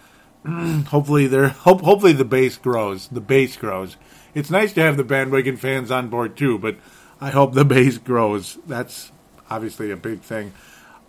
hopefully 0.89 1.27
there 1.27 1.49
hope, 1.49 1.83
hopefully 1.83 2.13
the 2.13 2.25
base 2.25 2.57
grows. 2.57 3.09
The 3.09 3.21
base 3.21 3.57
grows. 3.57 3.97
It's 4.35 4.51
nice 4.51 4.73
to 4.75 4.83
have 4.83 4.97
the 4.97 5.05
bandwagon 5.05 5.57
fans 5.57 5.91
on 5.91 6.09
board 6.09 6.37
too, 6.37 6.59
but 6.59 6.77
I 7.21 7.31
hope 7.31 7.55
the 7.55 7.65
base 7.65 7.99
grows. 7.99 8.59
That's 8.67 9.13
obviously 9.51 9.91
a 9.91 9.97
big 9.97 10.21
thing. 10.21 10.53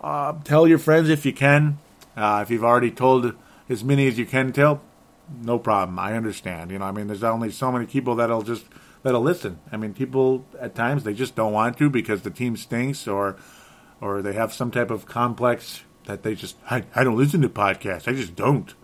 Uh, 0.00 0.34
tell 0.44 0.66
your 0.66 0.78
friends 0.78 1.08
if 1.08 1.24
you 1.24 1.32
can. 1.32 1.78
Uh, 2.16 2.40
if 2.42 2.50
you've 2.50 2.64
already 2.64 2.90
told 2.90 3.34
as 3.68 3.82
many 3.82 4.06
as 4.06 4.18
you 4.18 4.26
can 4.26 4.52
tell, 4.52 4.82
no 5.40 5.58
problem. 5.58 5.98
I 5.98 6.14
understand. 6.14 6.70
You 6.70 6.78
know, 6.78 6.84
I 6.84 6.92
mean, 6.92 7.06
there's 7.06 7.24
only 7.24 7.50
so 7.50 7.72
many 7.72 7.86
people 7.86 8.16
that'll 8.16 8.42
just 8.42 8.66
that'll 9.02 9.22
listen. 9.22 9.60
I 9.70 9.76
mean, 9.76 9.94
people 9.94 10.44
at 10.60 10.74
times 10.74 11.04
they 11.04 11.14
just 11.14 11.34
don't 11.34 11.52
want 11.52 11.78
to 11.78 11.90
because 11.90 12.22
the 12.22 12.30
team 12.30 12.56
stinks 12.56 13.08
or 13.08 13.36
or 14.00 14.20
they 14.22 14.32
have 14.34 14.52
some 14.52 14.70
type 14.70 14.90
of 14.90 15.06
complex 15.06 15.82
that 16.06 16.22
they 16.22 16.34
just 16.34 16.56
I, 16.70 16.84
I 16.94 17.04
don't 17.04 17.16
listen 17.16 17.40
to 17.42 17.48
podcasts. 17.48 18.08
I 18.08 18.12
just 18.14 18.34
don't. 18.36 18.74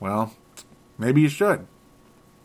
Well, 0.00 0.34
maybe 0.98 1.20
you 1.20 1.28
should. 1.28 1.66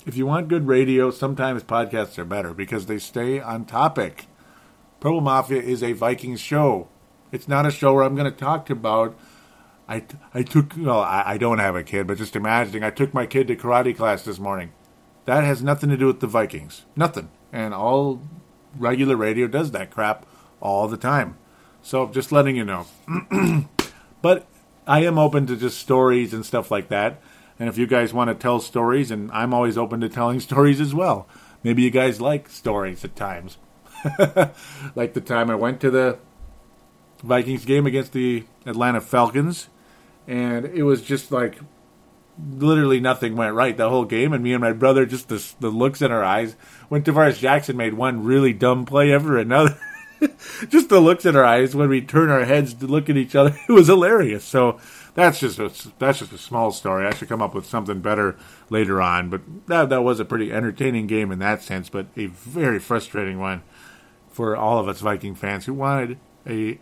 If 0.05 0.15
you 0.15 0.26
want 0.26 0.47
good 0.47 0.68
radio, 0.68 1.11
sometimes 1.11 1.64
podcasts 1.64 2.18
are 2.18 2.26
better 2.26 2.53
because 2.53 2.85
they 2.85 2.97
stay 2.97 3.39
on 3.41 3.65
topic. 3.65 4.27
Purple 4.99 5.22
Mafia 5.22 5.61
is 5.61 5.84
a 5.84 5.91
Vikings 5.91 6.39
show. 6.39 6.88
It's 7.31 7.47
not 7.47 7.65
a 7.65 7.72
show 7.72 7.93
where 7.93 8.03
I'm 8.03 8.15
going 8.15 8.31
to 8.31 8.38
talk 8.38 8.69
about. 8.69 9.18
I, 9.88 10.03
I 10.34 10.43
took, 10.43 10.73
well, 10.77 10.99
I, 10.99 11.23
I 11.26 11.38
don't 11.38 11.59
have 11.59 11.76
a 11.76 11.84
kid, 11.84 12.07
but 12.07 12.18
just 12.18 12.35
imagining, 12.35 12.84
I 12.84 12.89
took 12.89 13.14
my 13.14 13.26
kid 13.26 13.47
to 13.47 13.55
karate 13.55 13.95
class 13.95 14.23
this 14.23 14.39
morning. 14.39 14.73
That 15.26 15.43
has 15.43 15.61
nothing 15.61 15.89
to 15.89 15.97
do 15.97 16.07
with 16.07 16.19
the 16.19 16.27
Vikings. 16.27 16.85
Nothing. 16.95 17.30
And 17.51 17.73
all 17.73 18.22
regular 18.77 19.15
radio 19.15 19.47
does 19.47 19.72
that 19.72 19.91
crap 19.91 20.26
all 20.61 20.88
the 20.88 20.97
time. 20.97 21.38
So 21.81 22.07
just 22.07 22.31
letting 22.31 22.55
you 22.55 22.65
know. 22.65 22.85
but 24.22 24.47
I 24.85 25.03
am 25.03 25.18
open 25.18 25.47
to 25.47 25.55
just 25.55 25.80
stories 25.80 26.34
and 26.34 26.45
stuff 26.45 26.72
like 26.72 26.89
that. 26.89 27.22
And 27.59 27.69
if 27.69 27.77
you 27.77 27.88
guys 27.88 28.14
want 28.14 28.30
to 28.30 28.35
tell 28.35 28.59
stories, 28.59 29.09
and 29.09 29.31
I'm 29.31 29.53
always 29.53 29.77
open 29.77 30.01
to 30.01 30.09
telling 30.09 30.39
stories 30.41 30.81
as 30.81 30.93
well. 30.93 31.27
Maybe 31.64 31.81
you 31.81 31.89
guys 31.89 32.22
like 32.22 32.49
stories 32.49 33.03
at 33.03 33.15
times. 33.15 33.57
like 34.95 35.14
the 35.14 35.22
time 35.22 35.49
I 35.49 35.55
went 35.55 35.81
to 35.81 35.89
the 35.89 36.19
Vikings 37.23 37.65
game 37.65 37.88
against 37.88 38.14
the 38.14 38.45
Atlanta 38.65 39.01
Falcons, 39.01 39.69
and 40.27 40.65
it 40.65 40.83
was 40.83 41.01
just 41.01 41.31
like 41.31 41.57
literally 42.37 42.99
nothing 42.99 43.35
went 43.35 43.55
right 43.55 43.75
the 43.75 43.89
whole 43.89 44.05
game, 44.05 44.33
and 44.33 44.43
me 44.43 44.53
and 44.53 44.61
my 44.61 44.73
brother 44.73 45.05
just 45.05 45.29
the, 45.29 45.43
the 45.59 45.69
looks 45.69 46.01
in 46.01 46.11
our 46.11 46.23
eyes. 46.23 46.55
When 46.89 47.03
Tarvaris 47.03 47.39
Jackson 47.39 47.77
made 47.77 47.93
one 47.93 48.23
really 48.23 48.53
dumb 48.53 48.85
play 48.85 49.11
ever 49.11 49.37
another. 49.37 49.79
just 50.69 50.89
the 50.89 50.99
looks 50.99 51.25
in 51.25 51.35
our 51.35 51.43
eyes 51.43 51.75
when 51.75 51.89
we 51.89 52.01
turn 52.01 52.29
our 52.29 52.45
heads 52.45 52.73
to 52.73 52.87
look 52.87 53.09
at 53.09 53.17
each 53.17 53.35
other, 53.35 53.57
it 53.69 53.71
was 53.71 53.87
hilarious. 53.87 54.43
So 54.43 54.79
that's 55.13 55.39
just 55.39 55.59
a, 55.59 55.71
that's 55.99 56.19
just 56.19 56.33
a 56.33 56.37
small 56.37 56.71
story. 56.71 57.05
I 57.05 57.13
should 57.13 57.29
come 57.29 57.41
up 57.41 57.55
with 57.55 57.65
something 57.65 58.01
better 58.01 58.37
later 58.69 59.01
on, 59.01 59.29
but 59.29 59.41
that 59.67 59.89
that 59.89 60.03
was 60.03 60.19
a 60.19 60.25
pretty 60.25 60.51
entertaining 60.51 61.07
game 61.07 61.31
in 61.31 61.39
that 61.39 61.61
sense, 61.61 61.89
but 61.89 62.07
a 62.15 62.27
very 62.27 62.79
frustrating 62.79 63.39
one 63.39 63.63
for 64.29 64.55
all 64.55 64.79
of 64.79 64.87
us 64.87 64.99
Viking 64.99 65.35
fans 65.35 65.65
who 65.65 65.73
wanted 65.73 66.19
a 66.45 66.79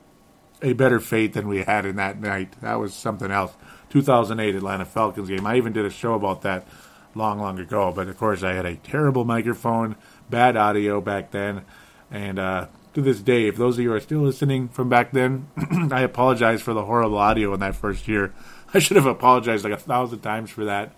a 0.62 0.74
better 0.74 1.00
fate 1.00 1.34
than 1.34 1.48
we 1.48 1.64
had 1.64 1.86
in 1.86 1.96
that 1.98 2.20
night. 2.20 2.60
That 2.62 2.76
was 2.76 2.94
something 2.94 3.32
else. 3.32 3.54
2008 3.90 4.56
Atlanta 4.56 4.86
Falcons 4.86 5.30
game. 5.30 5.46
I 5.46 5.58
even 5.58 5.74
did 5.74 5.86
a 5.86 5.90
show 5.90 6.14
about 6.14 6.42
that 6.42 6.68
long, 7.14 7.40
long 7.40 7.60
ago, 7.60 7.92
but 7.96 8.08
of 8.08 8.18
course 8.18 8.44
I 8.44 8.54
had 8.54 8.66
a 8.66 8.76
terrible 8.76 9.26
microphone, 9.26 9.96
bad 10.30 10.58
audio 10.58 11.00
back 11.00 11.32
then, 11.32 11.64
and 12.12 12.38
uh, 12.38 12.68
to 12.94 13.02
this 13.02 13.20
day, 13.20 13.48
if 13.48 13.56
those 13.58 13.78
of 13.78 13.84
you 13.84 13.94
are 13.94 14.00
still 14.00 14.20
listening 14.20 14.68
from 14.70 14.90
back 14.90 15.12
then, 15.12 15.48
I 15.92 16.02
apologize 16.02 16.62
for 16.62 16.74
the 16.74 16.86
horrible 16.86 17.18
audio 17.18 17.54
in 17.54 17.60
that 17.60 17.76
first 17.76 18.08
year. 18.08 18.34
I 18.74 18.80
should 18.80 18.98
have 18.98 19.06
apologized 19.06 19.64
like 19.64 19.74
a 19.74 19.78
thousand 19.78 20.20
times 20.20 20.50
for 20.50 20.66
that. 20.66 20.94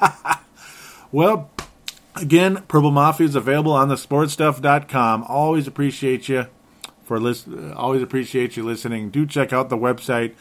well, 1.12 1.50
again, 2.16 2.62
Purple 2.68 2.90
Mafia 2.90 3.26
is 3.26 3.34
available 3.34 3.72
on 3.72 3.88
the 3.88 3.96
sportstuff.com. 3.96 5.24
Always 5.24 5.66
appreciate 5.66 6.28
you 6.28 6.46
for 7.10 7.18
list- 7.18 7.48
always 7.74 8.02
appreciate 8.02 8.56
you 8.56 8.62
listening. 8.62 9.10
Do 9.10 9.26
check 9.26 9.52
out 9.52 9.68
the 9.68 9.76
website. 9.76 10.36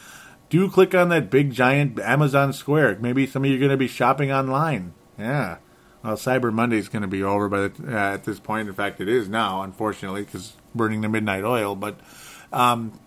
Do 0.50 0.70
click 0.70 0.94
on 0.94 1.10
that 1.10 1.32
big 1.32 1.52
giant 1.52 2.00
Amazon 2.00 2.54
Square. 2.54 3.00
Maybe 3.02 3.26
some 3.26 3.44
of 3.44 3.50
you 3.50 3.56
are 3.56 3.60
going 3.60 3.72
to 3.72 3.78
be 3.78 3.88
shopping 3.88 4.32
online. 4.32 4.94
Yeah. 5.18 5.58
Well, 6.04 6.14
Cyber 6.14 6.54
Monday 6.54 6.78
is 6.78 6.88
going 6.88 7.02
to 7.02 7.08
be 7.08 7.24
over 7.24 7.50
by 7.50 7.70
the, 7.70 7.72
uh, 7.88 8.14
at 8.14 8.26
this 8.26 8.40
point. 8.40 8.68
In 8.68 8.76
fact, 8.76 9.02
it 9.02 9.10
is 9.10 9.28
now, 9.28 9.64
unfortunately, 9.64 10.22
because 10.22 10.54
burning 10.76 11.02
the 11.02 11.10
midnight 11.10 11.44
oil. 11.44 11.74
But 11.76 12.00
um, 12.54 13.00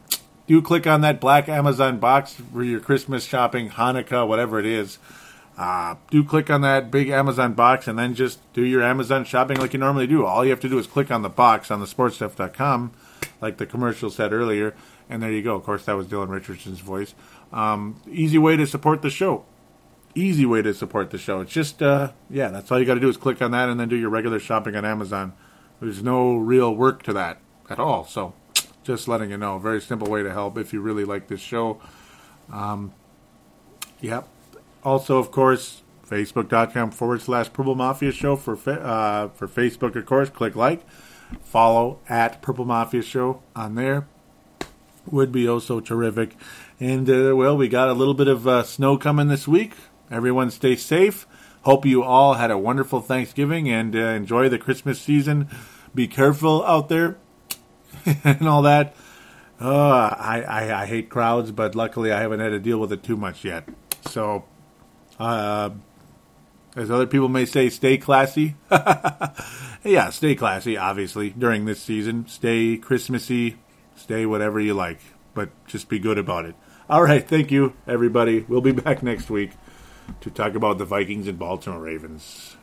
do 0.48 0.60
click 0.60 0.88
on 0.88 1.02
that 1.02 1.20
black 1.20 1.48
Amazon 1.48 2.00
box 2.00 2.34
for 2.52 2.64
your 2.64 2.80
Christmas 2.80 3.24
shopping, 3.24 3.70
Hanukkah, 3.70 4.26
whatever 4.26 4.58
it 4.58 4.66
is. 4.66 4.98
Uh, 5.56 5.94
do 6.10 6.24
click 6.24 6.50
on 6.50 6.62
that 6.62 6.90
big 6.90 7.10
Amazon 7.10 7.52
box 7.52 7.86
and 7.86 7.96
then 7.96 8.16
just 8.16 8.40
do 8.54 8.64
your 8.64 8.82
Amazon 8.82 9.24
shopping 9.24 9.58
like 9.58 9.72
you 9.72 9.78
normally 9.78 10.08
do. 10.08 10.26
All 10.26 10.44
you 10.44 10.50
have 10.50 10.58
to 10.60 10.68
do 10.68 10.80
is 10.80 10.88
click 10.88 11.12
on 11.12 11.22
the 11.22 11.28
box 11.28 11.70
on 11.70 11.78
the 11.78 11.86
sportstuff.com, 11.86 12.90
like 13.42 13.58
the 13.58 13.66
commercial 13.66 14.08
said 14.08 14.32
earlier, 14.32 14.74
and 15.10 15.22
there 15.22 15.30
you 15.30 15.42
go. 15.42 15.56
Of 15.56 15.64
course, 15.64 15.84
that 15.84 15.96
was 15.96 16.06
Dylan 16.06 16.28
Richardson's 16.28 16.80
voice. 16.80 17.14
Um, 17.52 18.00
easy 18.10 18.38
way 18.38 18.56
to 18.56 18.66
support 18.66 19.02
the 19.02 19.10
show. 19.10 19.44
Easy 20.14 20.46
way 20.46 20.62
to 20.62 20.72
support 20.72 21.10
the 21.10 21.18
show. 21.18 21.40
It's 21.40 21.52
just, 21.52 21.82
uh, 21.82 22.12
yeah, 22.30 22.48
that's 22.48 22.70
all 22.70 22.78
you 22.78 22.86
got 22.86 22.94
to 22.94 23.00
do 23.00 23.08
is 23.08 23.16
click 23.16 23.42
on 23.42 23.50
that 23.50 23.68
and 23.68 23.78
then 23.80 23.88
do 23.88 23.96
your 23.96 24.10
regular 24.10 24.38
shopping 24.38 24.76
on 24.76 24.84
Amazon. 24.84 25.32
There's 25.80 26.02
no 26.02 26.36
real 26.36 26.74
work 26.74 27.02
to 27.04 27.12
that 27.14 27.38
at 27.68 27.78
all. 27.78 28.04
So, 28.04 28.34
just 28.84 29.08
letting 29.08 29.30
you 29.30 29.36
know, 29.36 29.58
very 29.58 29.80
simple 29.80 30.08
way 30.08 30.22
to 30.22 30.32
help 30.32 30.56
if 30.56 30.72
you 30.72 30.80
really 30.80 31.04
like 31.04 31.28
this 31.28 31.40
show. 31.40 31.80
Um, 32.52 32.92
yep. 34.00 34.28
Also, 34.84 35.18
of 35.18 35.30
course, 35.30 35.82
facebook.com 36.08 36.90
forward 36.90 37.22
slash 37.22 37.52
Purple 37.52 37.74
Mafia 37.74 38.12
Show 38.12 38.36
for 38.36 38.52
uh, 38.52 39.28
for 39.28 39.48
Facebook, 39.48 39.96
of 39.96 40.06
course. 40.06 40.28
Click 40.28 40.54
like, 40.54 40.84
follow 41.42 41.98
at 42.08 42.42
Purple 42.42 42.64
Mafia 42.64 43.02
Show 43.02 43.42
on 43.54 43.74
there. 43.74 44.06
Would 45.10 45.32
be 45.32 45.48
also 45.48 45.80
terrific. 45.80 46.36
And, 46.78 47.08
uh, 47.10 47.34
well, 47.36 47.56
we 47.56 47.68
got 47.68 47.88
a 47.88 47.92
little 47.92 48.14
bit 48.14 48.28
of 48.28 48.46
uh, 48.46 48.62
snow 48.62 48.96
coming 48.96 49.28
this 49.28 49.48
week. 49.48 49.74
Everyone 50.10 50.50
stay 50.50 50.76
safe. 50.76 51.26
Hope 51.62 51.86
you 51.86 52.02
all 52.02 52.34
had 52.34 52.50
a 52.50 52.58
wonderful 52.58 53.00
Thanksgiving 53.00 53.68
and 53.68 53.94
uh, 53.94 53.98
enjoy 53.98 54.48
the 54.48 54.58
Christmas 54.58 55.00
season. 55.00 55.48
Be 55.94 56.08
careful 56.08 56.64
out 56.64 56.88
there 56.88 57.18
and 58.24 58.48
all 58.48 58.62
that. 58.62 58.94
Uh, 59.60 60.14
I, 60.18 60.42
I, 60.42 60.82
I 60.82 60.86
hate 60.86 61.08
crowds, 61.08 61.52
but 61.52 61.74
luckily 61.74 62.10
I 62.10 62.20
haven't 62.20 62.40
had 62.40 62.48
to 62.48 62.58
deal 62.58 62.78
with 62.78 62.92
it 62.92 63.04
too 63.04 63.16
much 63.16 63.44
yet. 63.44 63.68
So, 64.08 64.44
uh, 65.20 65.70
as 66.76 66.90
other 66.90 67.06
people 67.06 67.28
may 67.28 67.44
say, 67.44 67.68
stay 67.68 67.98
classy. 67.98 68.56
yeah, 69.84 70.10
stay 70.10 70.34
classy, 70.34 70.76
obviously, 70.76 71.30
during 71.30 71.64
this 71.64 71.82
season. 71.82 72.26
Stay 72.26 72.76
Christmassy, 72.76 73.58
stay 73.94 74.26
whatever 74.26 74.60
you 74.60 74.74
like, 74.74 75.00
but 75.34 75.50
just 75.66 75.88
be 75.88 75.98
good 75.98 76.18
about 76.18 76.44
it. 76.44 76.54
All 76.88 77.02
right, 77.02 77.26
thank 77.26 77.50
you, 77.50 77.74
everybody. 77.86 78.40
We'll 78.48 78.60
be 78.60 78.72
back 78.72 79.02
next 79.02 79.30
week 79.30 79.52
to 80.20 80.30
talk 80.30 80.54
about 80.54 80.78
the 80.78 80.84
Vikings 80.84 81.28
and 81.28 81.38
Baltimore 81.38 81.80
Ravens. 81.80 82.56